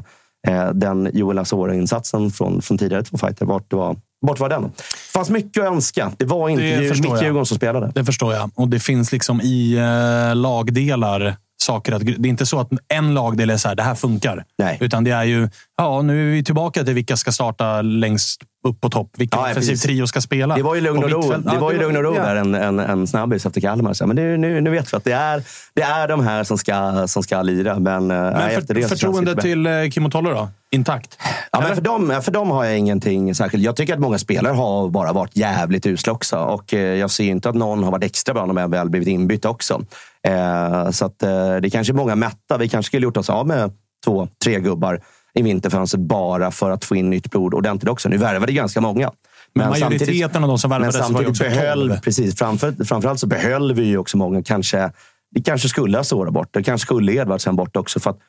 [0.73, 4.61] den Joel Asoro-insatsen från, från tidigare två fighter, vart var, vart var den?
[4.63, 4.71] Det
[5.13, 6.11] fanns mycket att önska.
[6.17, 7.23] Det var inte Det Djur- förstår mitt jag.
[7.23, 7.91] Djurgården som spelade.
[7.95, 8.51] Det förstår jag.
[8.55, 12.05] Och det finns liksom i eh, lagdelar saker att...
[12.05, 14.45] Det är inte så att en lagdel är så här, det här funkar.
[14.57, 14.77] Nej.
[14.81, 18.81] Utan det är ju, ja, nu är vi tillbaka till vilka ska starta längst upp
[18.81, 19.09] på topp.
[19.17, 20.55] Vilken Ja, offensiv trio ska spela.
[20.55, 22.79] Det var ju lugn och ro, det var ju lugn och ro där, en, en,
[22.79, 23.93] en snabbis efter Kalmar.
[23.93, 25.43] Så, Men det, nu, nu vet vi att det är,
[25.73, 27.79] det är de här som ska, som ska lira.
[27.79, 30.49] Men, eh, nej, Men det för, förtroende det till eh, Kim och Tolle då?
[30.71, 31.17] Intakt?
[31.51, 33.63] Ja, men för, dem, för dem har jag ingenting särskilt.
[33.63, 36.37] Jag tycker att många spelare har bara varit jävligt usla också.
[36.37, 39.07] Och eh, jag ser inte att någon har varit extra bra när de väl blivit
[39.07, 39.81] inbytta också.
[40.27, 41.19] Eh, så att,
[41.61, 42.57] det kanske är många mätta.
[42.59, 43.71] Vi kanske skulle gjort oss av med
[44.05, 45.01] två, tre gubbar
[45.33, 48.09] i vinterfönstret bara för att få in nytt blod ordentligt också.
[48.09, 49.11] Nu värvade ganska många.
[49.53, 51.99] Men majoriteten av de som men värvades var ju samtidigt behöll, 12.
[52.01, 54.43] precis, framför, framförallt så behöll vi ju också många.
[54.43, 54.91] Kanske,
[55.31, 56.49] vi kanske skulle ha Sora bort.
[56.51, 57.99] Det kanske skulle Edvardsen bort också.
[57.99, 58.19] För att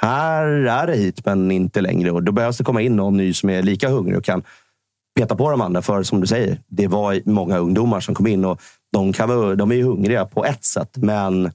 [0.00, 2.10] här är det hit, men inte längre.
[2.10, 4.42] Och då behövs det komma in någon ny som är lika hungrig och kan
[5.18, 5.82] peta på de andra.
[5.82, 8.60] För som du säger, det var många ungdomar som kom in och
[8.92, 10.96] de, kan, de är ju hungriga på ett sätt.
[10.96, 11.50] Men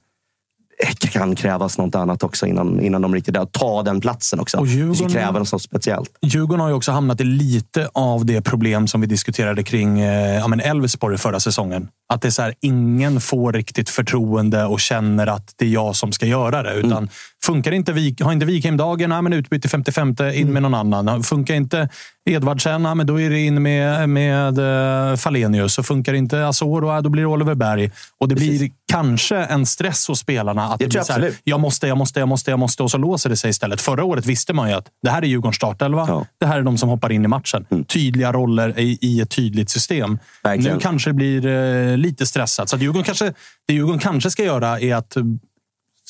[1.00, 3.44] kan krävas något annat också innan, innan de riktigt där.
[3.46, 4.58] Ta den platsen också.
[4.58, 6.10] Och Det Djurgården- ska kräva något speciellt.
[6.22, 10.34] Djurgården har ju också hamnat i lite av det problem som vi diskuterade kring eh,
[10.38, 11.88] ja, men Elfsborg förra säsongen.
[12.12, 15.96] Att det är så här, ingen får riktigt förtroende och känner att det är jag
[15.96, 16.72] som ska göra det.
[16.74, 17.08] Utan Mm.
[17.44, 21.22] Funkar inte Wik, har inte Wikheim dagen, ja, men utbyte 55 in med någon annan.
[21.22, 21.88] Funkar inte
[22.30, 25.78] Edvardsen, ja, men då är det in med, med uh, Falenius.
[25.78, 27.90] Och funkar inte Asoro, ja, då blir det Oliver Berg.
[28.18, 30.64] Och det blir kanske en stress hos spelarna.
[30.64, 32.82] Att Det det jag så här, jag måste, jag måste, jag måste, jag måste.
[32.82, 33.80] Och så låser det sig istället.
[33.80, 36.24] Förra året visste man ju att det här är Djurgårdens startelva.
[36.40, 37.66] Det här är de som hoppar in i matchen.
[37.88, 40.04] Tydliga roller i, i ett tydligt system.
[40.04, 40.18] Mm.
[40.42, 40.74] Verkligen.
[40.74, 42.68] Nu kanske det blir eh, lite stressat.
[42.68, 43.32] Så att Djurgården kanske,
[43.68, 45.16] det Djurgården kanske ska göra är att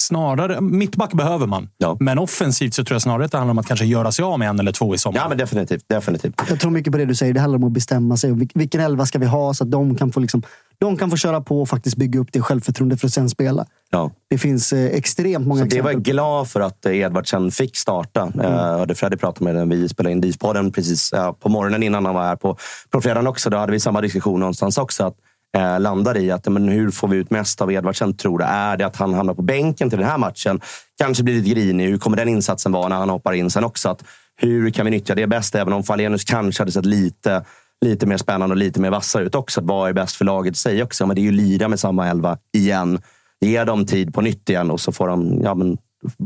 [0.01, 0.61] snarare...
[0.61, 1.69] Mittback behöver man.
[2.01, 4.39] Men offensivt så tror jag snarare att det handlar om att kanske göra sig av
[4.39, 5.19] med en eller två i sommar.
[5.19, 5.85] Ja, men definitivt.
[5.89, 6.35] definitivt.
[6.49, 7.35] Jag tror mycket på det du säger.
[7.35, 8.31] Det handlar om att bestämma sig.
[8.33, 10.43] Vil- Vilken elva ska vi ha så att de kan få, liksom,
[10.79, 13.67] de kan få köra på och faktiskt bygga upp det självförtroendet för att sen spela.
[13.91, 14.11] Ja.
[14.31, 16.13] Det finns eh, extremt många Så det var jag exempel.
[16.13, 18.23] glad för att eh, Edvardsen fick starta.
[18.23, 18.41] Mm.
[18.53, 22.05] Jag hörde Freddy prata med när vi spelade in Dispodden precis eh, på morgonen innan
[22.07, 22.57] han var här på,
[22.91, 23.51] på fredagen också.
[23.51, 25.05] Då hade vi samma diskussion någonstans också.
[25.05, 25.15] Att,
[25.57, 28.45] eh, landar i att men hur får vi ut mest av Edvardsen, tror du?
[28.45, 30.61] Är det att han hamnar på bänken till den här matchen?
[30.99, 31.87] Kanske blir lite grinig.
[31.87, 33.89] Hur kommer den insatsen vara när han hoppar in sen också?
[33.89, 34.05] Att,
[34.37, 35.55] hur kan vi nyttja det bäst?
[35.55, 37.45] Även om Falenius kanske hade sett lite,
[37.85, 39.61] lite mer spännande och lite mer vassa ut också.
[39.61, 41.07] Att vad är bäst för laget i sig också?
[41.07, 43.01] Men det är ju lira med samma elva igen.
[43.41, 45.79] Ge dem tid på nytt igen och så får de, ja, men,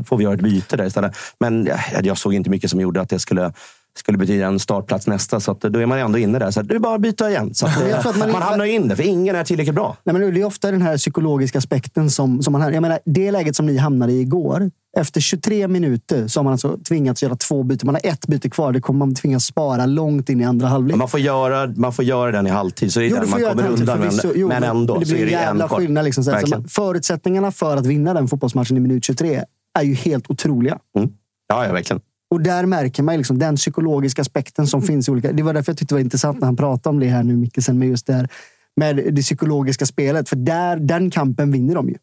[0.06, 1.16] får vi göra ett byte där istället.
[1.40, 1.68] Men
[2.02, 3.52] jag såg inte mycket som gjorde att det skulle
[3.98, 6.50] skulle betyda en startplats nästa, så att då är man ändå inne där.
[6.50, 7.54] Så att är bara byta igen.
[7.54, 9.96] Så att, man- man, hamnar ju in där, för ingen är tillräckligt bra.
[10.04, 12.70] Nej, men det är ofta den här psykologiska aspekten som, som man har.
[12.70, 14.70] Jag menar, det läget som ni hamnade i igår.
[14.98, 17.86] Efter 23 minuter så har man alltså tvingats göra två byten.
[17.86, 18.72] Man har ett byte kvar.
[18.72, 20.96] Det kommer man tvingas spara långt in i andra halvlek.
[20.96, 23.40] Man får, göra, man får göra den i halvtid, så det är Jo, du får
[23.40, 23.98] man kommer undan.
[24.00, 24.32] Men.
[24.34, 26.04] Jo, men ändå, det så blir är en det en jävla skillnad.
[26.04, 26.38] Liksom, så.
[26.40, 29.44] Så man, förutsättningarna för att vinna den fotbollsmatchen i minut 23
[29.78, 30.78] är ju helt otroliga.
[30.96, 31.10] Mm.
[31.48, 32.00] Ja, ja, verkligen.
[32.32, 35.32] Och där märker man liksom den psykologiska aspekten som finns i olika...
[35.32, 37.36] Det var därför jag tyckte det var intressant när han pratade om det här nu,
[37.36, 38.28] Micke, sen med just det här
[38.76, 40.28] med det psykologiska spelet.
[40.28, 41.94] För där, den kampen vinner de ju.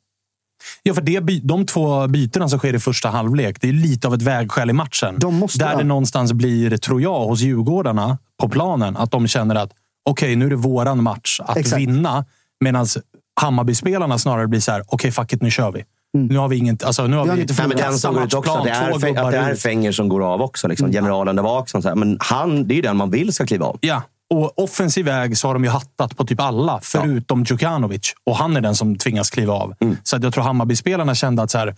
[0.83, 4.13] Ja, för det, de två bytena som sker i första halvlek, det är lite av
[4.13, 5.15] ett vägskäl i matchen.
[5.59, 5.77] där ja.
[5.77, 9.71] det någonstans blir, tror jag, hos Djurgårdarna på planen, att de känner att
[10.09, 11.81] okej, nu är det våran match att Exakt.
[11.81, 12.25] vinna.
[12.59, 12.85] Medan
[13.41, 15.83] Hammarbyspelarna snarare blir så här, okej, fuck it, nu kör vi.
[16.13, 16.83] Nu har vi inget...
[16.83, 19.31] Alltså, nu har vi, Nej, men den som går ut också, det är, Fe- att
[19.31, 20.67] det är Fenger som går av också.
[20.67, 20.91] Liksom.
[20.91, 21.69] Generalen där bak.
[21.69, 23.77] Som så här, men han, det är ju den man vill ska kliva av.
[23.81, 28.13] Ja, och offensiv väg så har de ju hattat på typ alla, förutom Djukanovic.
[28.23, 29.73] Och han är den som tvingas kliva av.
[29.79, 29.97] Mm.
[30.03, 31.75] Så att jag tror Hammarbyspelarna kände att så här,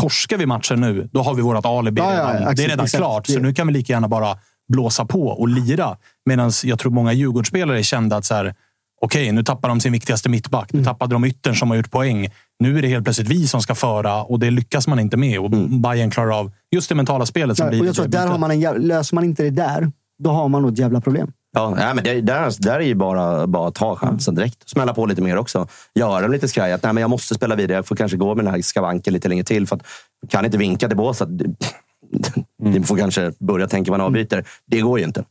[0.00, 2.36] torskar vi matchen nu, då har vi vårt alibi Ja, ja, redan.
[2.36, 3.00] exakt, det är redan exakt.
[3.00, 3.26] klart.
[3.26, 4.38] Så nu kan vi lika gärna bara
[4.72, 5.96] blåsa på och lira.
[6.26, 8.54] Medan jag tror många Djurgårdsspelare kände att så här,
[9.00, 10.72] okej, nu tappar de sin viktigaste mittback.
[10.72, 10.82] Mm.
[10.82, 12.28] Nu tappade de yttern som har gjort poäng.
[12.58, 15.38] Nu är det helt plötsligt vi som ska föra och det lyckas man inte med.
[15.40, 15.50] Och
[15.80, 18.38] Bayern klarar av just det mentala spelet som Nej, blir och jag tror där har
[18.38, 21.32] man en, löser man inte det där, då har man nog ett jävla problem.
[21.56, 24.68] Ja, nej, men det, där, där är ju bara, bara att ta chansen direkt.
[24.68, 25.68] Smälla på lite mer också.
[25.94, 26.72] Göra dem lite skraj.
[26.72, 27.76] Att, nej, men jag måste spela vidare.
[27.76, 29.66] Jag får kanske gå med den här skavanken lite längre till.
[29.66, 29.82] För att,
[30.28, 31.28] kan inte vinka till båset.
[32.62, 34.44] Ni får kanske börja tänka man avbryter.
[34.66, 35.24] Det går ju inte.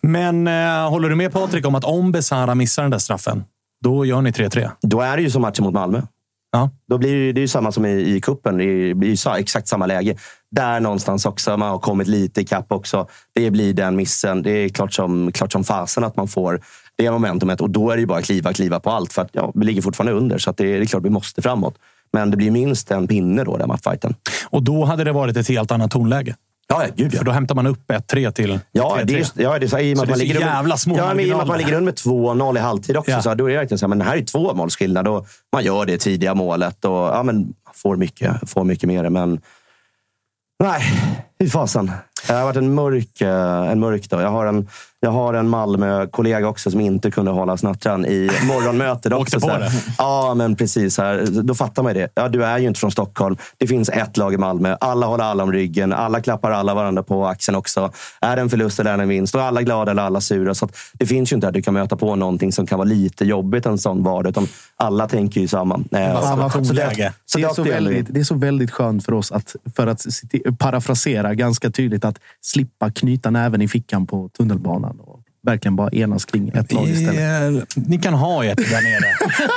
[0.00, 3.44] Men eh, håller du med Patrik om att om Besara missar den där straffen,
[3.84, 4.70] då gör ni 3-3?
[4.80, 6.02] Då är det ju som matchen mot Malmö.
[6.50, 6.70] Ja.
[6.88, 8.58] Då blir det, det är ju samma som i, i kuppen.
[8.58, 10.16] Det blir ju exakt samma läge.
[10.50, 11.56] Där någonstans också.
[11.56, 13.08] Man har kommit lite ikapp också.
[13.34, 14.42] Det blir den missen.
[14.42, 16.60] Det är klart som, klart som fasen att man får
[16.96, 17.60] det momentumet.
[17.60, 19.12] Och då är det ju bara kliva, kliva på allt.
[19.12, 20.38] För att ja, vi ligger fortfarande under.
[20.38, 21.74] Så att det, det är klart vi måste framåt.
[22.12, 24.14] Men det blir minst en pinne då, den matchfighten.
[24.50, 26.34] Och då hade det varit ett helt annat tonläge.
[26.68, 27.18] Ja, gud ja.
[27.18, 29.04] För då hämtar man upp 1-3 till Ja, 3-3.
[29.04, 30.96] det är, ja, det är så, i och med att det man ligger jävla små
[30.98, 33.10] ja, men I och med att man ligger under med 2-0 i halvtid också.
[33.10, 33.22] Ja.
[33.22, 35.86] Så då är det verkligen så här, men här är två målsskillnad och man gör
[35.86, 39.08] det tidiga målet och ja, men får mycket, får mycket mer.
[39.10, 39.40] Men
[40.64, 40.82] nej,
[41.40, 41.92] fy fasen.
[42.26, 44.22] Det har varit en mörk, eh, en mörk dag.
[44.22, 44.68] Jag har en,
[45.00, 49.12] jag har en Malmö-kollega också som inte kunde hålla snattran i morgonmötet.
[49.12, 49.60] också, Åkte på så här.
[49.60, 49.70] det.
[49.98, 50.98] Ja, men precis.
[50.98, 51.26] Här.
[51.42, 52.08] Då fattar man ju det.
[52.14, 53.36] Ja, du är ju inte från Stockholm.
[53.58, 54.76] Det finns ett lag i Malmö.
[54.80, 55.92] Alla håller alla om ryggen.
[55.92, 57.92] Alla klappar alla varandra på axeln också.
[58.20, 59.32] Är det en förlust eller är det en vinst?
[59.32, 60.54] Då är alla glada eller alla sura.
[60.54, 62.88] Så att det finns ju inte att du kan möta på någonting som kan vara
[62.88, 64.30] lite jobbigt en sån vardag.
[64.30, 64.46] Utan
[64.76, 65.78] alla tänker ju samma.
[65.78, 69.56] Så det, så det, är så väldigt, det är så väldigt skönt för oss att,
[69.76, 70.06] för att
[70.58, 74.97] parafrasera ganska tydligt, att slippa knyta näven i fickan på tunnelbanan
[75.42, 77.76] verkligen bara enas kring ett lag istället.
[77.76, 79.14] Ni kan ha ett där nere.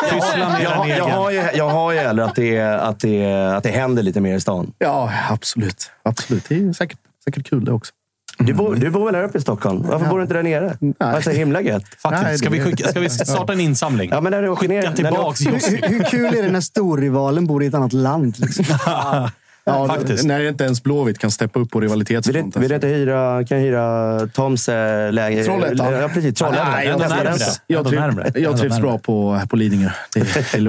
[0.64, 1.12] Jag, har- jag, egen.
[1.12, 4.36] har ju, jag har ju hellre att det, att, det, att det händer lite mer
[4.36, 4.74] i stan.
[4.78, 5.92] Ja, absolut.
[6.04, 6.46] absolut.
[6.50, 7.94] Det är säkert, säkert kul det också.
[8.40, 9.82] Du bor, du bor väl här uppe i Stockholm?
[9.88, 10.78] Varför bor du inte där nere?
[10.80, 11.84] Det är så himla gött.
[12.12, 14.10] Nej, Ska, vi skicka, ska vi starta en insamling?
[14.14, 15.76] Ja, men när du åker ner, Skicka åker- Jussi.
[15.84, 18.36] Hur, hur kul är det när storrivalen bor i ett annat land?
[18.40, 18.66] Liksom?
[19.66, 20.26] Ja, Faktiskt.
[20.26, 22.46] När inte ens Blåvitt kan steppa upp på Vill rivalitetsfronten.
[22.46, 24.68] inte, vill inte hyra, kan hyra Toms
[25.12, 25.44] läge?
[25.44, 25.94] Trollhättan.
[25.94, 26.36] Ja, precis.
[26.36, 26.72] Trollhättan.
[26.72, 29.90] Nej, jag, jag, jag trivs bra på, på Lidingö.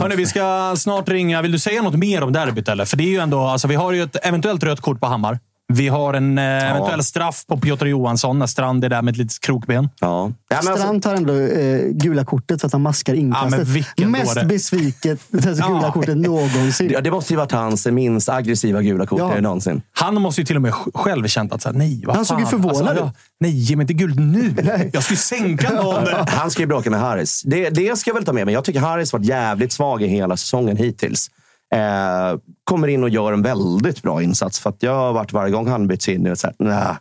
[0.00, 1.42] Hörni, vi ska snart ringa.
[1.42, 2.68] Vill du säga något mer om derbyt?
[2.68, 2.84] Eller?
[2.84, 5.38] För det är ju ändå, alltså, vi har ju ett eventuellt rött kort på Hammar.
[5.72, 9.18] Vi har en eh, eventuell straff på Piotr Johansson när Strand är där med ett
[9.18, 9.88] litet krokben.
[10.00, 10.08] Ja.
[10.08, 13.50] Ja, men alltså, Strand tar ändå eh, gula kortet för att han maskar inkastet.
[13.50, 15.92] men vilken Mest besviket alltså, gula Ja.
[15.92, 16.88] kortet någonsin.
[16.88, 19.40] det, det måste ju varit hans minst aggressiva gula kort Ja.
[19.40, 19.82] någonsin.
[19.92, 22.24] Han måste ju till och med sj- själv känt att så här, nej, vad Han
[22.24, 22.44] såg fan.
[22.44, 23.00] ju förvånad Alltså, ut.
[23.00, 24.54] ja, nej, ge mig inte guld nu.
[24.92, 26.04] Jag ska ju sänka någon.
[26.28, 27.42] Han ska ju bråka med Harris.
[27.44, 28.54] Det, det ska jag väl ta med mig.
[28.54, 31.30] Jag tycker Harris varit jävligt svag i hela säsongen hittills.
[31.72, 34.60] Eh, kommer in och gör en väldigt bra insats.
[34.60, 36.96] För att jag har varit varje gång han byts in och så här, nah,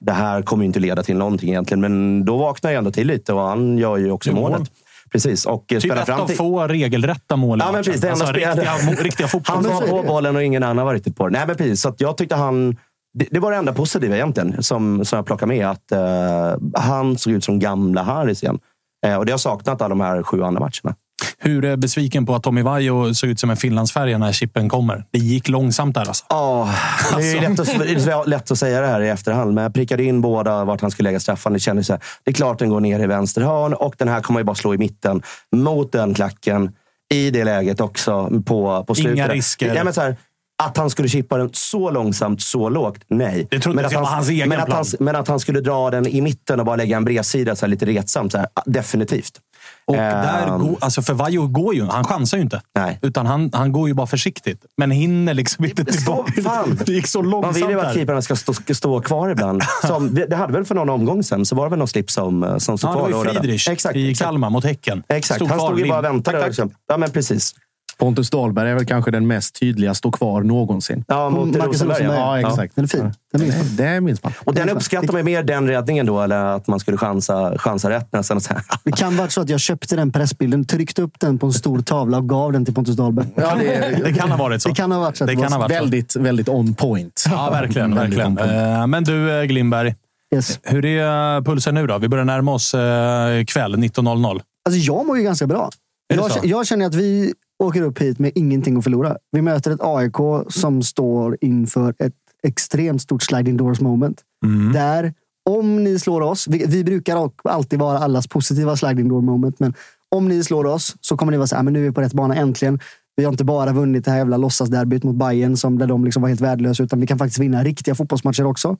[0.00, 1.80] det här kommer inte leda till någonting egentligen.
[1.80, 4.70] Men då vaknar jag ändå till lite och han gör ju också målet.
[5.12, 6.36] Precis, och Typ spelar ett fram av till...
[6.36, 8.00] få regelrätta mål Ja, men precis.
[8.00, 11.28] Det alltså, spelare- riktiga, riktiga Han var på bollen och ingen annan var riktigt på
[11.28, 11.32] det.
[11.38, 11.80] Nej, men precis.
[11.80, 12.76] Så att jag tyckte han...
[13.18, 15.70] Det, det var det enda positiva egentligen som, som jag plockade med.
[15.70, 18.58] Att eh, Han såg ut som gamla Harris igen.
[19.06, 20.96] Eh, och det har saknat alla de här sju andra matcherna.
[21.38, 25.04] Hur är besviken på att Tommy Vaiho såg ut som en finlandsfärja när chippen kommer?
[25.10, 26.24] Det gick långsamt där alltså.
[26.28, 26.74] Ja,
[27.16, 29.62] det är ju lätt att, det är lätt att säga det här i efterhand, men
[29.62, 31.52] jag prickade in båda vart han skulle lägga straffan.
[31.52, 34.08] Det kändes så här, det är klart den går ner i vänster hörn och den
[34.08, 35.22] här kommer ju bara slå i mitten
[35.52, 36.72] mot den klacken.
[37.14, 39.14] I det läget också på, på slutet.
[39.14, 39.74] Inga risker.
[39.74, 40.16] Ja, men så här,
[40.62, 43.46] att han skulle chippa den så långsamt, så lågt, nej.
[43.50, 44.76] Det trodde men jag att, han, vara hans egen men, att plan.
[44.76, 47.66] han, men att han skulle dra den i mitten och bara lägga en bredsida så
[47.66, 49.40] här, lite retsamt, så här, definitivt.
[49.86, 50.58] Och där Ehm.
[50.60, 52.62] går, alltså för Vaiho går ju, han chansar ju inte.
[52.76, 52.98] Nej.
[53.02, 54.64] Utan han, han går ju bara försiktigt.
[54.76, 56.42] Men hinner liksom inte tillbaka.
[56.42, 56.78] fan.
[56.86, 57.94] Det gick så Man långsamt vill ju att där.
[57.94, 59.62] keeprarna ska stå, stå kvar ibland.
[59.86, 62.56] Som, det hade väl för någon omgång sen, så var det väl någon slip som,
[62.60, 63.18] som stod Ja, det kvar.
[63.24, 63.30] var ju.
[63.30, 64.14] Friedrich exakt, i.
[64.14, 65.02] Kalmar mot Häcken.
[65.08, 66.38] Exakt, Stod han stod ju bara och väntade.
[66.38, 66.66] Tack, tack.
[66.66, 66.76] Också.
[66.88, 67.54] Ja, men precis.
[67.98, 71.04] Pontus Dahlberg är väl kanske den mest tydliga stå kvar någonsin.
[71.08, 72.02] Ja, mot Marcus Rosenberg.
[72.04, 72.48] Ja, Ja.
[72.50, 72.76] exakt.
[72.76, 73.12] Den är fin.
[73.32, 73.76] Den minns man.
[73.76, 74.32] Det minns man.
[74.44, 78.12] Och den uppskattar man mer, den räddningen då, eller att man skulle chansa, chansa rätt
[78.12, 78.36] nästan.
[78.36, 78.62] Och så här.
[78.84, 81.80] Det kan vara så att jag köpte den pressbilden, tryckte upp den på en stor
[81.82, 83.26] tavla och gav den till Pontus Dahlberg.
[83.36, 84.68] Ja, det, Det kan ha varit så.
[84.74, 85.24] Det kan ha varit så.
[85.26, 85.80] Det kan ha varit så.
[85.80, 87.24] väldigt, väldigt on point.
[87.30, 87.94] Ja, verkligen.
[87.94, 88.36] Väldigt verkligen.
[88.36, 88.50] point.
[88.52, 89.94] Eh, Men du, eh, Glimberg.
[90.34, 90.58] Yes.
[90.62, 91.98] Hur är pulsen nu då?
[91.98, 94.40] Vi börjar närma oss eh, kväll 19.00.
[94.64, 95.70] Alltså, jag mår ju ganska bra.
[96.14, 97.34] Jag, jag känner att vi
[97.64, 99.16] åker upp hit med ingenting att förlora.
[99.30, 104.22] Vi möter ett AIK som står inför ett extremt stort sliding doors moment.
[104.44, 104.72] Mm.
[104.72, 105.14] Där,
[105.50, 109.74] om ni slår oss, vi, vi brukar alltid vara allas positiva sliding door moment, men
[110.08, 112.00] om ni slår oss så kommer ni vara så här, men nu är vi på
[112.00, 112.80] rätt bana äntligen.
[113.16, 116.22] Vi har inte bara vunnit det här jävla låtsasderbyt mot Bayern som där de liksom
[116.22, 118.76] var helt värdelösa, utan vi kan faktiskt vinna riktiga fotbollsmatcher också.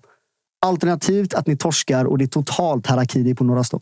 [0.66, 3.80] Alternativt att ni torskar och det är totalt harakiri på några stå.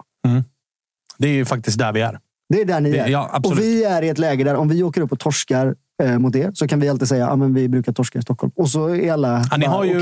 [1.18, 2.18] Det är ju faktiskt där vi är.
[2.52, 3.08] Det är där ni är.
[3.08, 6.18] ja, och vi är i ett läge där om vi åker upp och torskar eh,
[6.18, 8.52] mot er så kan vi alltid säga att ja, vi brukar torska i Stockholm.
[8.56, 10.00] Och så är alla Ja, ni har ju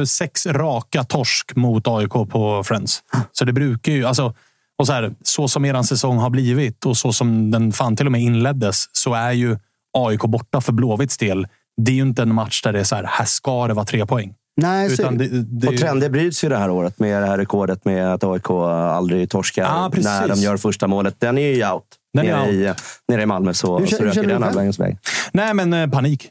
[0.00, 0.06] det.
[0.06, 3.02] sex raka torsk mot AIK på Friends.
[3.32, 4.04] Så det brukar ju...
[4.04, 4.34] Alltså,
[4.78, 8.06] och så, här, så som er säsong har blivit och så som den fan till
[8.06, 9.56] och med inleddes så är ju
[9.98, 11.46] AIK borta för Blåvitts del.
[11.76, 13.86] Det är ju inte en match där det är så här, här ska det vara
[13.86, 14.34] tre poäng.
[14.60, 15.28] Nej, Utan det.
[15.28, 18.24] det, det, Och trender bryts ju det här året med det här rekordet med att
[18.24, 20.04] AIK aldrig torskar Ja, precis.
[20.04, 21.14] när de gör första målet.
[21.18, 21.84] Den är ju out.
[22.14, 22.74] Den är nere, I,
[23.08, 24.98] nere i Malmö så, Hur så hur röker den all vägens väg.
[25.32, 26.30] Nej, men eh, panik.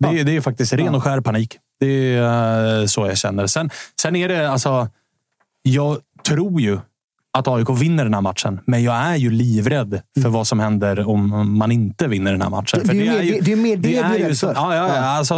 [0.00, 1.58] Det, är- det är faktiskt ren och skär panik.
[1.80, 3.46] Det är eh, så jag känner.
[3.46, 3.70] Sen,
[4.02, 4.88] sen är det alltså...
[5.62, 6.78] Jag tror ju
[7.38, 11.08] att AIK vinner den här matchen, men jag är ju livrädd för vad som händer
[11.08, 12.80] om man inte vinner den här matchen.
[12.82, 14.46] Det- För det är mer- det- det är mer det du är ju rädd så-
[14.46, 14.54] för.
[14.54, 15.34] Ja, ja, ja, alltså,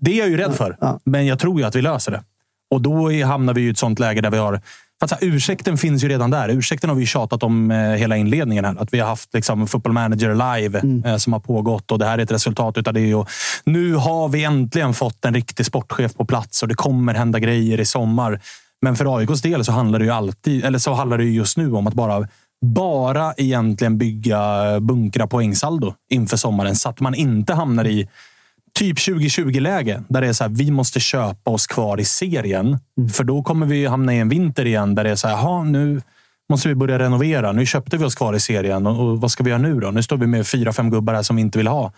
[0.00, 0.76] det är jag ju rädd för.
[1.04, 2.22] Men jag tror ju att vi löser det.
[2.70, 4.60] Och då hamnar vi i ett sånt läge där vi har...
[5.00, 6.48] För att här, ursäkten finns ju redan där.
[6.48, 8.64] Ursäkten har vi ju tjatat om eh, hela inledningen.
[8.64, 8.76] här.
[8.78, 12.18] Att vi har haft liksom, Football Manager live eh, som har pågått och det här
[12.18, 13.14] är ett resultat utav det.
[13.14, 13.28] Och
[13.64, 17.80] nu har vi äntligen fått en riktig sportchef på plats och det kommer hända grejer
[17.80, 18.40] i sommar.
[18.84, 21.56] Men för AIKs del så handlar det ju alltid, eller så handlar det ju just
[21.56, 22.28] nu om att bara
[22.66, 24.40] bara egentligen bygga
[24.80, 28.08] bunkra poängsaldo inför sommaren så att man inte hamnar i
[28.74, 32.78] typ 2020-läge där det är så här, vi måste köpa oss kvar i serien.
[33.12, 35.64] För då kommer vi hamna i en vinter igen där det är så här, "Jaha,
[35.64, 36.00] nu
[36.48, 37.52] måste vi börja renovera.
[37.52, 39.90] Nu köpte vi oss kvar i serien och, och vad ska vi göra nu då?
[39.90, 41.92] Nu står vi med fyra, fem gubbar här som vi inte vill ha.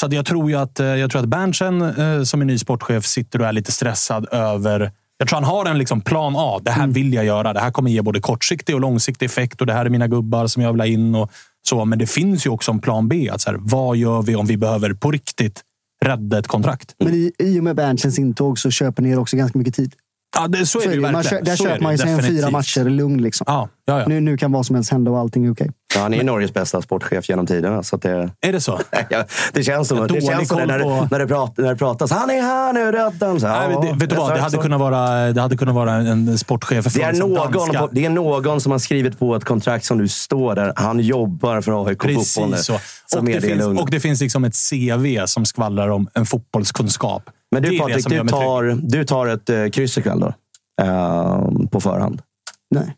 [0.00, 3.04] Så jag tror ju att, eh, jag tror att Berntsen eh, som är ny sportchef
[3.04, 6.60] sitter och är lite stressad över jag tror han har en liksom plan A.
[6.62, 7.52] Det här vill jag göra.
[7.52, 9.60] Det här kommer ge både kortsiktig och långsiktig effekt.
[9.60, 11.14] Och Det här är mina gubbar som jag vill ha in.
[11.14, 11.30] Och
[11.68, 11.84] så.
[11.84, 13.28] Men det finns ju också en plan B.
[13.32, 15.62] Att så här, vad gör vi om vi behöver på riktigt
[16.04, 16.94] rädda ett kontrakt?
[16.98, 19.94] Men i, i och med Berntsens intåg så köper ni er också ganska mycket tid.
[20.36, 21.22] Ja, det, så är det ju verkligen.
[21.22, 23.22] kö- där Så köper man ju sig en fyra matcher lugn.
[23.22, 23.44] Liksom.
[23.48, 24.06] Ja, ja, ja.
[24.08, 25.70] Nu, nu kan vad som helst hända och allting är okej.
[25.94, 27.82] Ja, han är Norges bästa sportchef genom tiderna.
[27.82, 28.80] Så att det, Är det så?
[29.10, 30.20] ja, det känns som det.
[30.20, 32.10] Känns som det när, på- det, när, det prat, när det pratas.
[32.10, 33.40] Han är här nu, räddan.
[33.40, 34.34] Så, Nej, men det, ja, vet du vad?
[34.34, 38.04] Det hade, kunnat vara, det hade kunnat vara en sportchef Det är, någon, på, det
[38.04, 40.72] är någon som har skrivit på ett kontrakt som du står där.
[40.76, 42.56] Han jobbar för AIK Fotboll nu.
[42.56, 42.66] Precis
[43.06, 43.18] så.
[43.18, 47.22] Och det, det finns, och det finns liksom ett CV som skvallrar om en fotbollskunskap.
[47.60, 50.34] Men du Patrik, du tar, du tar ett uh, kryss ikväll då?
[50.82, 52.22] Eh, på förhand.
[52.70, 52.96] Nej.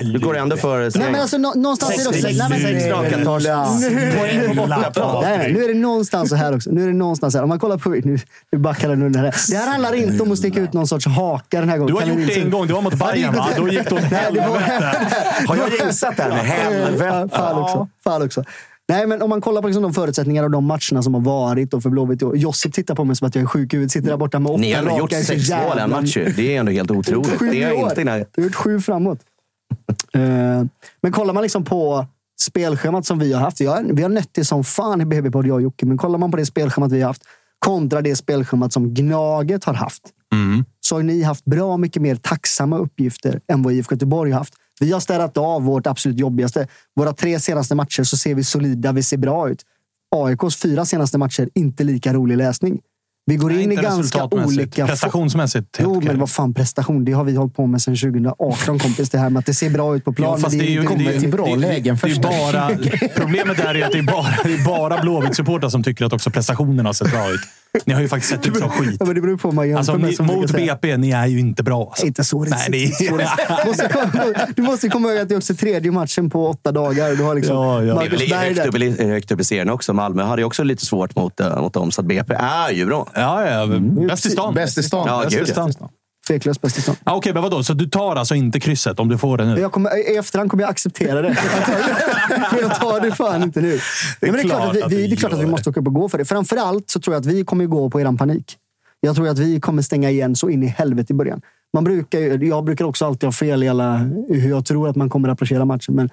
[0.00, 0.98] Du går ändå för...
[0.98, 2.22] Nej, men alltså, nå- någonstans är det också...
[2.22, 3.40] Sex- Nej, men- sex raka tar
[4.18, 5.22] poäng på bortaplan.
[5.22, 6.70] Nej, nej, nu är det någonstans så här också.
[6.70, 7.42] Nu är det någonstans här.
[7.42, 7.90] Om man kollar på...
[7.90, 8.18] Nu,
[8.52, 9.34] nu backar den under här.
[9.50, 11.94] Det här handlar inte om att sticka ut någon sorts haka den här gången.
[11.94, 12.66] Du har gjort det en gång.
[12.66, 13.48] Det var mot Bayern, va?
[13.56, 14.48] Då gick det åt helvete.
[15.48, 17.28] Har jag jinxat det här helvete?
[17.32, 17.88] Fan också.
[18.04, 18.44] Fan också.
[18.88, 21.74] Nej, men om man kollar på liksom de förutsättningar och de matcherna som har varit
[21.74, 22.36] och för Blåvitt i år.
[22.36, 23.92] Josip tittar på mig som att jag är sjuk i huvudet.
[23.92, 26.14] Sitter där borta med åtta Ni har ändå gjort sex mål en jävla- match.
[26.36, 27.38] Det är ändå helt otroligt.
[27.38, 27.88] Sju Det är i år.
[27.88, 28.30] inte i närheten.
[28.34, 29.18] Du har gjort sju framåt.
[30.14, 30.20] Eh,
[31.02, 32.06] men kollar man liksom på
[32.40, 33.60] spelschemat som vi har haft.
[33.60, 35.86] Vi har, vi har nött det som fan i BB-podd, jag och Jocke.
[35.86, 37.22] Men kollar man på det spelschemat vi har haft
[37.58, 40.02] kontra det spelschemat som Gnaget har haft.
[40.32, 40.64] Mm.
[40.80, 44.54] Så har ni haft bra mycket mer tacksamma uppgifter än vad IFK Göteborg har haft.
[44.80, 46.66] Vi har städat av vårt absolut jobbigaste.
[46.96, 49.62] Våra tre senaste matcher så ser vi solida, vi ser bra ut.
[50.16, 52.80] AIKs fyra senaste matcher, inte lika rolig läsning.
[53.26, 54.86] Vi går Nej, in i ganska olika...
[54.86, 55.78] Prestationsmässigt.
[55.82, 57.04] Jo, men vad fan prestation?
[57.04, 59.10] Det har vi hållit på med sedan 2018 kompis.
[59.10, 60.30] Det här med att det ser bra ut på plan.
[60.30, 61.16] Ja, fast men det är ju inte det är- kommer- det
[61.66, 65.82] är- det det bara, Problemet är att det är bara, det är bara Blåvitt-supportrar som
[65.82, 67.40] tycker att också prestationerna ser bra ut.
[67.84, 68.96] Ni har ju faktiskt sett ut som skit.
[69.00, 70.52] Ja, men det beror på man Alltså, ni, som mot.
[70.52, 71.86] BP, ni är ju inte bra.
[71.88, 72.06] Alltså.
[72.06, 73.18] Inte så Nej, det är...
[73.18, 76.72] det- måste komma- Du måste komma ihåg att det är också tredje matchen på åtta
[76.72, 77.16] dagar.
[77.16, 77.84] Du har liksom Ja, ja.
[77.84, 78.68] Det är Marcus väl Berg högt där.
[78.68, 79.92] upp, i- högt upp i serien också.
[79.92, 82.86] Malmö hade ju också lite svårt mot, eh, mot dem, så att BP är ju
[82.86, 83.08] bra.
[83.14, 83.66] Ja, ja.
[84.08, 84.54] Bäst i stan.
[84.54, 85.04] Bäst i stan.
[85.08, 85.72] Ja, Bäst i stan.
[86.26, 86.96] Tveklöst bäst i stan.
[87.04, 87.62] Ja, Okej, men vadå?
[87.62, 89.60] Så du tar alltså inte krysset om du får det nu?
[89.60, 91.36] Jag kommer, I efterhand kommer jag acceptera det.
[92.52, 93.80] Men jag tar det fan inte nu.
[94.20, 95.80] Nej, det, är klart att vi, vi, det är klart att vi gör måste åka
[95.80, 96.24] upp och gå för det.
[96.24, 98.56] Framförallt så tror jag att vi kommer gå på eran panik.
[99.00, 101.40] Jag tror att vi kommer stänga igen så in i helvete i början.
[101.72, 103.96] Man brukar, jag brukar också alltid ha fel i alla,
[104.28, 105.94] hur jag tror att man kommer att approchera matchen.
[105.94, 106.10] Men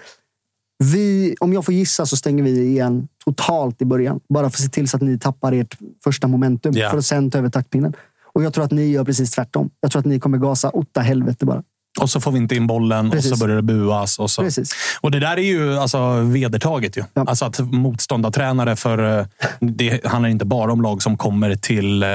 [0.83, 4.19] vi, om jag får gissa så stänger vi igen totalt i början.
[4.29, 6.73] Bara för att se till så att ni tappar ert första momentum.
[6.75, 6.89] Ja.
[6.89, 7.93] För att sen ta över taktpinnen.
[8.33, 9.69] Och jag tror att ni gör precis tvärtom.
[9.81, 11.63] Jag tror att ni kommer gasa åtta helvete bara.
[11.99, 13.31] Och så får vi inte in bollen Precis.
[13.31, 14.19] och så börjar det buas.
[14.19, 14.41] Och, så.
[14.41, 14.71] Precis.
[15.01, 16.97] och det där är ju alltså, vedertaget.
[16.97, 17.03] Ju.
[17.13, 17.25] Ja.
[17.27, 19.19] Alltså att motståndartränare för...
[19.19, 19.25] eh,
[19.59, 22.09] Det handlar inte bara om lag som kommer till, eh,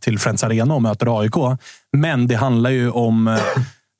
[0.00, 1.34] till Friends Arena och möter AIK.
[1.96, 3.28] Men det handlar ju om...
[3.28, 3.38] eh,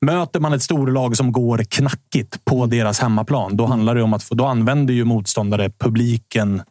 [0.05, 4.29] Möter man ett storlag som går knackigt på deras hemmaplan, då handlar det om att
[4.29, 6.61] då använder ju motståndare publiken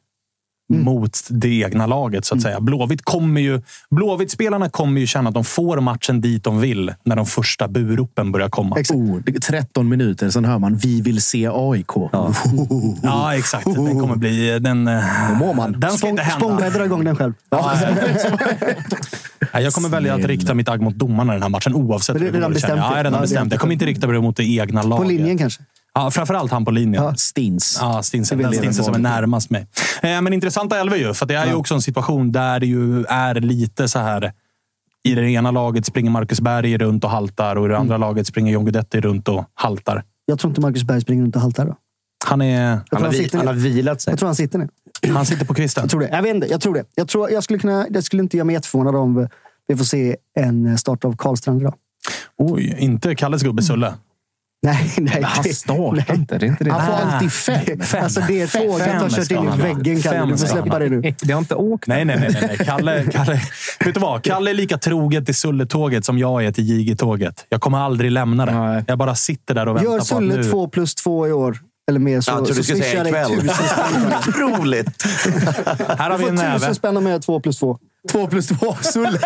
[0.73, 2.25] mot det egna laget.
[2.25, 2.61] så att säga.
[2.61, 7.17] Blåvitt kommer ju, Blåvitt-spelarna kommer ju känna att de får matchen dit de vill när
[7.17, 8.77] de första buropen börjar komma.
[8.79, 8.97] Exakt.
[8.99, 11.87] Oh, det är 13 minuter, sen hör man vi vill se AIK.
[12.13, 12.35] Ja.
[13.03, 13.65] Ja, exakt.
[13.65, 14.59] Den kommer bli...
[14.59, 14.85] Den,
[15.29, 15.81] Då mår man.
[15.81, 16.47] den ska inte hända.
[16.47, 17.33] Spångberg drar igång den själv.
[19.55, 22.15] Nej, Jag kommer välja att rikta mitt agg mot domarna i den här matchen oavsett
[22.15, 23.53] Men det är redan bestämt Ja, jag är redan Ja, bestämt.
[23.53, 25.09] Jag kommer inte rikta det mot det egna På laget.
[25.09, 25.63] linjen kanske.
[25.95, 27.05] Ja, framförallt han på linjen.
[27.05, 27.15] Ja.
[27.15, 27.79] Stins.
[27.81, 28.39] Ja, Stinsen.
[28.39, 29.67] Det Den Stinsen som är närmast mig.
[30.03, 33.05] Eh, Men intressanta elva ju, för det är ju också en situation där det ju
[33.05, 34.33] är lite så här.
[35.05, 38.27] I det ena laget springer Marcus Berg runt och haltar och i det andra laget
[38.27, 40.05] springer John Guidetti runt och haltar.
[40.27, 41.67] Jag tror inte Marcus Berg springer runt och haltar.
[41.67, 41.77] Då.
[42.25, 44.11] Han, är, Han har, han, har vilat sig.
[44.13, 44.69] Jag tror han sitter ner.
[45.15, 45.83] han sitter på kvisten.
[45.83, 46.09] Jag tror det.
[46.09, 46.47] Jag vet inte.
[46.47, 46.85] Jag tror det.
[46.95, 49.29] Jag, tror, jag, skulle kunna, det skulle inte göra mig jätteförvånad om
[49.69, 51.75] vi får se en start av Karlstrand idag.
[52.37, 53.95] Oj, inte Kalles gubbe Sulle.
[54.67, 55.23] Nej, nej.
[55.23, 56.39] Han det- startar inte.
[56.39, 56.71] Det är inte det.
[56.73, 56.97] Han får Ah.
[56.97, 58.03] alltid fem.
[58.03, 58.63] Alltså det är Fem.
[58.63, 60.17] tåget har Fem kört in i han väggen, Kalle.
[60.19, 61.15] Fem Du får han släppa det nu.
[61.23, 61.87] Det har inte åkt.
[61.87, 62.29] Nej, nej, nej.
[62.33, 62.67] nej, nej.
[62.67, 63.41] Kalle, Kalle,
[63.85, 64.23] vet du vad?
[64.25, 67.47] Kalle är lika troget till Sulle-tåget som jag är till JG-tåget.
[67.49, 68.53] Jag kommer aldrig lämna det.
[68.59, 68.85] Nej.
[68.87, 70.45] Jag bara sitter där och väntar Gör på att Sulle nu...
[70.45, 71.57] två plus två i år.
[71.89, 74.13] Eller mer så, Jag trodde så du skulle säga swishar jag dig ikväll.
[74.29, 75.03] Otroligt!
[75.99, 76.75] Här har Du vi en får tusen näve.
[76.75, 77.79] spänn om jag gör två plus två.
[78.11, 78.75] Två plus två.
[78.83, 79.19] Sulle.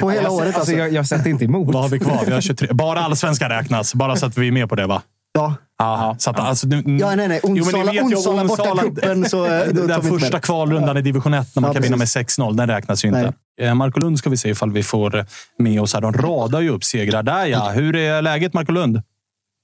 [0.00, 0.72] På hela Jag, året alltså, alltså.
[0.74, 1.74] jag, jag sätter inte emot.
[1.74, 2.22] Vad har vi kvar?
[2.26, 2.68] Vi har 23.
[2.72, 3.94] Bara allsvenskan räknas.
[3.94, 5.02] Bara så att vi är med på det, va?
[5.32, 5.54] Ja.
[5.78, 7.40] Ja, så att, alltså, nu, Ja, nej, nej.
[7.44, 11.46] Jo, Onsala- ju, Onsala borta Onsala- cupen, så, eh, Den första kvalrundan i division 1
[11.56, 12.38] när man Ja, kan vinna med precis.
[12.38, 12.56] 6-0.
[12.56, 13.32] Den räknas ju inte.
[13.60, 15.26] Eh, Marco Lund ska vi se ifall vi får
[15.58, 16.00] med oss här.
[16.00, 17.68] De radar ju upp segrar där, ja.
[17.70, 19.02] Hur är läget, Marco Lund?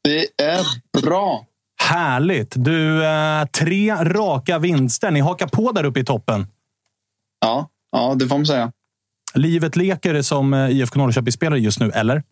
[0.04, 0.60] Det är
[1.02, 1.44] bra.
[1.82, 2.52] Härligt!
[2.56, 5.10] Du, eh, tre raka vinster.
[5.10, 6.46] Ni hakar på där uppe i toppen.
[7.44, 8.72] Ja, ja det får man säga.
[9.34, 12.22] Livet leker som eh, IFK Norrköping-spelare just nu, eller?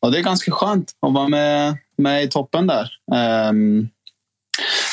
[0.00, 2.90] Ja, det är ganska skönt att vara med, med i toppen där.
[3.14, 3.88] Ehm,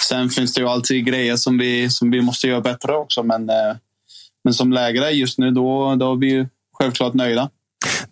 [0.10, 3.24] sen finns det ju alltid grejer som vi, som vi måste göra bättre också.
[3.24, 3.76] Men, eh,
[4.44, 7.50] men som lägre just nu, då, då har vi ju självklart nöjda.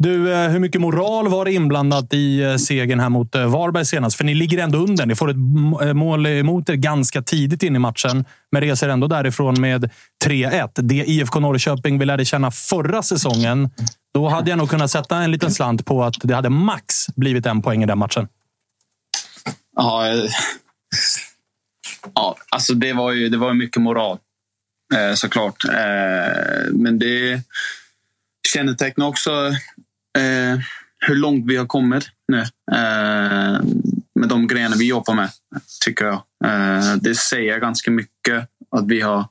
[0.02, 3.86] Du, eh, hur mycket moral var det inblandat i eh, segern här mot eh, Varberg
[3.86, 4.18] senast?
[4.18, 5.06] För ni ligger ändå under.
[5.06, 9.62] Ni får ett mål emot er ganska tidigt in i matchen, men reser ändå därifrån
[9.62, 9.90] med
[10.26, 10.70] 3-1.
[10.82, 13.70] Det IFK Norrköping vi lärde känna förra säsongen,
[14.14, 17.46] då hade jag nog kunnat sätta en liten slant på att det hade max blivit
[17.46, 18.28] en poäng i den matchen.
[19.76, 20.06] Ja,
[22.16, 24.18] ja alltså det var ju det var mycket moral
[25.16, 25.64] såklart.
[26.72, 27.44] Men det
[28.54, 29.52] kännetecknar också
[30.18, 30.60] eh,
[31.08, 32.40] hur långt vi har kommit nu
[32.72, 33.62] eh,
[34.20, 35.30] med de grejerna vi jobbar med,
[35.86, 36.24] tycker jag.
[36.46, 39.28] Eh, det säger ganska mycket att vi har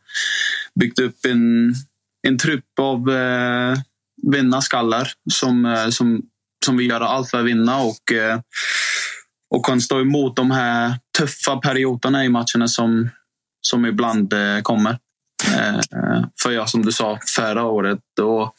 [0.81, 1.75] byggt upp en,
[2.29, 3.79] en trupp av eh,
[4.33, 6.23] vinnarskallar som, eh, som,
[6.65, 8.41] som vill göra allt för att vinna och, eh,
[9.55, 13.11] och kan stå emot de här tuffa perioderna i matcherna som,
[13.61, 14.99] som ibland eh, kommer.
[15.47, 15.81] Eh,
[16.43, 18.55] för jag, som du sa, förra året, då,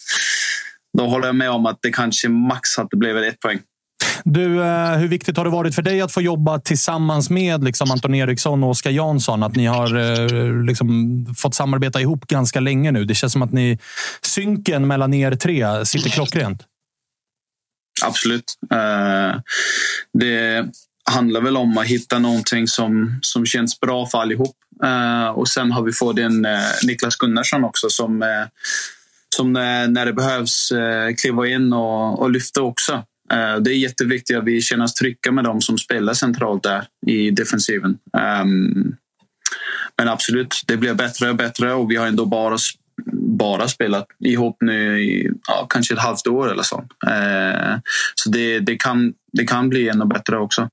[0.97, 3.59] då håller jag med om att det kanske max hade blivit ett poäng.
[4.23, 7.91] Du, eh, hur viktigt har det varit för dig att få jobba tillsammans med liksom
[7.91, 9.43] Anton Eriksson och Oskar Jansson?
[9.43, 13.05] Att ni har eh, liksom fått samarbeta ihop ganska länge nu.
[13.05, 13.79] Det känns som att ni,
[14.21, 16.63] synken mellan er tre sitter klockrent.
[18.03, 18.53] Absolut.
[20.13, 20.65] Det
[21.11, 24.55] handlar väl om att hitta någonting som, som känns bra för allihop.
[25.35, 26.47] Och sen har vi fått in
[26.83, 28.23] Niklas Gunnarsson också som
[29.35, 32.93] som när det behövs eh, kliva in och, och lyfta också.
[33.31, 36.83] Eh, det är jätteviktigt att vi känner oss trygga med dem som spelar centralt där
[37.07, 37.97] i defensiven.
[38.17, 38.95] Ehm,
[39.97, 42.57] men absolut, det blir bättre och bättre och vi har ändå bara,
[43.37, 46.85] bara spelat ihop nu i ja, kanske ett halvt år eller så.
[47.07, 47.77] Eh,
[48.15, 50.69] så det, det, kan, det kan bli ännu bättre också.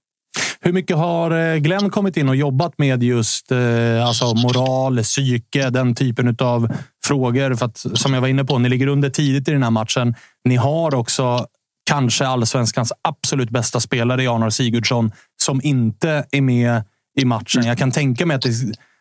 [0.61, 5.71] Hur mycket har eh, Glenn kommit in och jobbat med just eh, alltså moral, psyke,
[5.71, 6.69] den typen av
[7.05, 7.55] frågor?
[7.55, 10.15] För att, som jag var inne på, ni ligger under tidigt i den här matchen.
[10.45, 11.47] Ni har också
[11.91, 16.83] kanske allsvenskans absolut bästa spelare i Sigurdsson som inte är med
[17.19, 17.65] i matchen.
[17.65, 18.53] Jag kan tänka mig att det,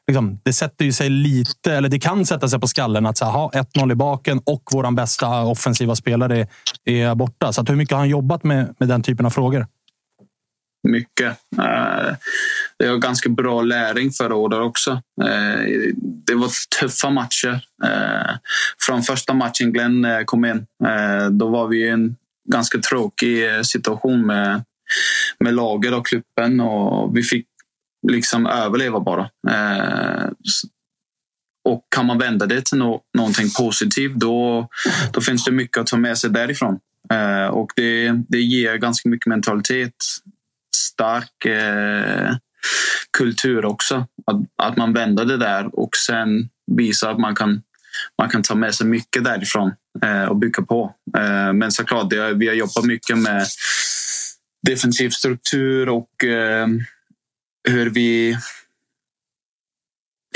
[0.08, 3.52] liksom, det sätter ju sig lite, eller det kan sätta sig på skallen att ha
[3.54, 6.48] 1-0 i baken och vår bästa offensiva spelare
[6.86, 7.54] är borta.
[7.54, 9.68] Så att hur mycket har han jobbat med, med den typen av frågor?
[10.84, 11.38] Mycket.
[11.58, 12.16] Jag
[12.80, 14.92] det var ganska bra läring förra året också.
[15.24, 17.62] Eh, det var tuffa matcher.
[17.84, 18.36] Eh,
[18.86, 20.66] från första matchen Glenn kom in,
[21.32, 22.16] då var vi i en
[22.50, 24.64] ganska tråkig situation med,
[25.40, 27.46] med laget och klubben och vi fick
[28.08, 29.30] liksom överleva bara.
[31.66, 34.68] Och kan man vända det till no någonting positivt, då,
[35.14, 36.80] då finns det mycket att ta med sig därifrån.
[37.52, 39.94] och det, det ger ganska mycket mentalitet
[40.98, 42.36] stark eh,
[43.18, 43.96] kultur också.
[44.26, 47.62] Att, att man vänder det där och sen visar att man kan,
[48.18, 49.72] man kan ta med sig mycket därifrån
[50.04, 50.94] eh, och bygga på.
[51.18, 53.46] Eh, men såklart, det, vi har jobbat mycket med
[54.68, 56.68] defensiv struktur och eh,
[57.70, 58.38] hur vi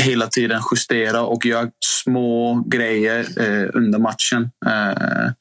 [0.02, 5.32] hela tiden justera och göra små grejer eh, under matchen eh,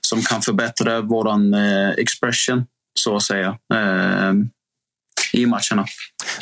[0.00, 2.66] som kan förbättra våran eh, expression,
[2.98, 3.58] så att säga.
[3.74, 4.32] Eh,
[5.36, 5.86] i matcherna.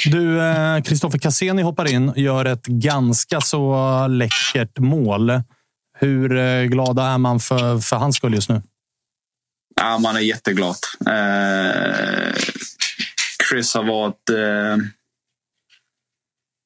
[0.06, 0.40] Du,
[0.84, 5.42] Kristoffer eh, Cassini hoppar in och gör ett ganska så läckert mål.
[5.98, 8.62] Hur eh, glada är man för, för hans skull just nu?
[9.80, 10.76] Ja, man är jätteglad.
[11.06, 12.34] Eh,
[13.48, 14.76] Chris har varit eh,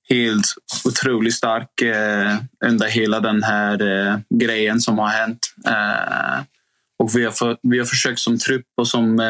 [0.09, 0.47] helt
[0.85, 5.55] otroligt stark eh, under hela den här grejen som har hänt.
[6.99, 9.21] Och vi har, för, vi har försökt som trupp och som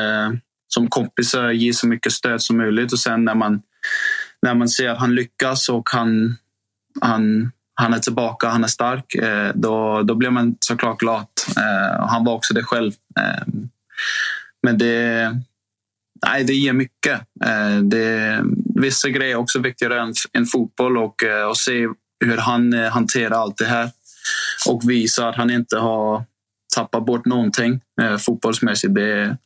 [0.69, 2.93] som kompisar ge så mycket stöd som möjligt.
[2.93, 3.63] Och sen när man,
[4.43, 6.37] när man ser att han lyckas och han,
[7.01, 11.27] han, han är tillbaka, han är stark, eh, då, då blir man såklart glad.
[11.57, 12.93] Eh, han var också det själv.
[13.21, 13.47] Eh,
[14.63, 15.33] men det,
[16.27, 17.21] nej, det ger mycket.
[17.45, 18.41] Eh, det,
[18.75, 21.87] vissa grejer är också viktigare än, än fotboll och, eh, och se
[22.25, 23.91] hur han eh, hanterar allt det här
[24.69, 26.25] och visa att han inte har
[26.75, 27.81] tappat bort någonting
[28.19, 28.95] fotbollsmässigt.
[28.95, 29.37] Det,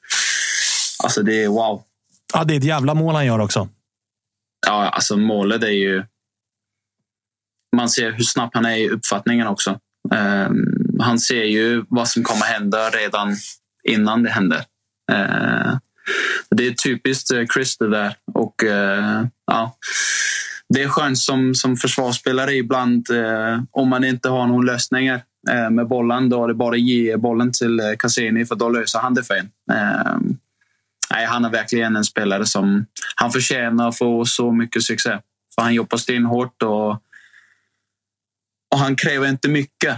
[1.02, 1.82] Alltså det är wow.
[2.34, 3.68] Ja, det är ett jävla mål han gör också.
[4.66, 6.04] Ja, alltså målet är ju...
[7.76, 9.78] Man ser hur snabb han är i uppfattningen också.
[10.14, 13.36] Um, han ser ju vad som kommer hända redan
[13.88, 14.58] innan det händer.
[15.12, 15.76] Uh,
[16.50, 18.16] det är typiskt eh, Chris det där.
[18.34, 19.76] Och, uh, ja,
[20.68, 25.22] det är skönt som, som försvarsspelare ibland uh, om man inte har någon lösningar
[25.70, 26.28] med bollen.
[26.28, 29.34] Då är det bara att ge bollen till Cassini för då löser han det för
[29.34, 29.50] en.
[31.12, 32.86] Nej, han är verkligen en spelare som
[33.16, 35.18] han förtjänar att få så mycket succé.
[35.54, 36.90] För han jobbar stenhårt och,
[38.72, 39.92] och han kräver inte mycket.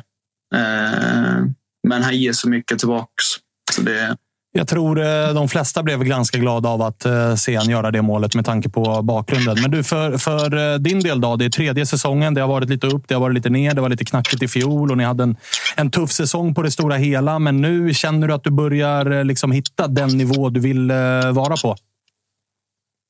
[0.55, 1.45] Eh,
[1.89, 3.24] men men han ger så mycket tillbaks.
[3.73, 4.16] Så det,
[4.56, 8.02] jag tror eh, de flesta blev ganska glada av att eh, se han göra det
[8.02, 9.56] målet med tanke på bakgrunden.
[9.62, 11.36] Men du, för, för eh, din del då?
[11.36, 12.35] Det är tredje säsongen.
[12.35, 13.74] Det har varit lite upp, det har varit lite ner.
[13.74, 15.36] Det var lite knackigt i fjol och ni hade en,
[15.76, 17.39] en tuff säsong på det stora hela.
[17.39, 20.93] Men nu känner du att du börjar liksom hitta den nivå du vill
[21.32, 21.76] vara på?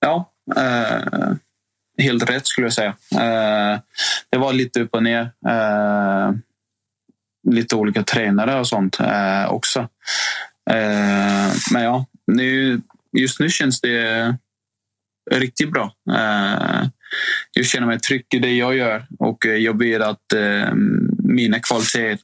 [0.00, 1.34] Ja, eh,
[1.98, 2.94] helt rätt skulle jag säga.
[3.12, 3.80] Eh,
[4.30, 5.30] det var lite upp och ner.
[5.48, 6.32] Eh,
[7.50, 9.88] lite olika tränare och sånt eh, också.
[10.70, 12.80] Eh, men ja, nu,
[13.18, 14.36] just nu känns det
[15.30, 15.94] riktigt bra.
[16.10, 16.88] Eh,
[17.52, 20.74] jag känner mig trygg i det jag gör och jag vet att eh,
[21.18, 22.18] mina kvaliteter,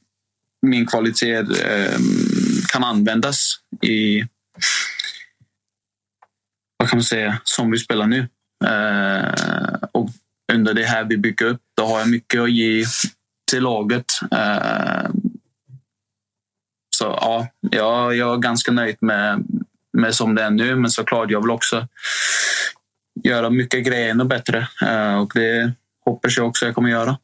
[0.61, 1.99] min kvalitet eh,
[2.71, 4.25] kan användas i
[6.77, 8.27] vad kan man säga, som vi spelar nu.
[8.65, 10.09] Eh, och
[10.53, 12.85] under det här vi bygger upp, då har jag mycket att ge
[13.51, 14.05] till laget.
[14.31, 15.09] Eh,
[17.01, 19.43] så ja, jag, jag är ganska nöjd med,
[19.93, 21.87] med som det är nu, men såklart, jag vill också
[23.23, 25.73] göra mycket grejer ännu bättre eh, och det
[26.05, 27.17] hoppas jag också jag kommer göra.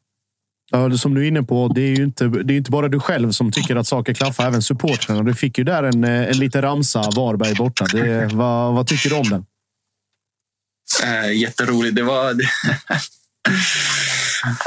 [0.71, 2.87] Ja, det som du är inne på, det är ju inte, det är inte bara
[2.87, 5.23] du själv som tycker att saker klaffar, även supportrarna.
[5.23, 7.85] Du fick ju där en, eh, en liten ramsa, Varberg borta.
[7.85, 9.45] Det, vad, vad tycker du om den?
[11.03, 11.95] Eh, jätteroligt.
[11.95, 12.29] Det var...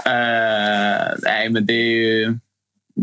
[0.05, 2.39] eh, nej, men det är ju,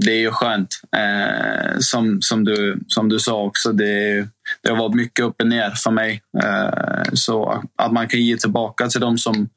[0.05, 0.79] det är ju skönt.
[0.97, 4.27] Eh, som, som, du, som du sa också, det,
[4.63, 6.21] det har varit mycket upp och ner för mig.
[6.43, 9.49] Eh, så att man kan ge tillbaka till dem som,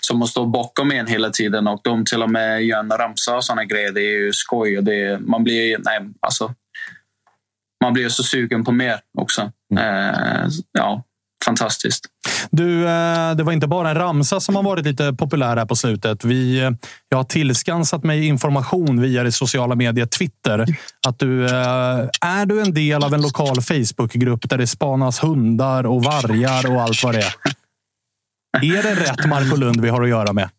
[0.00, 3.36] som har stått bakom en hela tiden och de till och med gör en ramsa
[3.36, 3.92] och såna grejer.
[3.92, 4.78] Det är ju skoj.
[4.78, 5.78] Och det, man blir...
[5.84, 6.54] Nej, alltså,
[7.84, 9.52] man blir så sugen på mer också.
[9.78, 11.02] Eh, ja,
[11.44, 12.04] fantastiskt.
[12.50, 15.76] Du, eh, det var inte bara en ramsa som har varit lite populär här på
[15.76, 16.24] slutet.
[16.24, 16.70] Vi, eh,
[17.08, 20.66] jag har tillskansat mig information via det sociala medier Twitter.
[21.06, 25.86] Att du, eh, är du en del av en lokal Facebookgrupp där det spanas hundar
[25.86, 27.34] och vargar och allt vad det är?
[28.62, 30.50] Är det rätt Marco Lund vi har att göra med?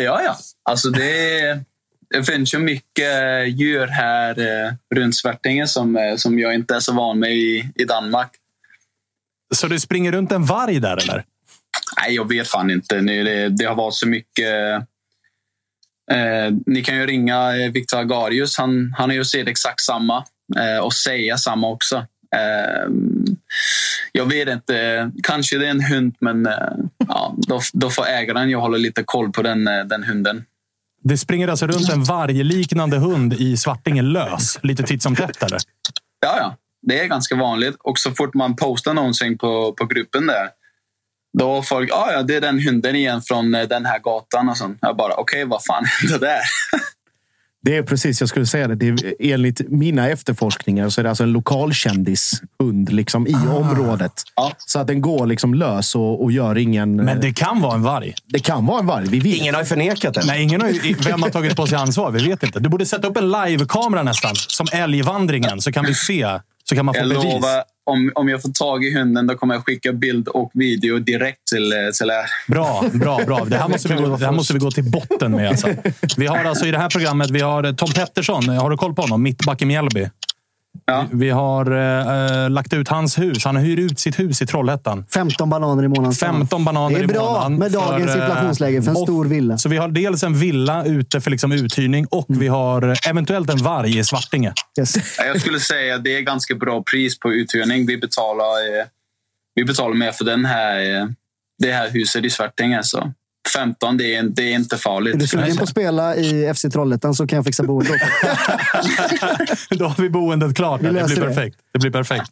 [0.00, 0.36] Ja, ja.
[0.70, 1.60] Alltså det,
[2.10, 3.12] det finns ju mycket
[3.48, 4.36] djur här
[4.94, 8.30] runt Svartingen som, som jag inte är så van med i, i Danmark.
[9.54, 11.24] Så det springer runt en varg där eller?
[12.00, 13.00] Nej, jag vet fan inte.
[13.00, 14.74] Det, det har varit så mycket...
[16.10, 18.58] Eh, ni kan ju ringa eh, Viktor Agarius.
[18.58, 20.24] Han, han har ju sett exakt samma
[20.56, 21.96] eh, och säga samma också.
[22.36, 22.92] Eh,
[24.12, 25.10] jag vet inte.
[25.22, 26.52] Kanske det är en hund, men eh,
[27.08, 30.44] ja, då, då får ägaren ju hålla lite koll på den, eh, den hunden.
[31.02, 35.58] Det springer alltså runt en vargliknande hund i Svartingen lös, lite titt som tätt eller?
[36.20, 36.56] Ja, ja.
[36.82, 37.76] Det är ganska vanligt.
[37.78, 40.48] Och så fort man postar någonting på, på gruppen där,
[41.38, 44.48] då folk, ah, ja, det är den hunden igen från eh, den här gatan.
[44.48, 44.78] Och sånt.
[44.80, 46.38] Jag bara, okej, vad fan hände där?
[47.62, 48.74] Det är precis, jag skulle säga det.
[48.74, 53.54] det är, enligt mina efterforskningar så är det alltså en lokalkändishund liksom, i Ah.
[53.56, 54.12] området.
[54.66, 56.96] Så att den går liksom lös och, och gör ingen...
[56.96, 58.14] Men det kan vara en varg.
[58.26, 59.06] Det kan vara en varg.
[59.08, 59.34] Vi vet.
[59.40, 60.22] Ingen har ju förnekat det.
[60.26, 62.10] Nej, ingen har, ju- vem har tagit på sig ansvar?
[62.10, 62.60] Vi vet inte.
[62.60, 66.26] Du borde sätta upp en livekamera nästan, som älgvandringen, så kan vi se.
[66.68, 67.24] Så kan man få Jag bevis.
[67.24, 70.98] lovar, om, om jag får tag i hunden då kommer jag skicka bild och video
[70.98, 72.50] direkt till, eh, till er.
[72.52, 73.44] Bra, bra, bra.
[73.44, 75.48] Det här måste vi gå, det här måste vi gå till botten med.
[75.48, 75.68] Alltså.
[76.16, 78.48] Vi har alltså i det här programmet vi har Tom Pettersson.
[78.48, 79.22] Har du koll på honom?
[79.22, 80.08] Mittback i Mjällby.
[80.86, 81.70] Vi, vi har
[82.44, 83.44] eh, lagt ut hans hus.
[83.44, 85.04] Han hyr ut sitt hus i Trollhättan.
[85.14, 86.12] 15 bananer i månaden.
[86.12, 89.02] 15 bananer Det är i bra månaden med dagens för, eh, inflationsläge för en och-
[89.02, 89.58] stor villa.
[89.58, 93.58] Så vi har dels en villa ute för liksom uthyrning och vi har eventuellt en
[93.58, 94.52] varg i Svartinge.
[95.18, 97.86] Jag skulle säga att det är ganska bra pris på uthyrning.
[97.86, 98.44] Vi betalar,
[98.80, 98.86] eh,
[99.54, 101.06] vi betalar mer för den här, eh,
[101.58, 102.80] det här huset i Svartinge.
[102.82, 103.12] Så
[103.48, 105.14] 15, det är, det är inte farligt.
[105.14, 107.90] Är du sugen på att spela i FC Trollhättan så kan jag fixa boende.
[109.70, 110.80] Då har vi boendet klart.
[110.80, 111.26] Vi Det blir det.
[111.26, 111.56] perfekt.
[111.72, 112.30] Det blir perfekt.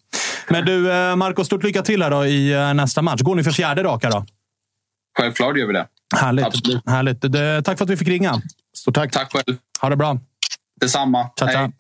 [0.49, 3.21] Men du, eh, Marco, stort lycka till här då i eh, nästa match.
[3.23, 4.25] Går ni för fjärde raka då?
[5.19, 5.87] Självklart gör vi det.
[6.17, 6.47] Härligt.
[6.87, 7.33] Härligt.
[7.33, 8.43] Det, tack för att vi fick ringa.
[8.77, 9.13] Stort tack.
[9.13, 9.57] Tack själv.
[9.81, 10.19] Ha det bra.
[10.81, 11.31] Detsamma.
[11.39, 11.73] Tja, tja.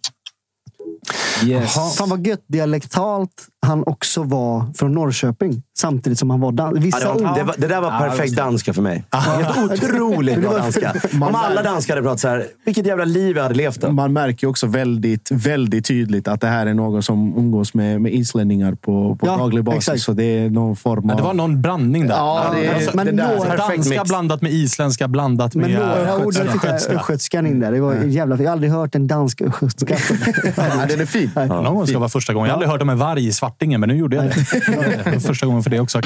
[1.41, 1.67] Hej.
[1.97, 5.63] Fan vad gött dialektalt han också var från Norrköping.
[5.79, 8.37] Samtidigt som han var dan- Ja, Vissa det, var, det, var, det där var perfekt
[8.37, 9.05] danska för mig.
[9.13, 10.95] Helt otroligt bra danska.
[11.13, 13.93] Om alla danskar hade pratat så här, vilket jävla liv jag hade levt då.
[13.93, 18.15] Man märker också väldigt, väldigt tydligt att det här är någon som umgås med, med
[18.15, 19.79] islänningar på, på Ja, daglig basis.
[19.79, 20.01] exakt.
[20.03, 21.17] Så det är någon form Ja, av...
[21.17, 22.15] det var någon blandning där.
[22.17, 24.03] Ja, det Alltså, Men det där, några- danska perfekt mix.
[24.09, 26.59] blandat med isländska blandat Men med några ord östgötska.
[26.61, 26.71] fick
[27.01, 27.73] östgötskan in där.
[27.73, 28.37] Det var jävla...
[28.37, 29.97] Jag har aldrig hört en dansk östgötska.
[30.57, 31.31] Ja, den är fin.
[31.35, 32.47] Någon gång ska vara första gången.
[32.49, 35.21] Jag har aldrig hört om en varg i Svartingen, men nu gjorde jag det.
[35.27, 36.01] Första gången för det också.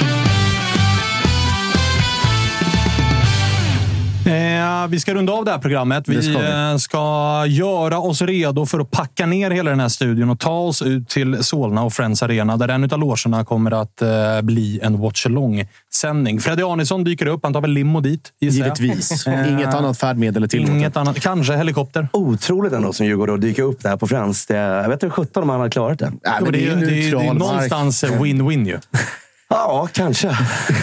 [4.30, 6.08] Eh, vi ska runda av det här programmet.
[6.08, 6.70] Vi, Det ska vi.
[6.72, 10.58] eh, ska göra oss redo för att packa ner hela den här studion och ta
[10.58, 14.08] oss ut till Solna och Friends Arena där en av logerna kommer att eh,
[14.42, 16.40] bli en watch along-sändning.
[16.40, 17.40] Freddy Arnesson dyker upp.
[17.42, 18.32] Han tar väl limo dit.
[18.40, 19.26] Givetvis.
[19.26, 20.74] Eh, Inget annat färdmedel är tillåtet.
[20.74, 21.20] Inget annat.
[21.20, 22.08] Kanske helikopter.
[22.12, 24.46] Otroligt ändå som Djurgården att dyka upp där på Friends.
[24.46, 26.12] Det, jag vet inte 17 om han hade klarat det.
[26.24, 27.38] Nej, men det, är, ju det, är, det är neutral mark.
[27.38, 28.78] någonstans win-win ju.
[29.52, 30.28] Ja, kanske.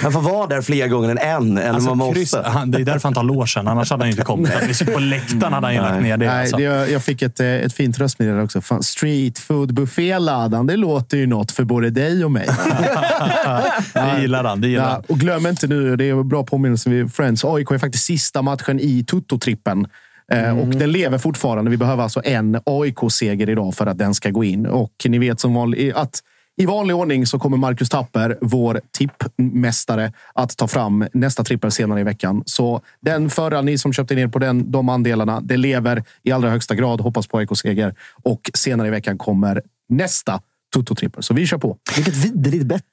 [0.04, 1.58] Han får vara där fler gånger än en.
[1.58, 2.42] Än Alltså, man måste.
[2.46, 3.68] han, det är därför han tar logen.
[3.68, 4.56] Annars hade han inte kommit.
[4.56, 6.26] Att vi sitter på läktaren hade han ju lagt ner det.
[6.28, 6.58] Nej, alltså.
[6.58, 8.62] det, jag, jag fick ett, eh, ett fint röstmeddelande också.
[8.62, 12.48] Fan, street food bufféladan, det låter ju något för både dig och mig.
[13.94, 14.62] det gillar han.
[14.62, 17.46] Det gillar Ja, och glöm inte nu, det är en bra påminnelse vid Friends.
[17.46, 19.86] AIK är faktiskt sista matchen i Toto-trippen.
[20.34, 21.72] Eh, Och den lever fortfarande.
[21.72, 24.66] Vi behöver alltså en AIK-seger idag för att den ska gå in.
[24.66, 26.20] Och ni vet som vanligt att
[26.58, 32.00] i vanlig ordning så kommer Marcus Tapper, vår tippmästare, att ta fram nästa trippel senare
[32.00, 32.44] i veckan.
[32.46, 36.50] Så den förra, ni som köpte ner på den, de andelarna, det lever i allra
[36.50, 37.02] högsta grad.
[37.02, 40.42] Hoppas på ekoseger Och senare i veckan kommer nästa
[40.76, 41.22] Toto-trippel.
[41.22, 41.78] Så vi kör på.
[41.96, 42.84] Vilket vidrigt bett.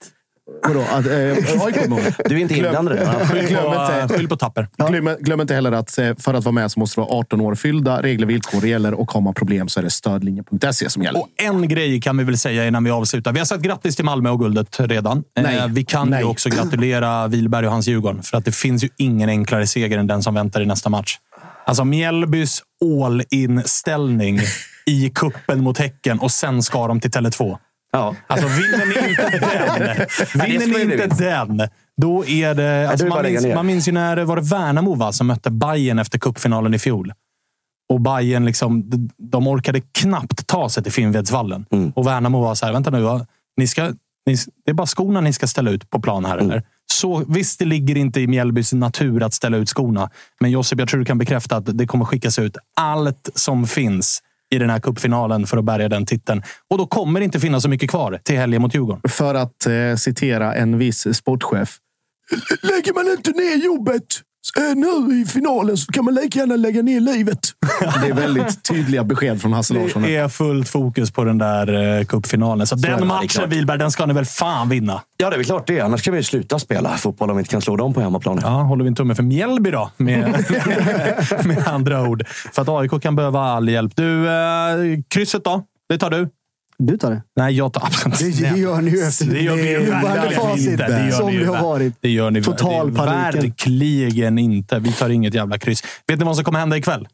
[0.63, 0.81] Vadå?
[0.81, 1.13] Att, eh?
[2.29, 3.27] Du är inte inblandad i det, va?
[3.27, 4.69] Skyll Glöm på, inte- skyll på Tapper.
[4.89, 7.41] Glöm, glöm inte heller att eh, för att vara med så måste du vara 18
[7.41, 8.03] år fyllda.
[8.03, 11.21] Regler och villkor gäller och har man problem så är det stödlinjen.se som gäller.
[11.21, 13.33] Och en grej kan vi väl säga innan vi avslutar.
[13.33, 15.23] Vi har sagt grattis till Malmö och guldet redan.
[15.41, 15.57] Nej.
[15.59, 16.21] Eh, vi kan Nej.
[16.21, 18.23] ju också gratulera Wilberg och hans Djurgården.
[18.23, 21.17] För att det finns ju ingen enklare seger än den som väntar i nästa match.
[21.67, 22.63] Alltså Mjällbys
[23.05, 24.41] all-in-ställning
[24.87, 27.59] i kuppen mot Häcken och sen ska de till Tele2.
[27.95, 28.17] Ja.
[28.27, 29.39] Alltså vinner ni inte
[30.35, 32.91] den, vinner ni inte den, då är det...
[32.91, 36.19] Alltså, man, minns, man minns ju när var det Värnamo va, som mötte Bayern efter
[36.19, 37.13] cupfinalen i fjol.
[37.89, 41.67] Och Bayern liksom, de- de orkade knappt ta sig till Finnvedsvallen.
[41.73, 41.91] Mm.
[41.97, 43.01] Och Värnamo var så här, vänta nu.
[43.01, 43.27] va?
[43.57, 43.85] Ni ska,
[44.27, 46.39] ni, det är bara skorna ni ska ställa ut på plan här.
[46.39, 46.51] Mm.
[46.51, 46.63] Eller?
[46.93, 50.11] Så, visst, det ligger inte i Mjällbys natur att ställa ut skorna.
[50.41, 54.23] Men Josip, jag tror du kan bekräfta att det kommer skickas ut allt som finns
[54.55, 56.43] i den här cupfinalen för att bärga den titeln.
[56.71, 59.03] Och då kommer det inte finnas så mycket kvar till helgen mot Djurgården.
[59.09, 61.79] För att eh, citera en viss sportchef.
[62.63, 64.05] Lägger man inte ner jobbet
[64.77, 67.39] nu i finalen så kan man lika gärna lägga ner livet.
[68.03, 70.03] Det är väldigt tydliga besked från Hasse Larsson.
[70.03, 72.67] Det är fullt fokus på den där eh, cupfinalen.
[72.67, 73.51] Så, det, den matchen.
[73.51, 75.01] Wilberg, den ska ni väl fan vinna?
[75.17, 75.81] Ja, det är väl klart det.
[75.81, 78.39] Annars kan vi sluta spela fotboll om vi inte kan slå dem på hemmaplan.
[78.43, 80.21] Ja, håller vi en tumme för Mjällby då, med,
[81.45, 82.27] med andra ord.
[82.29, 83.97] För att AIK kan behöva all hjälp.
[83.97, 84.75] Du, eh,
[85.09, 85.63] krysset då?
[85.89, 86.29] Det tar du?
[86.79, 87.23] Du tar det.
[87.37, 90.87] Nej, jag tar absolut Det gör ni ju efter Det gör vi ju verkligen inte.
[90.87, 91.95] Det gör som ni det har varit.
[92.01, 93.01] Det gör ni Total det.
[93.01, 94.79] Verkligen inte.
[94.79, 95.83] Vi tar inget jävla kryss.
[96.07, 97.09] Vet ni vad som kommer hända ikväll?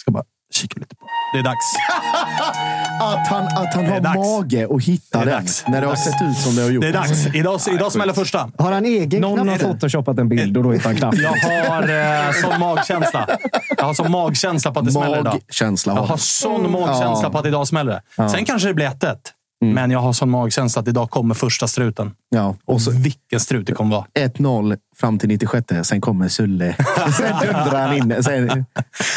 [0.00, 0.24] Ska bara
[0.58, 1.06] kika lite på.
[1.32, 1.64] Det är dags.
[3.00, 4.16] Att han, att han har dags.
[4.16, 5.64] mage att hitta Det är den dags.
[5.68, 6.82] när det har sett ut som det har gjort.
[6.82, 7.26] Det är dags.
[7.34, 8.50] Idag, idag smäller första.
[8.58, 9.62] Har han egen Någon knapp?
[9.62, 11.20] har photoshopat en bild och då hittar han knappen.
[11.20, 11.82] Jag har
[12.28, 13.28] eh, sån magkänsla.
[13.76, 15.34] Jag har sån magkänsla på att det smäller idag.
[15.34, 17.30] Magkänsla Jag har sån magkänsla Ja.
[17.30, 18.28] på att idag smäller det.
[18.28, 19.04] Sen kanske det blir 1
[19.60, 22.12] Men jag har sån magkänsla att idag kommer första struten.
[22.30, 24.06] Ja, och så Vilken strut det kommer vara.
[24.18, 25.66] 1-0 fram till 96.
[25.82, 26.74] Sen kommer Sulle.
[27.16, 28.22] Sen dundrar han in.
[28.22, 28.64] Sen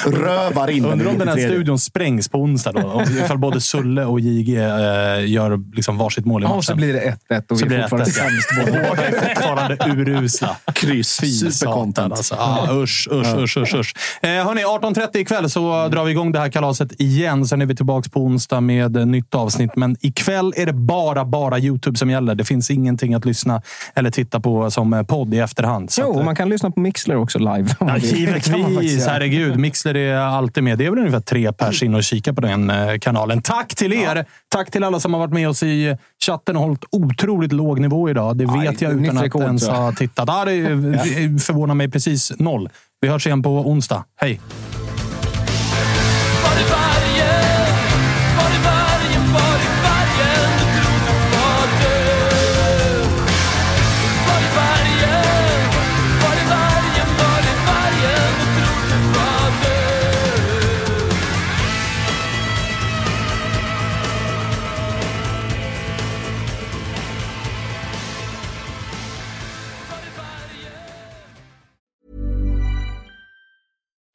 [0.06, 1.50] rövar in Undrar om den här 93.
[1.56, 2.72] studion sprängs på onsdag.
[2.72, 2.88] Då.
[2.88, 4.64] Om- Ifall både Sulle och JG eh,
[5.32, 6.56] gör liksom varsitt mål i matchen.
[6.58, 8.14] Ja, så blir det 1-1 och Så vi är fortfarande 1-1.
[8.14, 8.82] sämst båda.
[9.08, 10.56] Är fortfarande urusla.
[10.74, 11.08] Kryss.
[11.16, 12.14] Supercontent.
[12.14, 12.36] Alltså.
[12.36, 13.94] Ah, usch, usch, usch, usch, usch.
[14.22, 17.46] Eh, hörni, 18.30 ikväll så drar vi igång det här kalaset igen.
[17.48, 19.72] Sen är vi tillbaka på onsdag med nytt avsnitt.
[19.76, 22.36] Men ikväll är det bara, bara YouTube som gäller.
[22.36, 23.62] Det finns ingenting att lyssna
[23.96, 25.71] eller titta på som podd i efterhand.
[25.90, 27.68] Så Jo, att, eh, man kan lyssna på Mixler också live.
[27.80, 29.06] Ja, givetvis.
[29.08, 29.60] Herregud.
[29.60, 30.78] Mixler är alltid med.
[30.78, 33.42] Det är väl ungefär tre pers in och kika på den eh, kanalen.
[33.42, 34.26] Tack till er!
[34.50, 38.10] Tack till alla som har varit med oss i chatten och hållit otroligt låg nivå
[38.10, 38.38] idag.
[38.38, 40.28] Det Ja, vet jag utan att rekord, ens ha tittat.
[40.32, 42.70] Ja, det förvånar mig precis noll.
[43.02, 44.04] Vi hörs igen på onsdag.
[44.16, 44.40] Hej!